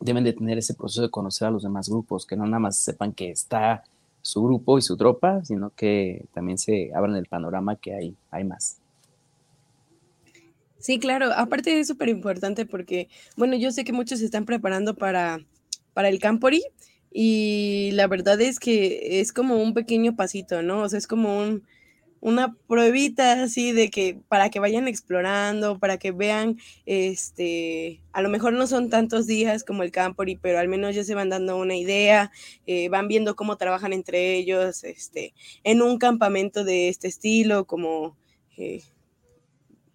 deben 0.00 0.24
de 0.24 0.32
tener 0.32 0.58
ese 0.58 0.74
proceso 0.74 1.02
de 1.02 1.10
conocer 1.10 1.48
a 1.48 1.50
los 1.50 1.62
demás 1.62 1.88
grupos, 1.88 2.26
que 2.26 2.36
no 2.36 2.44
nada 2.46 2.58
más 2.58 2.76
sepan 2.76 3.12
que 3.12 3.30
está 3.30 3.84
su 4.22 4.42
grupo 4.42 4.78
y 4.78 4.82
su 4.82 4.96
tropa, 4.96 5.44
sino 5.44 5.70
que 5.70 6.26
también 6.32 6.56
se 6.56 6.90
abran 6.94 7.16
el 7.16 7.26
panorama 7.26 7.76
que 7.76 7.94
hay, 7.94 8.16
hay 8.30 8.44
más. 8.44 8.78
Sí, 10.78 10.98
claro. 10.98 11.30
Aparte 11.34 11.78
es 11.80 11.86
súper 11.86 12.08
importante 12.08 12.66
porque, 12.66 13.08
bueno, 13.36 13.56
yo 13.56 13.72
sé 13.72 13.84
que 13.84 13.92
muchos 13.92 14.18
se 14.18 14.24
están 14.26 14.44
preparando 14.44 14.94
para, 14.94 15.40
para 15.92 16.08
el 16.08 16.18
Campori 16.18 16.62
y 17.16 17.92
la 17.92 18.08
verdad 18.08 18.40
es 18.40 18.58
que 18.58 19.20
es 19.20 19.32
como 19.32 19.56
un 19.62 19.72
pequeño 19.72 20.16
pasito, 20.16 20.62
¿no? 20.62 20.80
O 20.82 20.88
sea, 20.88 20.98
es 20.98 21.06
como 21.06 21.38
un, 21.38 21.62
una 22.20 22.56
pruebita 22.66 23.44
así 23.44 23.70
de 23.70 23.88
que 23.88 24.18
para 24.28 24.50
que 24.50 24.58
vayan 24.58 24.88
explorando, 24.88 25.78
para 25.78 25.96
que 25.96 26.10
vean, 26.10 26.58
este, 26.86 28.02
a 28.12 28.20
lo 28.20 28.30
mejor 28.30 28.52
no 28.54 28.66
son 28.66 28.90
tantos 28.90 29.28
días 29.28 29.62
como 29.62 29.84
el 29.84 29.92
Campori, 29.92 30.34
pero 30.36 30.58
al 30.58 30.66
menos 30.66 30.96
ya 30.96 31.04
se 31.04 31.14
van 31.14 31.28
dando 31.28 31.56
una 31.56 31.76
idea, 31.76 32.32
eh, 32.66 32.88
van 32.88 33.06
viendo 33.06 33.36
cómo 33.36 33.56
trabajan 33.58 33.92
entre 33.92 34.34
ellos, 34.34 34.82
este, 34.82 35.34
en 35.62 35.82
un 35.82 35.98
campamento 35.98 36.64
de 36.64 36.88
este 36.88 37.06
estilo, 37.06 37.64
como 37.66 38.16
eh, 38.56 38.82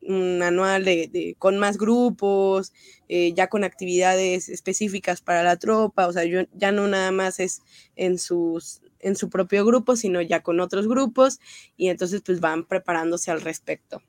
un 0.09 0.41
anual 0.43 0.83
de, 0.85 1.35
con 1.37 1.57
más 1.57 1.77
grupos, 1.77 2.73
eh, 3.07 3.33
ya 3.33 3.47
con 3.47 3.63
actividades 3.63 4.49
específicas 4.49 5.21
para 5.21 5.43
la 5.43 5.57
tropa, 5.57 6.07
o 6.07 6.13
sea, 6.13 6.25
yo, 6.25 6.41
ya 6.53 6.71
no 6.71 6.87
nada 6.87 7.11
más 7.11 7.39
es 7.39 7.61
en 7.95 8.17
sus 8.17 8.81
en 9.01 9.15
su 9.15 9.29
propio 9.29 9.65
grupo, 9.65 9.95
sino 9.95 10.21
ya 10.21 10.41
con 10.43 10.59
otros 10.59 10.87
grupos 10.87 11.39
y 11.77 11.87
entonces 11.87 12.21
pues 12.21 12.41
van 12.41 12.65
preparándose 12.65 13.31
al 13.31 13.41
respecto. 13.41 14.01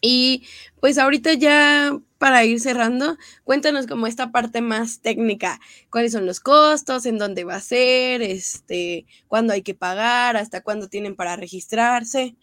Y 0.00 0.44
pues 0.80 0.98
ahorita 0.98 1.32
ya 1.34 1.98
para 2.18 2.44
ir 2.44 2.60
cerrando, 2.60 3.16
cuéntanos 3.44 3.86
como 3.86 4.06
esta 4.06 4.30
parte 4.30 4.60
más 4.60 5.00
técnica, 5.00 5.60
cuáles 5.90 6.12
son 6.12 6.26
los 6.26 6.40
costos, 6.40 7.06
en 7.06 7.18
dónde 7.18 7.44
va 7.44 7.56
a 7.56 7.60
ser, 7.60 8.22
este, 8.22 9.06
cuándo 9.26 9.52
hay 9.52 9.62
que 9.62 9.74
pagar, 9.74 10.36
hasta 10.36 10.62
cuándo 10.62 10.88
tienen 10.88 11.16
para 11.16 11.36
registrarse. 11.36 12.36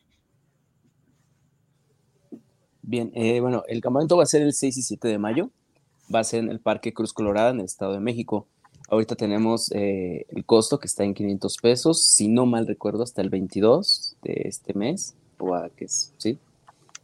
Bien, 2.88 3.12
eh, 3.16 3.40
bueno, 3.40 3.64
el 3.68 3.82
campamento 3.82 4.16
va 4.16 4.24
a 4.24 4.28
ser 4.28 4.44
el 4.44 4.54
6 4.54 4.78
y 4.78 4.82
7 4.84 5.08
de 5.08 5.18
mayo, 5.18 5.50
va 6.14 6.20
a 6.20 6.24
ser 6.24 6.42
en 6.42 6.52
el 6.52 6.60
Parque 6.60 6.94
Cruz 6.94 7.14
Colorada 7.14 7.50
en 7.50 7.60
el 7.60 7.66
Estado 7.66 7.94
de 7.94 8.00
México. 8.00 8.46
Ahorita 8.90 9.16
tenemos 9.16 9.72
eh, 9.72 10.28
el 10.30 10.46
costo 10.46 10.80
que 10.80 10.86
está 10.86 11.04
en 11.04 11.16
500 11.16 11.58
pesos, 11.58 12.04
si 12.04 12.28
no 12.28 12.46
mal 12.46 12.68
recuerdo, 12.68 13.02
hasta 13.02 13.24
el 13.24 13.30
22 13.30 14.18
de 14.22 14.44
este 14.46 14.76
mes, 14.76 15.16
o 15.40 15.56
a, 15.56 15.70
que 15.70 15.86
es, 15.86 16.14
sí, 16.18 16.38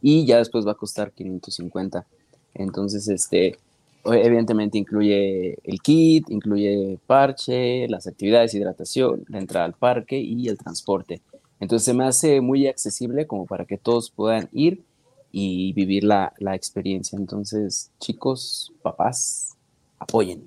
y 0.00 0.24
ya 0.24 0.38
después 0.38 0.64
va 0.64 0.72
a 0.72 0.76
costar 0.76 1.10
550. 1.10 2.06
Entonces, 2.54 3.08
este, 3.08 3.58
evidentemente 4.04 4.78
incluye 4.78 5.58
el 5.64 5.80
kit, 5.82 6.30
incluye 6.30 6.96
parche, 7.08 7.88
las 7.88 8.06
actividades 8.06 8.52
de 8.52 8.58
hidratación, 8.58 9.24
la 9.26 9.40
entrada 9.40 9.66
al 9.66 9.74
parque 9.74 10.20
y 10.20 10.46
el 10.46 10.58
transporte. 10.58 11.22
Entonces 11.58 11.86
se 11.86 11.94
me 11.94 12.04
hace 12.04 12.40
muy 12.40 12.68
accesible 12.68 13.26
como 13.26 13.46
para 13.46 13.64
que 13.64 13.78
todos 13.78 14.10
puedan 14.10 14.48
ir 14.52 14.84
y 15.32 15.72
vivir 15.72 16.04
la, 16.04 16.32
la 16.38 16.54
experiencia. 16.54 17.18
Entonces, 17.18 17.90
chicos, 17.98 18.72
papás, 18.82 19.56
apoyen. 19.98 20.46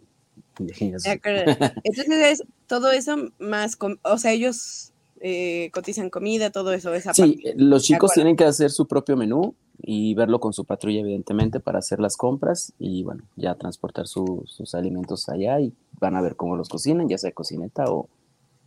Entonces 0.58 2.08
es 2.08 2.44
todo 2.68 2.92
eso 2.92 3.18
más, 3.40 3.78
o 4.04 4.18
sea, 4.18 4.32
ellos 4.32 4.94
eh, 5.20 5.70
cotizan 5.74 6.10
comida, 6.10 6.50
todo 6.50 6.72
eso. 6.72 6.94
Esa 6.94 7.14
sí, 7.14 7.42
los 7.56 7.84
chicos 7.84 8.14
tienen 8.14 8.36
que 8.36 8.46
hacer 8.46 8.72
su 8.72 8.88
propio 8.88 9.18
menú 9.18 9.56
y 9.82 10.14
verlo 10.14 10.40
con 10.40 10.54
su 10.54 10.64
patrulla, 10.64 11.02
evidentemente, 11.02 11.60
para 11.60 11.80
hacer 11.80 12.00
las 12.00 12.16
compras 12.16 12.72
y, 12.80 13.04
bueno, 13.04 13.24
ya 13.36 13.56
transportar 13.56 14.08
sus 14.08 14.74
alimentos 14.74 15.28
allá 15.28 15.60
y 15.60 15.74
van 16.00 16.16
a 16.16 16.22
ver 16.22 16.36
cómo 16.36 16.56
los 16.56 16.70
cocinan, 16.70 17.10
ya 17.10 17.18
sea 17.18 17.32
cocineta 17.32 17.86
o, 17.92 18.08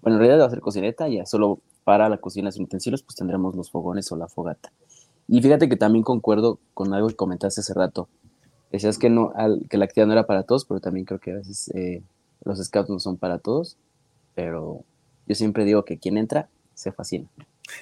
bueno, 0.02 0.16
en 0.16 0.20
realidad 0.20 0.42
va 0.42 0.46
a 0.48 0.50
ser 0.50 0.60
cocineta, 0.60 1.08
ya 1.08 1.24
solo 1.24 1.60
para 1.84 2.10
la 2.10 2.18
cocina 2.18 2.52
sin 2.52 2.64
utensilios, 2.64 3.02
pues 3.02 3.16
tendremos 3.16 3.54
los 3.54 3.70
fogones 3.70 4.12
o 4.12 4.16
la 4.16 4.28
fogata. 4.28 4.70
Y 5.28 5.42
fíjate 5.42 5.68
que 5.68 5.76
también 5.76 6.02
concuerdo 6.02 6.58
con 6.74 6.94
algo 6.94 7.08
que 7.08 7.16
comentaste 7.16 7.60
hace 7.60 7.74
rato 7.74 8.08
decías 8.72 8.98
que 8.98 9.10
no 9.10 9.32
que 9.68 9.78
la 9.78 9.84
actividad 9.86 10.06
no 10.06 10.12
era 10.12 10.26
para 10.26 10.42
todos, 10.42 10.64
pero 10.64 10.80
también 10.80 11.06
creo 11.06 11.20
que 11.20 11.32
a 11.32 11.36
veces 11.36 11.70
eh, 11.74 12.02
los 12.44 12.62
scouts 12.64 12.90
no 12.90 13.00
son 13.00 13.16
para 13.16 13.38
todos, 13.38 13.76
pero 14.34 14.84
yo 15.26 15.34
siempre 15.34 15.64
digo 15.64 15.84
que 15.84 15.98
quien 15.98 16.18
entra 16.18 16.48
se 16.74 16.92
fascina. 16.92 17.28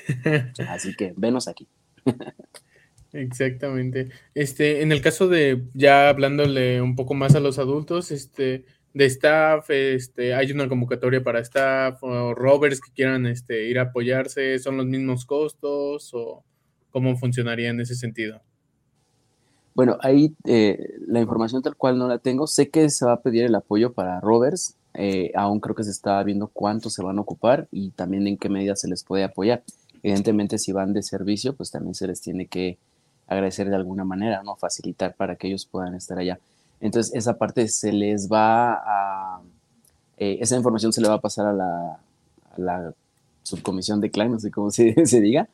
Así 0.69 0.95
que 0.97 1.13
venos 1.17 1.49
aquí. 1.49 1.69
Exactamente. 3.13 4.11
Este, 4.35 4.83
en 4.83 4.93
el 4.93 5.01
caso 5.01 5.29
de 5.29 5.65
ya 5.75 6.09
hablándole 6.09 6.83
un 6.83 6.97
poco 6.97 7.15
más 7.15 7.35
a 7.35 7.41
los 7.41 7.59
adultos, 7.59 8.11
este, 8.11 8.65
de 8.95 9.05
staff, 9.07 9.71
este, 9.71 10.35
hay 10.35 10.51
una 10.53 10.69
convocatoria 10.69 11.23
para 11.23 11.41
staff 11.41 12.03
o 12.03 12.35
rovers 12.35 12.81
que 12.81 12.93
quieran 12.93 13.27
este, 13.27 13.69
ir 13.69 13.79
a 13.79 13.83
apoyarse, 13.83 14.59
son 14.59 14.77
los 14.77 14.87
mismos 14.87 15.25
costos 15.25 16.11
o 16.15 16.45
cómo 16.97 17.15
funcionaría 17.19 17.69
en 17.69 17.79
ese 17.79 17.95
sentido. 17.95 18.41
Bueno, 19.75 19.99
ahí 20.01 20.35
eh, 20.47 20.95
la 21.07 21.21
información 21.21 21.61
tal 21.61 21.77
cual 21.77 21.99
no 21.99 22.09
la 22.09 22.17
tengo. 22.17 22.47
Sé 22.47 22.71
que 22.71 22.89
se 22.89 23.05
va 23.05 23.13
a 23.13 23.21
pedir 23.21 23.45
el 23.45 23.55
apoyo 23.55 23.93
para 23.93 24.19
rovers. 24.19 24.77
Eh, 24.95 25.31
aún 25.35 25.61
creo 25.61 25.75
que 25.75 25.85
se 25.85 25.91
está 25.91 26.23
viendo 26.23 26.47
cuántos 26.47 26.95
se 26.95 27.03
van 27.03 27.19
a 27.19 27.21
ocupar 27.21 27.69
y 27.71 27.91
también 27.91 28.27
en 28.27 28.39
qué 28.39 28.49
medida 28.49 28.77
se 28.77 28.89
les 28.89 29.05
puede 29.05 29.25
apoyar. 29.25 29.63
Evidentemente, 30.03 30.57
si 30.57 30.73
van 30.73 30.95
de 30.95 31.03
servicio, 31.03 31.55
pues 31.55 31.71
también 31.71 31.95
se 31.95 32.07
les 32.07 32.23
tiene 32.23 32.47
que 32.47 32.79
agradecer 33.27 33.69
de 33.69 33.77
alguna 33.77 34.07
manera, 34.07 34.43
¿no? 34.43 34.57
Facilitar 34.57 35.17
para 35.17 35.37
que 35.37 35.49
ellos 35.49 35.67
puedan 35.67 35.95
estar 35.95 36.19
allá. 36.19 36.39
Entonces, 36.81 37.15
esa 37.15 37.37
parte 37.37 37.69
se 37.69 37.93
les 37.93 38.33
va 38.33 38.73
a... 38.73 39.43
Eh, 40.17 40.39
esa 40.41 40.57
información 40.57 40.95
se 40.95 41.03
le 41.03 41.09
va 41.09 41.17
a 41.17 41.21
pasar 41.21 41.45
a 41.45 41.99
la, 42.57 42.95
subcomisión 43.43 44.01
de 44.01 44.11
clan, 44.11 44.33
no 44.33 44.41
sé 44.41 44.51
cómo 44.51 44.71
se 44.71 44.95
diga, 45.21 45.47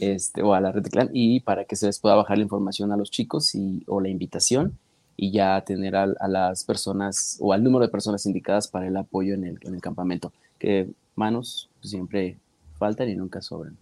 este, 0.00 0.42
o 0.42 0.54
a 0.54 0.60
la 0.60 0.72
red 0.72 0.82
de 0.82 0.90
clan 0.90 1.10
y 1.12 1.40
para 1.40 1.64
que 1.64 1.76
se 1.76 1.86
les 1.86 1.98
pueda 1.98 2.14
bajar 2.14 2.38
la 2.38 2.44
información 2.44 2.92
a 2.92 2.96
los 2.96 3.10
chicos 3.10 3.54
y, 3.54 3.82
o 3.86 4.00
la 4.00 4.08
invitación 4.08 4.78
y 5.16 5.30
ya 5.30 5.62
tener 5.64 5.94
a, 5.96 6.06
las 6.28 6.64
personas 6.64 7.36
o 7.40 7.52
al 7.52 7.62
número 7.62 7.84
de 7.84 7.92
personas 7.92 8.26
indicadas 8.26 8.68
para 8.68 8.86
el 8.86 8.96
apoyo 8.96 9.34
en 9.34 9.44
el, 9.44 9.58
en 9.62 9.74
el 9.74 9.80
campamento, 9.80 10.32
que 10.58 10.88
manos 11.14 11.70
siempre 11.82 12.36
faltan 12.78 13.08
y 13.08 13.14
nunca 13.14 13.40
sobran. 13.40 13.76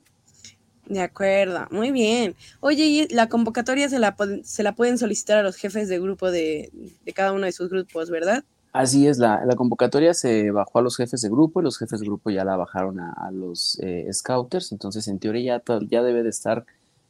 De 0.87 1.01
acuerdo, 1.01 1.67
muy 1.71 1.91
bien. 1.91 2.35
Oye, 2.61 2.85
y 2.85 3.09
la 3.09 3.29
convocatoria 3.29 3.89
se 3.89 3.99
la, 3.99 4.17
se 4.43 4.63
la 4.63 4.75
pueden 4.75 4.99
solicitar 4.99 5.39
a 5.39 5.43
los 5.43 5.57
jefes 5.57 5.89
de 5.89 6.01
grupo 6.01 6.31
de, 6.31 6.71
de 7.05 7.13
cada 7.13 7.33
uno 7.33 7.47
de 7.47 7.53
sus 7.53 7.71
grupos, 7.71 8.11
¿verdad? 8.11 8.45
Así 8.73 9.07
es, 9.07 9.18
la, 9.18 9.45
la, 9.45 9.55
convocatoria 9.55 10.14
se 10.14 10.51
bajó 10.51 10.79
a 10.79 10.83
los 10.83 10.97
jefes 10.97 11.20
de 11.20 11.29
grupo 11.29 11.61
y 11.61 11.64
los 11.64 11.79
jefes 11.79 12.01
de 12.01 12.07
grupo 12.07 12.31
ya 12.31 12.43
la 12.43 12.57
bajaron 12.57 13.01
a, 13.01 13.31
los 13.31 13.79
eh, 13.83 14.09
scouters, 14.11 14.73
entonces 14.73 15.09
en 15.09 15.18
teoría 15.18 15.62
ya, 15.66 15.79
ya 15.91 16.03
debe 16.03 16.23
de 16.23 16.31
estar 16.31 16.64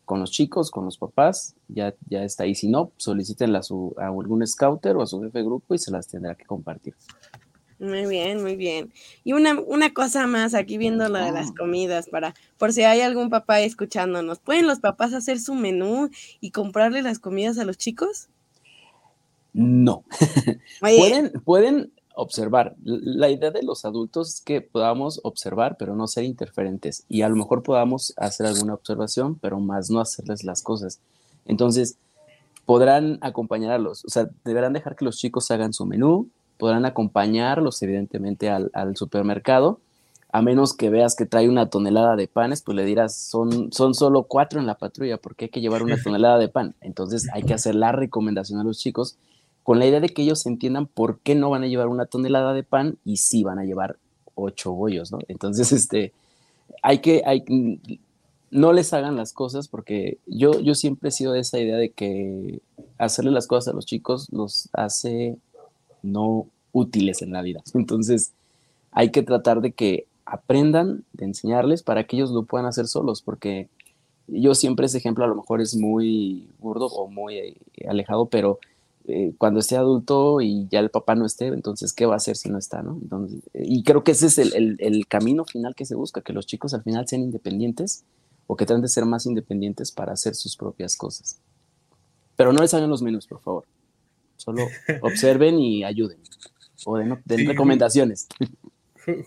con 0.04 0.18
los 0.18 0.32
chicos, 0.32 0.72
con 0.72 0.84
los 0.84 0.98
papás, 0.98 1.54
ya, 1.68 1.94
ya 2.08 2.24
está 2.24 2.44
ahí. 2.44 2.56
Si 2.56 2.68
no, 2.68 2.90
solicítenla 2.96 3.60
a, 3.60 3.62
su, 3.62 3.94
a 3.96 4.06
algún 4.08 4.44
scouter 4.46 4.96
o 4.96 5.02
a 5.02 5.06
su 5.06 5.22
jefe 5.22 5.38
de 5.38 5.44
grupo 5.44 5.74
y 5.74 5.78
se 5.78 5.92
las 5.92 6.08
tendrá 6.08 6.34
que 6.34 6.44
compartir. 6.44 6.94
Muy 7.78 8.06
bien, 8.06 8.42
muy 8.42 8.56
bien. 8.56 8.92
Y 9.24 9.32
una, 9.32 9.58
una 9.60 9.92
cosa 9.92 10.26
más, 10.26 10.54
aquí 10.54 10.78
viendo 10.78 11.08
la 11.08 11.26
de 11.26 11.32
las 11.32 11.50
ah. 11.50 11.54
comidas, 11.56 12.08
para, 12.08 12.34
por 12.58 12.72
si 12.72 12.82
hay 12.82 13.00
algún 13.00 13.30
papá 13.30 13.60
escuchándonos, 13.60 14.38
¿pueden 14.38 14.66
los 14.66 14.80
papás 14.80 15.14
hacer 15.14 15.40
su 15.40 15.54
menú 15.54 16.10
y 16.40 16.50
comprarle 16.50 17.02
las 17.02 17.18
comidas 17.18 17.58
a 17.58 17.64
los 17.64 17.78
chicos? 17.78 18.28
No. 19.52 20.04
pueden, 20.80 21.32
pueden 21.44 21.92
observar. 22.14 22.74
La 22.82 23.30
idea 23.30 23.50
de 23.50 23.62
los 23.62 23.84
adultos 23.84 24.34
es 24.34 24.40
que 24.40 24.60
podamos 24.60 25.20
observar, 25.22 25.76
pero 25.78 25.94
no 25.94 26.06
ser 26.06 26.24
interferentes. 26.24 27.04
Y 27.08 27.22
a 27.22 27.28
lo 27.28 27.36
mejor 27.36 27.62
podamos 27.62 28.14
hacer 28.16 28.46
alguna 28.46 28.74
observación, 28.74 29.38
pero 29.38 29.60
más 29.60 29.90
no 29.90 30.00
hacerles 30.00 30.44
las 30.44 30.62
cosas. 30.62 31.00
Entonces, 31.46 31.96
podrán 32.66 33.18
acompañarlos. 33.20 34.04
O 34.04 34.08
sea, 34.08 34.28
deberán 34.44 34.72
dejar 34.72 34.96
que 34.96 35.04
los 35.04 35.18
chicos 35.18 35.50
hagan 35.50 35.72
su 35.72 35.86
menú, 35.86 36.28
podrán 36.58 36.84
acompañarlos, 36.84 37.82
evidentemente, 37.82 38.50
al, 38.50 38.70
al 38.74 38.96
supermercado. 38.96 39.80
A 40.34 40.40
menos 40.40 40.72
que 40.72 40.88
veas 40.88 41.14
que 41.14 41.26
trae 41.26 41.48
una 41.48 41.68
tonelada 41.68 42.16
de 42.16 42.26
panes, 42.26 42.62
pues 42.62 42.74
le 42.74 42.86
dirás, 42.86 43.14
son, 43.14 43.70
son 43.70 43.94
solo 43.94 44.22
cuatro 44.22 44.60
en 44.60 44.66
la 44.66 44.76
patrulla, 44.76 45.18
porque 45.18 45.46
hay 45.46 45.48
que 45.50 45.60
llevar 45.60 45.82
una 45.82 45.96
tonelada 46.02 46.38
de 46.38 46.48
pan. 46.48 46.74
Entonces 46.80 47.28
hay 47.34 47.42
que 47.42 47.52
hacer 47.52 47.74
la 47.74 47.92
recomendación 47.92 48.58
a 48.58 48.64
los 48.64 48.78
chicos 48.78 49.18
con 49.62 49.78
la 49.78 49.86
idea 49.86 50.00
de 50.00 50.08
que 50.08 50.22
ellos 50.22 50.44
entiendan 50.46 50.86
por 50.86 51.18
qué 51.20 51.34
no 51.34 51.50
van 51.50 51.62
a 51.62 51.68
llevar 51.68 51.88
una 51.88 52.06
tonelada 52.06 52.52
de 52.52 52.62
pan 52.62 52.98
y 53.04 53.18
sí 53.18 53.44
van 53.44 53.58
a 53.58 53.64
llevar 53.64 53.96
ocho 54.34 54.72
bollos, 54.72 55.12
¿no? 55.12 55.18
Entonces, 55.28 55.72
este, 55.72 56.12
hay 56.82 56.98
que, 56.98 57.22
hay, 57.24 57.44
no 58.50 58.72
les 58.72 58.92
hagan 58.92 59.16
las 59.16 59.32
cosas 59.32 59.68
porque 59.68 60.18
yo, 60.26 60.60
yo 60.60 60.74
siempre 60.74 61.08
he 61.08 61.12
sido 61.12 61.32
de 61.32 61.40
esa 61.40 61.58
idea 61.58 61.76
de 61.76 61.90
que 61.90 62.60
hacerle 62.98 63.30
las 63.30 63.46
cosas 63.46 63.72
a 63.72 63.76
los 63.76 63.86
chicos 63.86 64.28
los 64.30 64.68
hace 64.72 65.36
no 66.02 66.46
útiles 66.72 67.22
en 67.22 67.32
la 67.32 67.42
vida. 67.42 67.62
Entonces, 67.74 68.32
hay 68.90 69.10
que 69.10 69.22
tratar 69.22 69.60
de 69.60 69.72
que 69.72 70.06
aprendan, 70.24 71.04
de 71.12 71.26
enseñarles 71.26 71.82
para 71.82 72.04
que 72.04 72.16
ellos 72.16 72.30
lo 72.30 72.44
puedan 72.44 72.66
hacer 72.66 72.86
solos, 72.86 73.22
porque 73.22 73.68
yo 74.28 74.54
siempre 74.54 74.86
ese 74.86 74.98
ejemplo 74.98 75.24
a 75.24 75.28
lo 75.28 75.34
mejor 75.34 75.60
es 75.60 75.76
muy 75.76 76.48
burdo 76.58 76.86
o 76.86 77.08
muy 77.08 77.38
eh, 77.38 77.56
alejado, 77.88 78.26
pero 78.26 78.58
eh, 79.08 79.32
cuando 79.36 79.60
esté 79.60 79.76
adulto 79.76 80.40
y 80.40 80.68
ya 80.70 80.78
el 80.78 80.90
papá 80.90 81.14
no 81.14 81.26
esté, 81.26 81.48
entonces, 81.48 81.92
¿qué 81.92 82.06
va 82.06 82.14
a 82.14 82.16
hacer 82.18 82.36
si 82.36 82.48
no 82.48 82.58
está? 82.58 82.82
¿no? 82.82 83.00
y 83.54 83.82
creo 83.82 84.04
que 84.04 84.12
ese 84.12 84.26
es 84.26 84.38
el, 84.38 84.76
el, 84.78 85.06
camino 85.08 85.44
final 85.44 85.74
que 85.74 85.84
se 85.84 85.96
busca, 85.96 86.20
que 86.20 86.32
los 86.32 86.46
chicos 86.46 86.72
al 86.74 86.82
final 86.82 87.08
sean 87.08 87.22
independientes 87.22 88.04
o 88.46 88.56
que 88.56 88.64
traten 88.64 88.82
de 88.82 88.88
ser 88.88 89.04
más 89.04 89.26
independientes 89.26 89.90
para 89.90 90.12
hacer 90.12 90.34
sus 90.34 90.56
propias 90.56 90.96
cosas. 90.96 91.40
Pero 92.36 92.52
no 92.52 92.62
les 92.62 92.74
hagan 92.74 92.90
los 92.90 93.02
menús, 93.02 93.26
por 93.26 93.40
favor. 93.40 93.64
Solo 94.36 94.66
observen 95.02 95.58
y 95.58 95.84
ayuden. 95.84 96.18
O 96.84 96.96
den, 96.96 97.46
recomendaciones. 97.46 98.28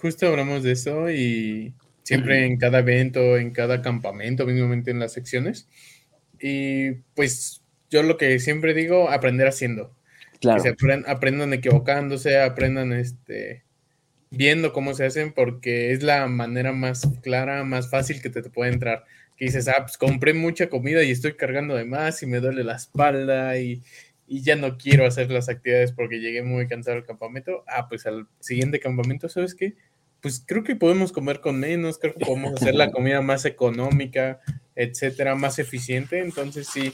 Justo 0.01 0.27
hablamos 0.27 0.63
de 0.63 0.71
eso 0.71 1.09
y 1.09 1.73
siempre 2.03 2.45
en 2.45 2.57
cada 2.57 2.79
evento, 2.79 3.37
en 3.37 3.51
cada 3.51 3.81
campamento, 3.81 4.45
mínimamente 4.45 4.91
en 4.91 4.99
las 4.99 5.13
secciones. 5.13 5.67
Y 6.39 6.91
pues 7.13 7.61
yo 7.89 8.03
lo 8.03 8.17
que 8.17 8.39
siempre 8.39 8.73
digo, 8.73 9.09
aprender 9.09 9.47
haciendo. 9.47 9.93
Claro. 10.39 10.61
Que 10.61 10.69
se 10.69 10.75
aprendan 11.07 11.53
equivocándose, 11.53 12.39
aprendan 12.39 12.93
este, 12.93 13.63
viendo 14.29 14.73
cómo 14.73 14.93
se 14.93 15.05
hacen, 15.05 15.33
porque 15.33 15.91
es 15.91 16.03
la 16.03 16.27
manera 16.27 16.71
más 16.71 17.07
clara, 17.21 17.63
más 17.63 17.89
fácil 17.89 18.21
que 18.21 18.29
te, 18.29 18.41
te 18.41 18.49
puede 18.49 18.73
entrar. 18.73 19.05
Que 19.37 19.45
dices, 19.45 19.67
ah, 19.67 19.77
pues 19.79 19.97
compré 19.97 20.33
mucha 20.33 20.69
comida 20.69 21.03
y 21.03 21.11
estoy 21.11 21.35
cargando 21.35 21.75
de 21.75 21.85
más 21.85 22.21
y 22.23 22.25
me 22.25 22.39
duele 22.39 22.63
la 22.63 22.75
espalda 22.75 23.57
y, 23.57 23.81
y 24.27 24.41
ya 24.41 24.55
no 24.55 24.77
quiero 24.77 25.05
hacer 25.05 25.29
las 25.29 25.49
actividades 25.49 25.91
porque 25.91 26.19
llegué 26.19 26.41
muy 26.41 26.67
cansado 26.67 26.97
al 26.97 27.05
campamento. 27.05 27.63
Ah, 27.67 27.87
pues 27.87 28.05
al 28.05 28.27
siguiente 28.39 28.79
campamento, 28.79 29.29
¿sabes 29.29 29.55
qué? 29.55 29.75
Pues 30.21 30.43
creo 30.45 30.63
que 30.63 30.75
podemos 30.75 31.11
comer 31.11 31.41
con 31.41 31.59
menos, 31.59 31.99
creo 31.99 32.13
que 32.13 32.25
podemos 32.25 32.53
hacer 32.53 32.75
la 32.75 32.89
comida 32.91 33.21
más 33.21 33.45
económica, 33.45 34.39
etcétera, 34.75 35.35
más 35.35 35.59
eficiente. 35.59 36.19
Entonces 36.19 36.67
sí, 36.67 36.93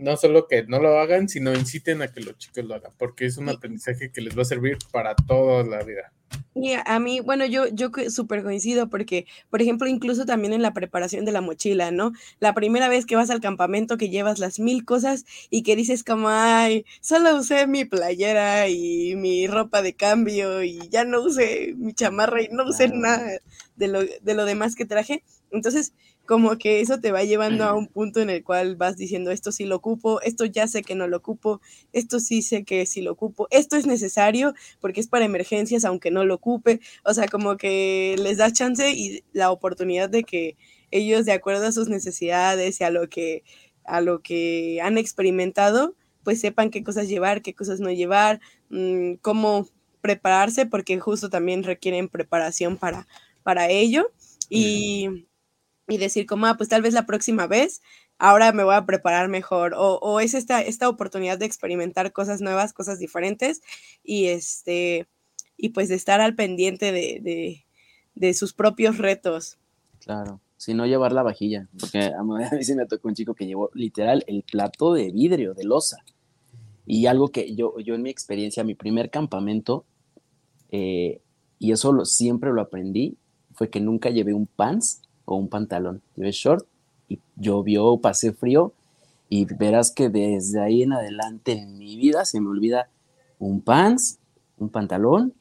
no 0.00 0.16
solo 0.16 0.48
que 0.48 0.64
no 0.64 0.80
lo 0.80 0.98
hagan, 0.98 1.28
sino 1.28 1.52
inciten 1.52 2.02
a 2.02 2.08
que 2.08 2.20
los 2.20 2.36
chicos 2.38 2.64
lo 2.64 2.74
hagan, 2.74 2.92
porque 2.98 3.26
es 3.26 3.36
un 3.36 3.48
aprendizaje 3.48 4.10
que 4.10 4.20
les 4.20 4.36
va 4.36 4.42
a 4.42 4.46
servir 4.46 4.78
para 4.90 5.14
toda 5.14 5.62
la 5.64 5.82
vida. 5.82 6.12
Y 6.54 6.72
a 6.72 6.98
mí, 6.98 7.20
bueno, 7.20 7.46
yo, 7.46 7.66
yo 7.68 7.90
súper 8.08 8.42
coincido 8.42 8.88
porque, 8.88 9.26
por 9.50 9.62
ejemplo, 9.62 9.86
incluso 9.86 10.26
también 10.26 10.52
en 10.52 10.62
la 10.62 10.72
preparación 10.72 11.24
de 11.24 11.32
la 11.32 11.40
mochila, 11.40 11.90
¿no? 11.90 12.12
La 12.38 12.54
primera 12.54 12.88
vez 12.88 13.06
que 13.06 13.16
vas 13.16 13.30
al 13.30 13.40
campamento 13.40 13.96
que 13.96 14.10
llevas 14.10 14.38
las 14.38 14.58
mil 14.58 14.84
cosas 14.84 15.24
y 15.48 15.62
que 15.62 15.76
dices 15.76 16.02
como, 16.02 16.28
ay, 16.28 16.84
solo 17.00 17.36
usé 17.36 17.66
mi 17.66 17.84
playera 17.84 18.68
y 18.68 19.16
mi 19.16 19.46
ropa 19.46 19.82
de 19.82 19.94
cambio 19.94 20.62
y 20.62 20.88
ya 20.88 21.04
no 21.04 21.20
usé 21.22 21.74
mi 21.76 21.94
chamarra 21.94 22.42
y 22.42 22.48
no 22.48 22.64
usé 22.64 22.88
nada 22.88 23.38
de 23.76 23.88
lo, 23.88 24.02
de 24.02 24.34
lo 24.34 24.44
demás 24.44 24.74
que 24.74 24.84
traje. 24.84 25.22
Entonces, 25.52 25.94
como 26.30 26.58
que 26.58 26.80
eso 26.80 27.00
te 27.00 27.10
va 27.10 27.24
llevando 27.24 27.64
a 27.64 27.74
un 27.74 27.88
punto 27.88 28.20
en 28.20 28.30
el 28.30 28.44
cual 28.44 28.76
vas 28.76 28.96
diciendo, 28.96 29.32
esto 29.32 29.50
sí 29.50 29.64
lo 29.64 29.74
ocupo, 29.74 30.20
esto 30.20 30.44
ya 30.44 30.68
sé 30.68 30.82
que 30.84 30.94
no 30.94 31.08
lo 31.08 31.16
ocupo, 31.16 31.60
esto 31.92 32.20
sí 32.20 32.40
sé 32.42 32.62
que 32.62 32.86
sí 32.86 33.02
lo 33.02 33.10
ocupo, 33.10 33.48
esto 33.50 33.74
es 33.74 33.84
necesario 33.84 34.54
porque 34.78 35.00
es 35.00 35.08
para 35.08 35.24
emergencias 35.24 35.84
aunque 35.84 36.12
no 36.12 36.24
lo 36.24 36.36
ocupe, 36.36 36.78
o 37.04 37.14
sea, 37.14 37.26
como 37.26 37.56
que 37.56 38.14
les 38.16 38.36
da 38.36 38.52
chance 38.52 38.92
y 38.92 39.24
la 39.32 39.50
oportunidad 39.50 40.08
de 40.08 40.22
que 40.22 40.56
ellos 40.92 41.24
de 41.24 41.32
acuerdo 41.32 41.66
a 41.66 41.72
sus 41.72 41.88
necesidades 41.88 42.80
y 42.80 42.84
a 42.84 42.90
lo 42.90 43.08
que 43.08 43.42
a 43.82 44.00
lo 44.00 44.22
que 44.22 44.80
han 44.84 44.98
experimentado, 44.98 45.96
pues 46.22 46.40
sepan 46.40 46.70
qué 46.70 46.84
cosas 46.84 47.08
llevar, 47.08 47.42
qué 47.42 47.54
cosas 47.54 47.80
no 47.80 47.90
llevar, 47.90 48.40
mm, 48.68 49.14
cómo 49.14 49.66
prepararse, 50.00 50.64
porque 50.64 51.00
justo 51.00 51.28
también 51.28 51.64
requieren 51.64 52.08
preparación 52.08 52.76
para, 52.76 53.08
para 53.42 53.68
ello. 53.68 54.12
Y, 54.48 55.26
y 55.90 55.98
decir 55.98 56.24
como, 56.26 56.46
ah, 56.46 56.56
pues 56.56 56.68
tal 56.68 56.82
vez 56.82 56.94
la 56.94 57.04
próxima 57.04 57.46
vez, 57.46 57.82
ahora 58.18 58.52
me 58.52 58.62
voy 58.62 58.74
a 58.74 58.86
preparar 58.86 59.28
mejor, 59.28 59.74
o, 59.76 60.20
es 60.20 60.34
esta, 60.34 60.62
esta 60.62 60.88
oportunidad 60.88 61.38
de 61.38 61.46
experimentar 61.46 62.12
cosas 62.12 62.40
nuevas, 62.40 62.72
cosas 62.72 62.98
diferentes, 62.98 63.60
y 64.04 64.26
este, 64.26 65.08
y 65.56 65.70
pues 65.70 65.88
de 65.88 65.96
estar 65.96 66.20
al 66.20 66.36
pendiente 66.36 66.92
de, 66.92 67.64
de, 68.14 68.34
sus 68.34 68.54
propios 68.54 68.98
retos. 68.98 69.58
Claro, 69.98 70.40
si 70.56 70.74
no 70.74 70.86
llevar 70.86 71.12
la 71.12 71.24
vajilla, 71.24 71.68
porque 71.78 71.98
a 72.18 72.22
mí 72.22 72.62
sí 72.62 72.74
me 72.74 72.86
tocó 72.86 73.08
un 73.08 73.14
chico 73.14 73.34
que 73.34 73.46
llevó 73.46 73.70
literal 73.74 74.24
el 74.28 74.44
plato 74.44 74.94
de 74.94 75.10
vidrio, 75.10 75.54
de 75.54 75.64
losa, 75.64 75.98
y 76.86 77.06
algo 77.06 77.28
que 77.28 77.54
yo, 77.54 77.78
yo 77.80 77.94
en 77.94 78.02
mi 78.02 78.10
experiencia, 78.10 78.62
mi 78.62 78.74
primer 78.74 79.10
campamento, 79.10 79.86
eh, 80.70 81.20
y 81.58 81.72
eso 81.72 81.92
lo, 81.92 82.04
siempre 82.04 82.52
lo 82.52 82.62
aprendí, 82.62 83.18
fue 83.54 83.70
que 83.70 83.80
nunca 83.80 84.10
llevé 84.10 84.32
un 84.32 84.46
pants 84.46 85.02
o 85.02 85.09
un 85.36 85.48
pantalón. 85.48 86.02
Llevé 86.16 86.32
short 86.32 86.66
y 87.08 87.20
llovió, 87.36 87.98
pasé 87.98 88.32
frío 88.32 88.72
y 89.28 89.44
verás 89.44 89.90
que 89.90 90.08
desde 90.08 90.60
ahí 90.60 90.82
en 90.82 90.92
adelante 90.92 91.52
en 91.52 91.78
mi 91.78 91.96
vida 91.96 92.24
se 92.24 92.40
me 92.40 92.48
olvida 92.48 92.88
un 93.38 93.60
pants, 93.60 94.18
un 94.58 94.68
pantalón 94.68 95.34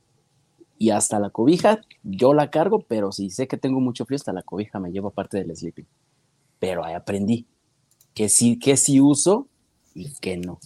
y 0.77 0.91
hasta 0.91 1.19
la 1.19 1.29
cobija 1.29 1.81
yo 2.03 2.33
la 2.33 2.49
cargo, 2.49 2.85
pero 2.87 3.11
si 3.11 3.29
sé 3.29 3.47
que 3.47 3.57
tengo 3.57 3.79
mucho 3.79 4.05
frío, 4.05 4.15
hasta 4.15 4.31
la 4.31 4.43
cobija 4.43 4.79
me 4.79 4.91
llevo 4.91 5.11
parte 5.11 5.37
del 5.37 5.55
sleeping. 5.55 5.87
Pero 6.59 6.85
ahí 6.85 6.93
aprendí 6.93 7.45
que 8.13 8.29
sí, 8.29 8.57
que 8.57 8.77
sí 8.77 9.01
uso 9.01 9.47
y 9.93 10.13
que 10.15 10.37
no. 10.37 10.59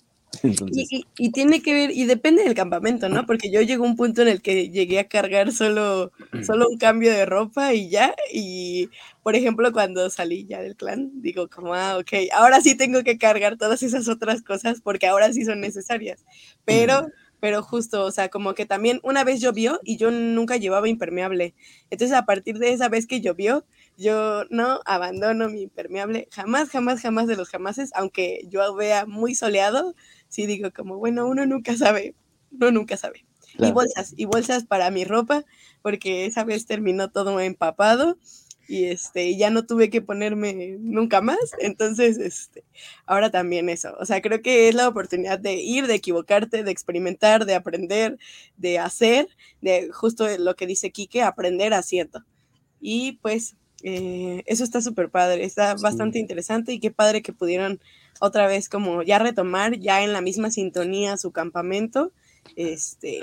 Y, 1.17 1.31
tiene 1.31 1.61
que 1.61 1.73
ver, 1.73 1.91
y 1.91 2.05
depende 2.05 2.43
del 2.43 2.55
campamento, 2.55 3.07
¿no? 3.07 3.25
Porque 3.25 3.51
yo 3.51 3.61
llego 3.61 3.85
a 3.85 3.87
un 3.87 3.95
punto 3.95 4.21
en 4.21 4.27
el 4.27 4.41
que 4.41 4.69
llegué 4.69 4.99
a 4.99 5.07
cargar 5.07 5.51
solo, 5.51 6.11
solo 6.45 6.67
un 6.69 6.77
cambio 6.77 7.11
de 7.11 7.25
ropa 7.25 7.73
y 7.73 7.89
ya, 7.89 8.15
y 8.33 8.89
por 9.21 9.35
ejemplo, 9.35 9.71
cuando 9.71 10.09
salí 10.09 10.45
ya 10.45 10.61
del 10.61 10.75
clan, 10.75 11.11
digo 11.21 11.49
como, 11.49 11.75
ah, 11.75 11.97
ok, 11.97 12.31
ahora 12.33 12.61
sí 12.61 12.75
tengo 12.75 13.03
que 13.03 13.17
cargar 13.17 13.57
todas 13.57 13.83
esas 13.83 14.07
otras 14.07 14.41
cosas 14.41 14.81
porque 14.81 15.07
ahora 15.07 15.31
sí 15.31 15.45
son 15.45 15.61
necesarias, 15.61 16.25
pero 16.65 17.07
pero 17.43 17.61
justo, 17.61 18.05
o 18.05 18.11
sea, 18.11 18.29
como 18.29 18.53
que 18.53 18.65
también 18.65 19.01
una 19.03 19.25
vez 19.25 19.41
llovió 19.41 19.81
y 19.83 19.97
yo 19.97 20.11
nunca 20.11 20.55
llevaba 20.55 20.87
impermeable. 20.87 21.53
Entonces, 21.89 22.15
a 22.15 22.23
partir 22.25 22.57
de 22.57 22.71
esa 22.71 22.87
vez 22.87 23.05
que 23.05 23.19
llovió, 23.19 23.65
yo 23.97 24.45
no 24.49 24.79
abandono 24.85 25.49
mi 25.49 25.63
impermeable, 25.63 26.29
jamás, 26.31 26.69
jamás, 26.69 27.01
jamás 27.01 27.27
de 27.27 27.35
los 27.35 27.49
jamases, 27.49 27.91
aunque 27.95 28.47
yo 28.47 28.73
vea 28.75 29.05
muy 29.05 29.35
soleado, 29.35 29.93
sí 30.33 30.47
digo 30.47 30.71
como, 30.71 30.97
bueno, 30.97 31.27
uno 31.27 31.45
nunca 31.45 31.77
sabe, 31.77 32.15
uno 32.51 32.71
nunca 32.71 32.97
sabe. 32.97 33.23
Y 33.59 33.71
bolsas, 33.71 34.15
y 34.17 34.25
bolsas 34.25 34.65
para 34.65 34.89
mi 34.89 35.03
ropa, 35.03 35.45
porque 35.83 36.25
esa 36.25 36.43
vez 36.43 36.65
terminó 36.65 37.11
todo 37.11 37.39
empapado 37.39 38.17
y 38.67 38.85
este, 38.85 39.37
ya 39.37 39.51
no 39.51 39.67
tuve 39.67 39.91
que 39.91 40.01
ponerme 40.01 40.77
nunca 40.79 41.21
más, 41.21 41.37
entonces, 41.59 42.17
este, 42.17 42.63
ahora 43.05 43.29
también 43.29 43.69
eso, 43.69 43.95
o 43.99 44.05
sea, 44.05 44.23
creo 44.23 44.41
que 44.41 44.69
es 44.69 44.73
la 44.73 44.87
oportunidad 44.87 45.37
de 45.37 45.53
ir, 45.53 45.85
de 45.85 45.93
equivocarte, 45.93 46.63
de 46.63 46.71
experimentar, 46.71 47.45
de 47.45 47.53
aprender, 47.53 48.17
de 48.57 48.79
hacer, 48.79 49.27
de 49.61 49.91
justo 49.91 50.25
lo 50.39 50.55
que 50.55 50.65
dice 50.65 50.89
Quique, 50.89 51.21
aprender 51.21 51.75
haciendo. 51.75 52.25
Y 52.81 53.19
pues, 53.21 53.55
eh, 53.83 54.41
eso 54.47 54.63
está 54.63 54.81
súper 54.81 55.11
padre, 55.11 55.43
está 55.43 55.75
bastante 55.75 56.17
interesante 56.17 56.73
y 56.73 56.79
qué 56.79 56.89
padre 56.89 57.21
que 57.21 57.33
pudieron 57.33 57.79
otra 58.23 58.47
vez 58.47 58.69
como 58.69 59.03
ya 59.03 59.19
retomar 59.19 59.77
ya 59.79 60.01
en 60.01 60.13
la 60.13 60.21
misma 60.21 60.49
sintonía 60.49 61.17
su 61.17 61.33
campamento, 61.33 62.13
este, 62.55 63.19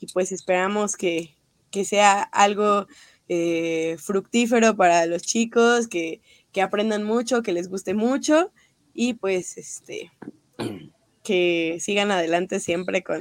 y 0.00 0.06
pues 0.14 0.32
esperamos 0.32 0.96
que, 0.96 1.36
que 1.70 1.84
sea 1.84 2.22
algo 2.22 2.86
eh, 3.28 3.96
fructífero 3.98 4.76
para 4.76 5.04
los 5.04 5.20
chicos, 5.20 5.88
que, 5.88 6.22
que, 6.52 6.62
aprendan 6.62 7.04
mucho, 7.04 7.42
que 7.42 7.52
les 7.52 7.68
guste 7.68 7.92
mucho 7.92 8.50
y 8.94 9.12
pues 9.12 9.58
este 9.58 10.10
que 11.22 11.76
sigan 11.80 12.10
adelante 12.10 12.60
siempre 12.60 13.04
con, 13.04 13.20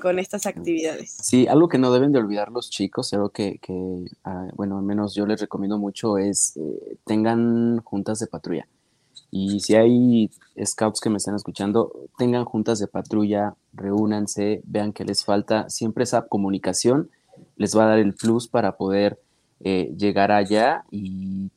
con 0.00 0.20
estas 0.20 0.46
actividades. 0.46 1.10
Sí, 1.10 1.48
algo 1.48 1.68
que 1.68 1.78
no 1.78 1.92
deben 1.92 2.12
de 2.12 2.20
olvidar 2.20 2.52
los 2.52 2.70
chicos, 2.70 3.12
algo 3.14 3.30
que, 3.30 3.58
que 3.58 3.74
ah, 4.22 4.46
bueno, 4.54 4.78
al 4.78 4.84
menos 4.84 5.12
yo 5.16 5.26
les 5.26 5.40
recomiendo 5.40 5.76
mucho 5.76 6.18
es 6.18 6.56
eh, 6.56 6.98
tengan 7.04 7.78
juntas 7.82 8.20
de 8.20 8.28
patrulla. 8.28 8.68
Y 9.30 9.60
si 9.60 9.74
hay 9.74 10.30
scouts 10.64 11.00
que 11.00 11.10
me 11.10 11.18
están 11.18 11.34
escuchando, 11.34 11.92
tengan 12.16 12.44
juntas 12.44 12.78
de 12.78 12.86
patrulla, 12.86 13.54
reúnanse, 13.72 14.62
vean 14.64 14.92
qué 14.92 15.04
les 15.04 15.24
falta. 15.24 15.68
Siempre 15.68 16.04
esa 16.04 16.26
comunicación 16.26 17.10
les 17.56 17.76
va 17.76 17.84
a 17.84 17.88
dar 17.88 17.98
el 17.98 18.14
plus 18.14 18.48
para 18.48 18.76
poder 18.76 19.20
eh, 19.60 19.94
llegar 19.96 20.32
allá 20.32 20.84
y, 20.90 21.50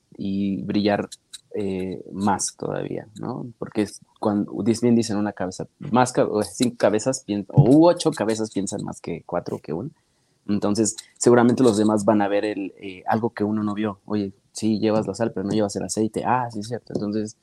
brillar 0.63 1.09
eh, 1.55 2.03
más 2.11 2.55
todavía, 2.57 3.07
¿no? 3.20 3.47
Porque 3.57 3.88
cuando 4.20 4.51
bien 4.82 4.95
dicen 4.95 5.17
una 5.17 5.32
cabeza, 5.32 5.67
más 5.80 6.13
cinco 6.53 6.76
cabezas 6.78 7.26
o 7.47 7.88
ocho 7.88 8.11
cabezas 8.11 8.51
piensan 8.51 8.84
más 8.84 8.99
que 8.99 9.24
cuatro 9.26 9.59
que 9.59 9.74
una. 9.74 9.89
Entonces, 10.47 10.95
seguramente 11.17 11.63
los 11.63 11.78
demás 11.78 12.05
van 12.05 12.22
a 12.22 12.28
ver 12.28 12.43
el, 12.43 12.74
eh, 12.82 13.03
algo 13.07 13.30
que 13.32 13.43
uno 13.43 13.63
no 13.63 13.74
vio. 13.74 13.99
Oye, 14.05 14.34
sí, 14.51 14.80
llevas 14.80 15.07
la 15.07 15.13
sal, 15.13 15.32
pero 15.32 15.45
no 15.45 15.53
llevas 15.53 15.76
el 15.76 15.84
aceite. 15.84 16.24
Ah, 16.26 16.49
sí, 16.51 16.59
es 16.59 16.67
cierto. 16.67 16.93
Entonces, 16.95 17.38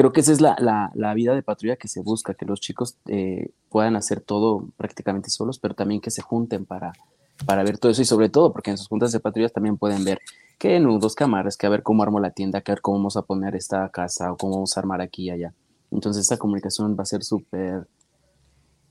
creo 0.00 0.12
que 0.14 0.20
esa 0.20 0.32
es 0.32 0.40
la, 0.40 0.90
la, 0.94 1.12
vida 1.12 1.34
de 1.34 1.42
patrulla 1.42 1.76
que 1.76 1.86
se 1.86 2.00
busca, 2.00 2.32
que 2.32 2.46
los 2.46 2.58
chicos 2.58 2.96
puedan 3.68 3.96
hacer 3.96 4.22
todo 4.22 4.64
prácticamente 4.78 5.28
solos, 5.28 5.58
pero 5.58 5.74
también 5.74 6.00
que 6.00 6.10
se 6.10 6.22
junten 6.22 6.64
para, 6.64 6.94
para 7.44 7.62
ver 7.64 7.76
todo 7.76 7.92
eso 7.92 8.00
y 8.00 8.06
sobre 8.06 8.30
todo 8.30 8.50
porque 8.50 8.70
en 8.70 8.78
sus 8.78 8.88
juntas 8.88 9.12
de 9.12 9.20
patrullas 9.20 9.52
también 9.52 9.76
pueden 9.76 10.02
ver 10.02 10.18
qué 10.58 10.80
nudos, 10.80 11.14
cámaras, 11.14 11.58
que 11.58 11.66
a 11.66 11.68
ver 11.68 11.82
cómo 11.82 12.02
armo 12.02 12.18
la 12.18 12.30
tienda, 12.30 12.62
que 12.62 12.72
a 12.72 12.76
ver 12.76 12.80
cómo 12.80 12.96
vamos 12.96 13.18
a 13.18 13.22
poner 13.22 13.54
esta 13.54 13.86
casa 13.90 14.32
o 14.32 14.38
cómo 14.38 14.54
vamos 14.54 14.74
a 14.74 14.80
armar 14.80 15.02
aquí 15.02 15.24
y 15.24 15.30
allá. 15.32 15.52
Entonces 15.90 16.22
esta 16.22 16.38
comunicación 16.38 16.96
va 16.98 17.02
a 17.02 17.04
ser 17.04 17.22
súper 17.22 17.86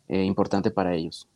eh, 0.09 0.23
importante 0.25 0.69
para 0.69 0.93
ellos. 0.93 1.27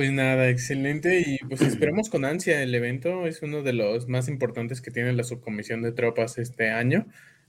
Pues 0.00 0.12
nada, 0.12 0.48
excelente 0.48 1.20
y 1.20 1.36
pues 1.46 1.60
esperamos 1.60 2.08
con 2.08 2.24
ansia 2.24 2.62
el 2.62 2.74
evento. 2.74 3.26
Es 3.26 3.42
uno 3.42 3.62
de 3.62 3.74
los 3.74 4.08
más 4.08 4.28
importantes 4.28 4.80
que 4.80 4.90
tiene 4.90 5.12
la 5.12 5.24
subcomisión 5.24 5.82
de 5.82 5.92
tropas 5.92 6.38
este 6.38 6.70
año 6.70 7.06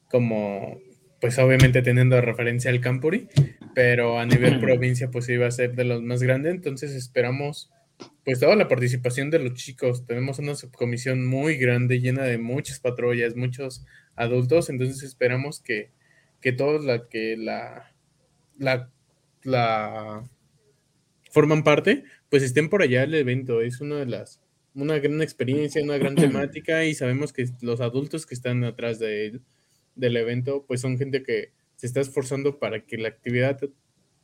como, 0.10 0.78
pues 1.22 1.40
obviamente 1.40 1.82
teniendo 1.82 2.20
referencia 2.20 2.70
al 2.70 2.82
Campuri, 2.82 3.30
pero 3.74 4.20
a 4.20 4.26
nivel 4.26 4.60
provincia 4.60 5.10
pues 5.10 5.30
iba 5.30 5.48
a 5.48 5.52
ser 5.52 5.76
de 5.76 5.86
los 5.86 6.02
más 6.02 6.22
grandes, 6.24 6.54
entonces 6.54 6.92
esperamos 6.92 7.72
pues 8.26 8.42
toda 8.42 8.58
la 8.58 8.68
participación 8.68 9.30
de 9.30 9.40
los 9.40 9.54
chicos. 9.54 10.06
Tenemos 10.06 10.38
una 10.40 10.56
subcomisión 10.56 11.26
muy 11.26 11.56
grande, 11.56 12.02
llena 12.02 12.24
de 12.24 12.38
muchas 12.38 12.82
patrullas, 12.82 13.38
muchos 13.38 13.86
adultos, 14.18 14.70
entonces 14.70 15.04
esperamos 15.04 15.62
que, 15.62 15.92
que 16.42 16.52
todos 16.52 16.84
la 16.84 17.08
que 17.08 17.38
la, 17.38 17.94
la, 18.58 18.90
la 19.44 20.26
forman 21.32 21.64
parte, 21.64 22.04
pues 22.32 22.42
estén 22.42 22.68
por 22.68 22.82
allá 22.82 23.04
el 23.04 23.14
evento. 23.14 23.62
Es 23.62 23.80
una 23.80 23.98
de 23.98 24.08
las, 24.08 24.42
una 24.74 24.98
gran 24.98 25.22
experiencia, 25.22 25.84
una 25.84 26.00
gran 26.00 26.16
temática 26.16 26.84
y 26.86 26.96
sabemos 26.96 27.32
que 27.32 27.48
los 27.62 27.80
adultos 27.80 28.26
que 28.26 28.34
están 28.34 28.64
atrás 28.64 28.98
de 28.98 29.40
del 29.94 30.18
evento, 30.18 30.66
pues 30.66 30.82
son 30.82 30.98
gente 30.98 31.22
que 31.22 31.52
se 31.76 31.86
está 31.86 32.00
esforzando 32.00 32.58
para 32.58 32.86
que 32.86 32.98
la 32.98 33.10
actividad 33.10 33.60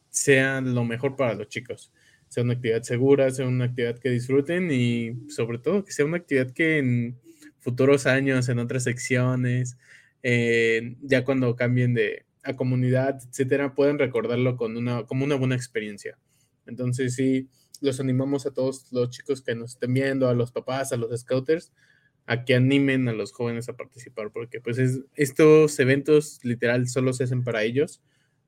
sea 0.10 0.62
lo 0.62 0.86
mejor 0.86 1.16
para 1.16 1.36
los 1.36 1.50
chicos 1.50 1.92
sea 2.30 2.44
una 2.44 2.54
actividad 2.54 2.84
segura, 2.84 3.30
sea 3.32 3.48
una 3.48 3.66
actividad 3.66 3.98
que 4.00 4.10
disfruten 4.10 4.70
y 4.72 5.30
sobre 5.30 5.60
todo 5.60 5.84
que 5.84 5.92
sea 5.92 6.06
una 6.06 6.18
actividad 6.18 6.52
que 6.52 6.78
en 6.78 7.18
futuros 7.60 8.06
años, 8.06 8.50
en 8.50 8.60
otras 8.60 8.84
secciones, 8.84 9.78
ya 10.22 11.24
cuando 11.24 11.56
cambien 11.56 11.94
de 11.94 12.26
a 12.44 12.56
comunidad, 12.56 13.20
etcétera, 13.28 13.76
puedan 13.76 14.00
recordarlo 14.00 14.56
con 14.56 14.78
una, 14.78 15.06
como 15.06 15.26
una 15.26 15.36
buena 15.36 15.56
experiencia. 15.56 16.18
Entonces, 16.66 17.16
sí, 17.16 17.50
los 17.82 18.00
animamos 18.00 18.46
a 18.46 18.52
todos 18.52 18.92
los 18.92 19.10
chicos 19.10 19.42
que 19.42 19.56
nos 19.56 19.74
estén 19.74 19.94
viendo, 19.94 20.28
a 20.30 20.34
los 20.34 20.52
papás, 20.52 20.92
a 20.92 20.98
los 20.98 21.20
scouters, 21.20 21.72
a 22.26 22.44
que 22.44 22.56
animen 22.56 23.08
a 23.08 23.14
los 23.14 23.32
jóvenes 23.32 23.70
a 23.70 23.78
participar, 23.78 24.32
porque 24.32 24.60
pues 24.60 24.78
estos 25.16 25.80
eventos 25.80 26.40
literal 26.44 26.88
solo 26.88 27.14
se 27.14 27.24
hacen 27.24 27.44
para 27.44 27.64
ellos, 27.64 28.02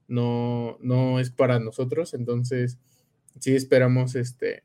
no, 0.08 0.78
no 0.82 1.20
es 1.20 1.32
para 1.32 1.60
nosotros, 1.60 2.14
entonces 2.14 2.78
sí 3.40 3.56
esperamos 3.56 4.16
este, 4.16 4.64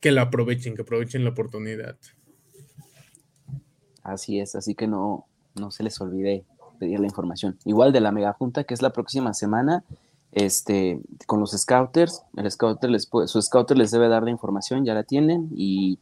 que 0.00 0.10
la 0.10 0.22
aprovechen, 0.22 0.74
que 0.74 0.82
aprovechen 0.82 1.24
la 1.24 1.30
oportunidad. 1.30 1.96
Así 4.02 4.40
es, 4.40 4.54
así 4.54 4.74
que 4.74 4.86
no, 4.86 5.26
no 5.54 5.70
se 5.70 5.82
les 5.82 6.00
olvide 6.00 6.44
pedir 6.78 7.00
la 7.00 7.06
información. 7.06 7.58
Igual 7.64 7.92
de 7.92 8.00
la 8.00 8.12
mega 8.12 8.32
junta, 8.32 8.64
que 8.64 8.74
es 8.74 8.82
la 8.82 8.92
próxima 8.92 9.32
semana, 9.34 9.84
este, 10.34 11.00
con 11.26 11.40
los 11.40 11.52
scouters, 11.52 12.22
el 12.36 12.50
scouter 12.50 12.90
les 12.90 13.08
su 13.26 13.42
scouter 13.42 13.76
les 13.76 13.90
debe 13.90 14.08
dar 14.08 14.22
la 14.22 14.30
información, 14.30 14.84
ya 14.84 14.94
la 14.94 15.04
tienen, 15.04 15.48
y 15.54 15.98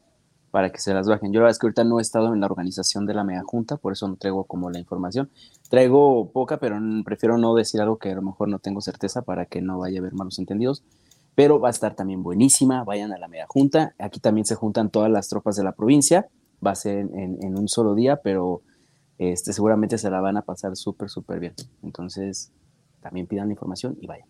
para 0.50 0.70
que 0.70 0.80
se 0.80 0.92
las 0.92 1.08
bajen. 1.08 1.32
Yo 1.32 1.40
la 1.40 1.44
verdad 1.44 1.52
es 1.52 1.58
que 1.58 1.66
ahorita 1.66 1.84
no 1.84 1.98
he 1.98 2.02
estado 2.02 2.34
en 2.34 2.40
la 2.40 2.46
organización 2.46 3.06
de 3.06 3.14
la 3.14 3.24
mega 3.24 3.42
junta, 3.44 3.76
por 3.76 3.92
eso 3.92 4.06
no 4.08 4.16
traigo 4.16 4.44
como 4.44 4.70
la 4.70 4.78
información. 4.78 5.30
Traigo 5.70 6.30
poca, 6.30 6.58
pero 6.58 6.78
prefiero 7.04 7.38
no 7.38 7.54
decir 7.54 7.80
algo 7.80 7.98
que 7.98 8.10
a 8.10 8.14
lo 8.14 8.22
mejor 8.22 8.48
no 8.48 8.58
tengo 8.58 8.80
certeza 8.80 9.22
para 9.22 9.46
que 9.46 9.62
no 9.62 9.78
vaya 9.78 9.98
a 9.98 10.00
haber 10.00 10.12
malos 10.12 10.38
entendidos 10.38 10.82
pero 11.34 11.60
va 11.60 11.68
a 11.68 11.70
estar 11.70 11.94
también 11.94 12.22
buenísima. 12.22 12.84
Vayan 12.84 13.12
a 13.12 13.18
la 13.18 13.28
media 13.28 13.46
junta. 13.48 13.94
Aquí 13.98 14.20
también 14.20 14.44
se 14.44 14.54
juntan 14.54 14.90
todas 14.90 15.10
las 15.10 15.28
tropas 15.28 15.56
de 15.56 15.64
la 15.64 15.72
provincia. 15.72 16.28
Va 16.64 16.72
a 16.72 16.76
ser 16.76 16.98
en, 16.98 17.58
un 17.58 17.68
solo 17.68 17.94
día, 17.94 18.20
pero 18.22 18.62
este, 19.18 19.52
seguramente 19.52 19.98
se 19.98 20.10
la 20.10 20.20
van 20.20 20.36
a 20.36 20.42
pasar 20.42 20.76
súper, 20.76 21.08
súper 21.08 21.40
bien. 21.40 21.54
Entonces, 21.82 22.52
también 23.02 23.26
pidan 23.26 23.48
la 23.48 23.52
información 23.52 23.98
y 24.00 24.06
vayan. 24.06 24.28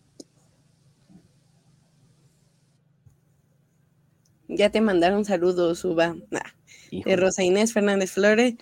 Ya 4.49 4.71
te 4.71 4.81
mandaron 4.81 5.25
saludos, 5.25 5.79
Suba. 5.81 6.15
de 6.91 7.17
Rosa 7.17 7.43
Inés 7.43 7.73
Fernández 7.73 8.11
Flores. 8.11 8.55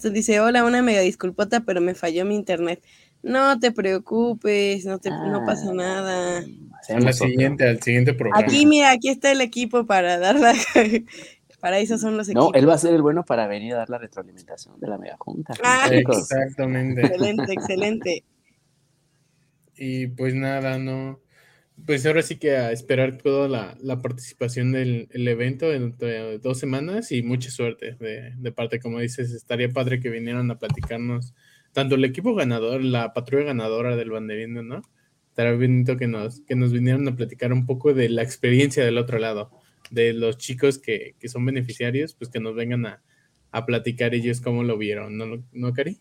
tú 0.00 0.10
dice, 0.10 0.40
hola, 0.40 0.64
una 0.64 0.82
mega 0.82 1.00
disculpota, 1.00 1.60
pero 1.60 1.80
me 1.80 1.94
falló 1.94 2.24
mi 2.24 2.34
internet. 2.34 2.82
No 3.22 3.58
te 3.58 3.72
preocupes, 3.72 4.84
no, 4.84 4.98
te, 4.98 5.08
no 5.08 5.44
pasa 5.46 5.70
ah, 5.70 5.74
nada. 5.74 6.44
Al 6.90 7.14
siguiente, 7.14 7.66
al 7.66 7.80
siguiente 7.80 8.12
programa. 8.12 8.44
Aquí, 8.44 8.66
mira, 8.66 8.90
aquí 8.90 9.08
está 9.08 9.32
el 9.32 9.40
equipo 9.40 9.86
para 9.86 10.18
dar 10.18 10.38
la... 10.38 10.52
para 11.60 11.78
eso 11.78 11.96
son 11.96 12.18
los 12.18 12.28
equipos. 12.28 12.50
No, 12.52 12.58
él 12.58 12.68
va 12.68 12.74
a 12.74 12.78
ser 12.78 12.92
el 12.92 13.00
bueno 13.00 13.24
para 13.24 13.46
venir 13.46 13.72
a 13.72 13.78
dar 13.78 13.88
la 13.88 13.96
retroalimentación 13.96 14.78
de 14.78 14.86
la 14.86 14.98
mega 14.98 15.16
junta. 15.18 15.54
Ah, 15.64 15.88
exactamente. 15.90 17.00
Excelente, 17.00 17.52
excelente. 17.54 18.24
Y 19.76 20.08
pues 20.08 20.34
nada, 20.34 20.78
no. 20.78 21.20
Pues 21.86 22.06
ahora 22.06 22.22
sí 22.22 22.36
que 22.36 22.56
a 22.56 22.70
esperar 22.70 23.18
toda 23.18 23.48
la, 23.48 23.76
la 23.80 24.00
participación 24.00 24.72
del 24.72 25.08
evento 25.12 25.68
dentro 25.68 26.06
de 26.06 26.38
dos 26.38 26.58
semanas 26.58 27.10
y 27.10 27.22
mucha 27.22 27.50
suerte 27.50 27.96
de, 27.98 28.32
de 28.36 28.52
parte, 28.52 28.78
como 28.78 29.00
dices, 29.00 29.32
estaría 29.32 29.68
padre 29.70 29.98
que 29.98 30.10
vinieran 30.10 30.50
a 30.50 30.58
platicarnos 30.58 31.34
tanto 31.74 31.96
el 31.96 32.04
equipo 32.04 32.34
ganador, 32.34 32.82
la 32.82 33.12
patrulla 33.12 33.46
ganadora 33.46 33.96
del 33.96 34.10
banderín, 34.10 34.54
¿no? 34.66 34.82
Estará 35.28 35.52
bonito 35.52 35.96
que 35.96 36.06
nos, 36.06 36.40
que 36.42 36.54
nos 36.54 36.72
vinieran 36.72 37.06
a 37.08 37.16
platicar 37.16 37.52
un 37.52 37.66
poco 37.66 37.92
de 37.92 38.08
la 38.08 38.22
experiencia 38.22 38.84
del 38.84 38.96
otro 38.96 39.18
lado, 39.18 39.50
de 39.90 40.12
los 40.12 40.38
chicos 40.38 40.78
que, 40.78 41.16
son 41.26 41.44
beneficiarios, 41.44 42.14
pues 42.14 42.30
que 42.30 42.38
nos 42.38 42.54
vengan 42.54 42.86
a, 42.86 43.02
platicar 43.66 44.14
ellos 44.14 44.40
cómo 44.40 44.64
lo 44.64 44.78
vieron, 44.78 45.16
¿no, 45.16 45.44
¿no, 45.52 45.72
Cari? 45.72 45.98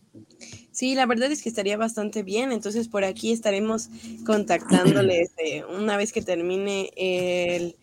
Sí, 0.73 0.95
la 0.95 1.05
verdad 1.05 1.31
es 1.31 1.41
que 1.41 1.49
estaría 1.49 1.77
bastante 1.77 2.23
bien, 2.23 2.51
entonces 2.51 2.87
por 2.89 3.05
aquí 3.05 3.31
estaremos 3.31 3.89
contactándoles 4.25 5.31
eh, 5.37 5.63
una 5.65 5.97
vez 5.97 6.11
que 6.11 6.21
termine 6.21 6.91
el, 6.97 7.77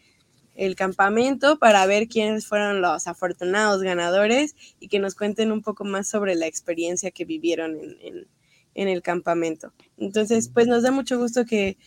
el 0.61 0.77
campamento 0.77 1.59
para 1.59 1.87
ver 1.87 2.07
quiénes 2.07 2.47
fueron 2.47 2.83
los 2.83 3.07
afortunados 3.07 3.81
ganadores 3.83 4.55
y 4.79 4.89
que 4.89 4.99
nos 4.99 5.15
cuenten 5.15 5.53
un 5.53 5.63
poco 5.63 5.85
más 5.85 6.07
sobre 6.07 6.35
la 6.35 6.47
experiencia 6.47 7.11
que 7.11 7.25
vivieron 7.25 7.79
en, 7.81 8.27
el 8.75 9.03
campamento. 9.03 9.73
Entonces, 9.97 10.51
pues 10.53 10.67
nos 10.67 10.83
da 10.83 10.91
mucho 10.91 11.19
gusto 11.19 11.47
que, 11.47 11.79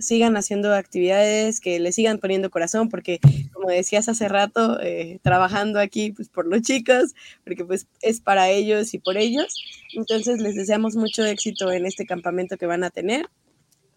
sigan 0.00 0.36
haciendo 0.36 0.74
actividades, 0.74 1.60
que 1.60 1.78
le 1.78 1.92
sigan 1.92 2.18
poniendo 2.18 2.50
corazón, 2.50 2.88
porque 2.88 3.20
como 3.52 3.68
decías 3.68 4.08
hace 4.08 4.28
rato, 4.28 4.80
eh, 4.80 5.18
trabajando 5.22 5.78
aquí 5.78 6.12
pues 6.12 6.28
por 6.28 6.46
los 6.46 6.62
chicos, 6.62 7.14
porque 7.44 7.64
pues 7.64 7.86
es 8.02 8.20
para 8.20 8.50
ellos 8.50 8.94
y 8.94 8.98
por 8.98 9.16
ellos. 9.16 9.54
Entonces 9.94 10.40
les 10.40 10.54
deseamos 10.54 10.96
mucho 10.96 11.24
éxito 11.24 11.70
en 11.70 11.86
este 11.86 12.06
campamento 12.06 12.56
que 12.56 12.66
van 12.66 12.84
a 12.84 12.90
tener 12.90 13.26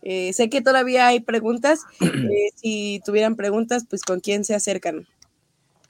eh, 0.04 0.34
sé 0.34 0.50
que 0.50 0.62
todavía 0.62 1.08
hay 1.08 1.20
preguntas. 1.22 1.82
Eh, 2.34 2.52
si 2.56 3.02
tuvieran 3.06 3.36
preguntas, 3.36 3.86
pues 3.90 4.04
con 4.04 4.20
quién 4.20 4.44
se 4.44 4.56
acercan. 4.56 5.08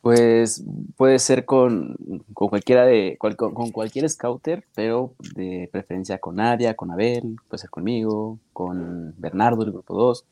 Pues 0.04 0.62
puede 0.98 1.18
ser 1.18 1.46
con, 1.46 1.96
cualquiera 2.34 2.86
de 2.86 3.18
con, 3.18 3.72
cualquier 3.72 4.10
scouter, 4.10 4.66
pero 4.76 5.14
de 5.34 5.70
preferencia 5.72 6.18
con 6.18 6.36
Nadia, 6.36 6.74
con 6.74 6.92
Abel, 6.92 7.38
puede 7.48 7.62
ser 7.62 7.70
conmigo, 7.70 8.38
con 8.52 9.16
Bernardo 9.18 9.64
del 9.64 9.72
grupo 9.72 9.96
2. 9.96 10.26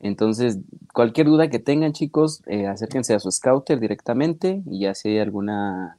Entonces, 0.00 0.58
cualquier 0.92 1.28
duda 1.28 1.48
que 1.48 1.60
tengan, 1.60 1.92
chicos, 1.92 2.42
eh, 2.46 2.66
acérquense 2.66 3.14
a 3.14 3.20
su 3.20 3.30
scouter 3.30 3.78
directamente 3.78 4.64
y 4.66 4.80
ya 4.80 4.96
si 4.96 5.10
hay 5.10 5.20
alguna 5.20 5.96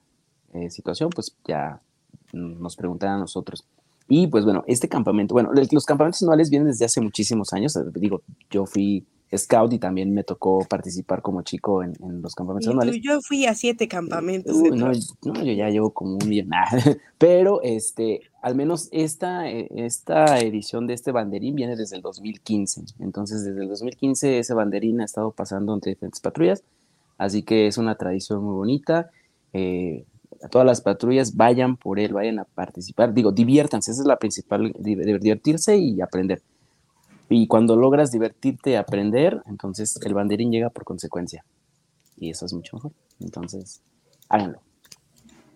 situación, 0.70 1.10
pues 1.10 1.38
ya 1.48 1.80
nos 2.34 2.76
preguntan 2.76 3.12
a 3.12 3.18
nosotros. 3.18 3.64
Y 4.10 4.28
pues 4.28 4.44
bueno, 4.44 4.66
este 4.68 4.90
campamento, 4.90 5.34
bueno, 5.34 5.52
los 5.54 5.86
campamentos 5.86 6.22
anuales 6.22 6.50
vienen 6.50 6.68
desde 6.68 6.84
hace 6.84 7.00
muchísimos 7.00 7.54
años. 7.54 7.80
Digo, 7.94 8.24
yo 8.50 8.66
fui 8.66 9.06
scout 9.36 9.74
y 9.74 9.80
también 9.80 10.14
me 10.14 10.24
tocó 10.24 10.60
participar 10.70 11.22
como 11.22 11.42
chico 11.42 11.84
en, 11.84 11.94
los 12.22 12.36
campamentos 12.36 12.70
anuales. 12.70 13.00
Yo 13.02 13.22
fui 13.22 13.46
a 13.46 13.54
siete 13.54 13.88
campamentos. 13.88 14.56
no, 14.56 14.92
yo 14.92 15.52
ya 15.52 15.70
llevo 15.70 15.92
como 15.92 16.18
un 16.18 16.30
millón. 16.30 16.50
Pero 17.18 17.62
este, 17.64 18.22
al 18.42 18.56
menos 18.56 18.90
esta, 18.92 19.50
eh, 19.50 19.68
esta 19.76 20.40
edición 20.40 20.88
de 20.88 20.94
este 20.94 21.12
banderín 21.12 21.56
viene 21.56 21.76
desde 21.76 21.96
el 21.96 22.02
2015. 22.02 22.86
Entonces, 23.00 23.44
desde 23.44 23.62
el 23.62 23.70
2015 23.70 24.40
ese 24.40 24.54
banderín 24.54 25.02
ha 25.02 25.06
estado 25.06 25.32
pasando 25.32 25.74
entre 25.74 25.94
diferentes 25.94 26.22
patrullas. 26.22 26.64
Así 27.18 27.44
que 27.44 27.68
es 27.68 27.78
una 27.78 27.96
tradición 27.96 28.44
muy 28.44 28.54
bonita. 28.54 29.10
Eh, 29.54 30.06
a 30.44 30.50
todas 30.50 30.66
las 30.68 30.82
patrullas, 30.82 31.36
vayan 31.36 31.78
por 31.78 32.00
él, 32.00 32.14
vayan 32.14 32.40
a 32.40 32.44
participar. 32.44 33.14
Digo, 33.14 33.32
diviértanse, 33.32 33.92
esa 33.92 34.02
es 34.02 34.08
la 34.08 34.18
principal, 34.18 34.74
divertirse 34.78 35.78
y 35.78 36.02
aprender. 36.02 36.42
Y 37.30 37.48
cuando 37.48 37.76
logras 37.76 38.12
divertirte 38.12 38.78
aprender, 38.78 39.42
entonces 39.48 40.00
el 40.04 40.14
banderín 40.14 40.52
llega 40.52 40.70
por 40.70 40.84
consecuencia. 40.84 41.44
Y 42.18 42.30
eso 42.30 42.46
es 42.46 42.54
mucho 42.54 42.78
mejor. 42.78 42.92
Entonces, 43.20 43.82
háganlo. 44.30 44.62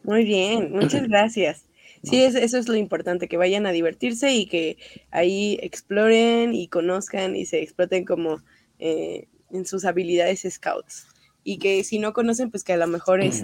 Muy 0.03 0.23
bien, 0.25 0.71
muchas 0.71 1.03
gracias. 1.07 1.65
Sí, 2.03 2.23
eso 2.23 2.57
es 2.57 2.67
lo 2.69 2.75
importante, 2.75 3.27
que 3.27 3.35
vayan 3.35 3.65
a 3.65 3.71
divertirse 3.71 4.33
y 4.33 4.45
que 4.45 4.77
ahí 5.11 5.59
exploren 5.61 6.55
y 6.55 6.69
conozcan 6.69 7.35
y 7.35 7.45
se 7.45 7.61
exploten 7.61 8.05
como 8.05 8.41
eh, 8.79 9.27
en 9.51 9.65
sus 9.65 9.83
habilidades 9.83 10.47
scouts. 10.49 11.07
Y 11.43 11.57
que 11.57 11.83
si 11.83 11.99
no 11.99 12.13
conocen, 12.13 12.51
pues 12.51 12.63
que 12.63 12.73
a 12.73 12.77
lo 12.77 12.87
mejor 12.87 13.21
es, 13.21 13.43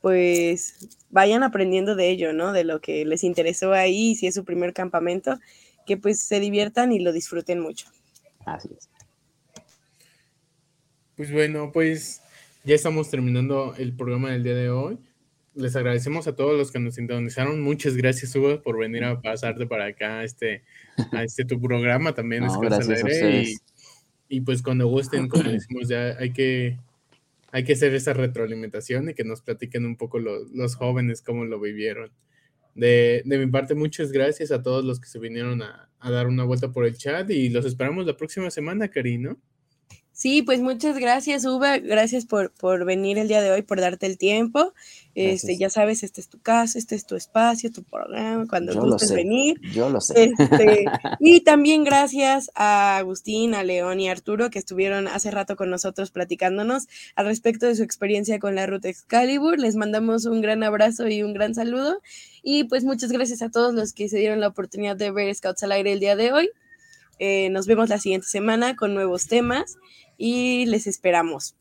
pues 0.00 0.88
vayan 1.10 1.42
aprendiendo 1.42 1.96
de 1.96 2.10
ello, 2.10 2.32
¿no? 2.32 2.52
De 2.52 2.62
lo 2.62 2.80
que 2.80 3.04
les 3.04 3.24
interesó 3.24 3.72
ahí, 3.72 4.14
si 4.14 4.28
es 4.28 4.34
su 4.34 4.44
primer 4.44 4.72
campamento, 4.72 5.38
que 5.86 5.96
pues 5.96 6.20
se 6.20 6.40
diviertan 6.40 6.92
y 6.92 6.98
lo 6.98 7.12
disfruten 7.12 7.60
mucho. 7.60 7.86
Así 8.44 8.68
es. 8.76 8.90
Pues 11.16 11.32
bueno, 11.32 11.72
pues 11.72 12.20
ya 12.64 12.74
estamos 12.74 13.10
terminando 13.10 13.74
el 13.78 13.94
programa 13.94 14.32
del 14.32 14.42
día 14.42 14.54
de 14.54 14.70
hoy. 14.70 14.98
les 15.54 15.74
agradecemos 15.74 16.26
a 16.26 16.36
todos 16.36 16.58
los 16.58 16.70
que 16.70 16.78
nos 16.78 16.96
sintonizaron. 16.96 17.62
Muchas 17.62 17.96
gracias, 17.96 18.36
Hugo, 18.36 18.60
por 18.60 18.78
venir 18.78 19.04
a 19.04 19.22
pasarte 19.22 19.66
para 19.66 19.86
acá 19.86 20.18
a 20.18 20.24
este, 20.24 20.62
a 21.12 21.24
este 21.24 21.46
tu 21.46 21.58
programa 21.58 22.12
también. 22.12 22.44
No, 22.44 22.52
es 22.52 22.60
gracias 22.60 23.02
a 23.02 23.08
y, 23.08 23.12
ustedes. 23.12 23.58
y 24.28 24.40
pues 24.42 24.62
cuando 24.62 24.86
gusten, 24.88 25.28
como 25.28 25.44
decimos, 25.44 25.88
ya 25.88 26.16
hay 26.18 26.32
que, 26.32 26.76
hay 27.52 27.64
que 27.64 27.72
hacer 27.72 27.94
esa 27.94 28.12
retroalimentación 28.12 29.08
y 29.08 29.14
que 29.14 29.24
nos 29.24 29.40
platiquen 29.40 29.86
un 29.86 29.96
poco 29.96 30.18
los, 30.18 30.50
los 30.50 30.74
jóvenes 30.74 31.22
cómo 31.22 31.46
lo 31.46 31.58
vivieron. 31.58 32.10
De, 32.76 33.22
de 33.24 33.38
mi 33.38 33.50
parte, 33.50 33.74
muchas 33.74 34.12
gracias 34.12 34.50
a 34.52 34.62
todos 34.62 34.84
los 34.84 35.00
que 35.00 35.08
se 35.08 35.18
vinieron 35.18 35.62
a, 35.62 35.90
dar 35.98 36.28
una 36.28 36.44
vuelta 36.44 36.70
por 36.70 36.84
el 36.84 36.96
chat 36.96 37.28
y 37.30 37.48
los 37.48 37.64
esperamos 37.64 38.06
la 38.06 38.16
próxima 38.16 38.50
semana, 38.50 38.88
Cari, 38.88 39.18
¿no? 39.18 39.40
Sí, 40.16 40.40
pues 40.40 40.62
muchas 40.62 40.98
gracias, 40.98 41.44
Uva. 41.44 41.76
Gracias 41.76 42.24
por, 42.24 42.50
por 42.50 42.86
venir 42.86 43.18
el 43.18 43.28
día 43.28 43.42
de 43.42 43.50
hoy, 43.50 43.60
por 43.60 43.82
darte 43.82 44.06
el 44.06 44.16
tiempo. 44.16 44.72
Este, 45.14 45.58
ya 45.58 45.68
sabes, 45.68 46.02
este 46.02 46.22
es 46.22 46.30
tu 46.30 46.40
casa, 46.40 46.78
este 46.78 46.94
es 46.94 47.04
tu 47.04 47.16
espacio, 47.16 47.70
tu 47.70 47.82
programa, 47.82 48.46
cuando 48.48 48.72
Yo 48.72 48.80
lo 48.80 48.92
gustes 48.92 49.10
sé, 49.10 49.14
venir. 49.14 49.60
Yo 49.74 49.90
lo 49.90 50.00
sé. 50.00 50.32
Este, 50.38 50.86
y 51.20 51.40
también 51.40 51.84
gracias 51.84 52.50
a 52.54 52.96
Agustín, 52.96 53.54
a 53.54 53.62
León 53.62 54.00
y 54.00 54.08
a 54.08 54.12
Arturo 54.12 54.48
que 54.48 54.58
estuvieron 54.58 55.06
hace 55.06 55.30
rato 55.30 55.54
con 55.54 55.68
nosotros 55.68 56.10
platicándonos 56.10 56.88
al 57.14 57.26
respecto 57.26 57.66
de 57.66 57.74
su 57.74 57.82
experiencia 57.82 58.38
con 58.38 58.54
la 58.54 58.64
ruta 58.64 58.88
Excalibur. 58.88 59.58
Les 59.58 59.76
mandamos 59.76 60.24
un 60.24 60.40
gran 60.40 60.62
abrazo 60.62 61.08
y 61.08 61.24
un 61.24 61.34
gran 61.34 61.54
saludo. 61.54 62.00
Y 62.42 62.64
pues 62.64 62.84
muchas 62.84 63.12
gracias 63.12 63.42
a 63.42 63.50
todos 63.50 63.74
los 63.74 63.92
que 63.92 64.08
se 64.08 64.16
dieron 64.16 64.40
la 64.40 64.48
oportunidad 64.48 64.96
de 64.96 65.10
ver 65.10 65.34
Scouts 65.34 65.62
al 65.62 65.72
aire 65.72 65.92
el 65.92 66.00
día 66.00 66.16
de 66.16 66.32
hoy. 66.32 66.48
Eh, 67.18 67.48
nos 67.50 67.66
vemos 67.66 67.88
la 67.88 67.98
siguiente 67.98 68.26
semana 68.26 68.76
con 68.76 68.94
nuevos 68.94 69.26
temas 69.26 69.76
y 70.18 70.66
les 70.66 70.86
esperamos. 70.86 71.54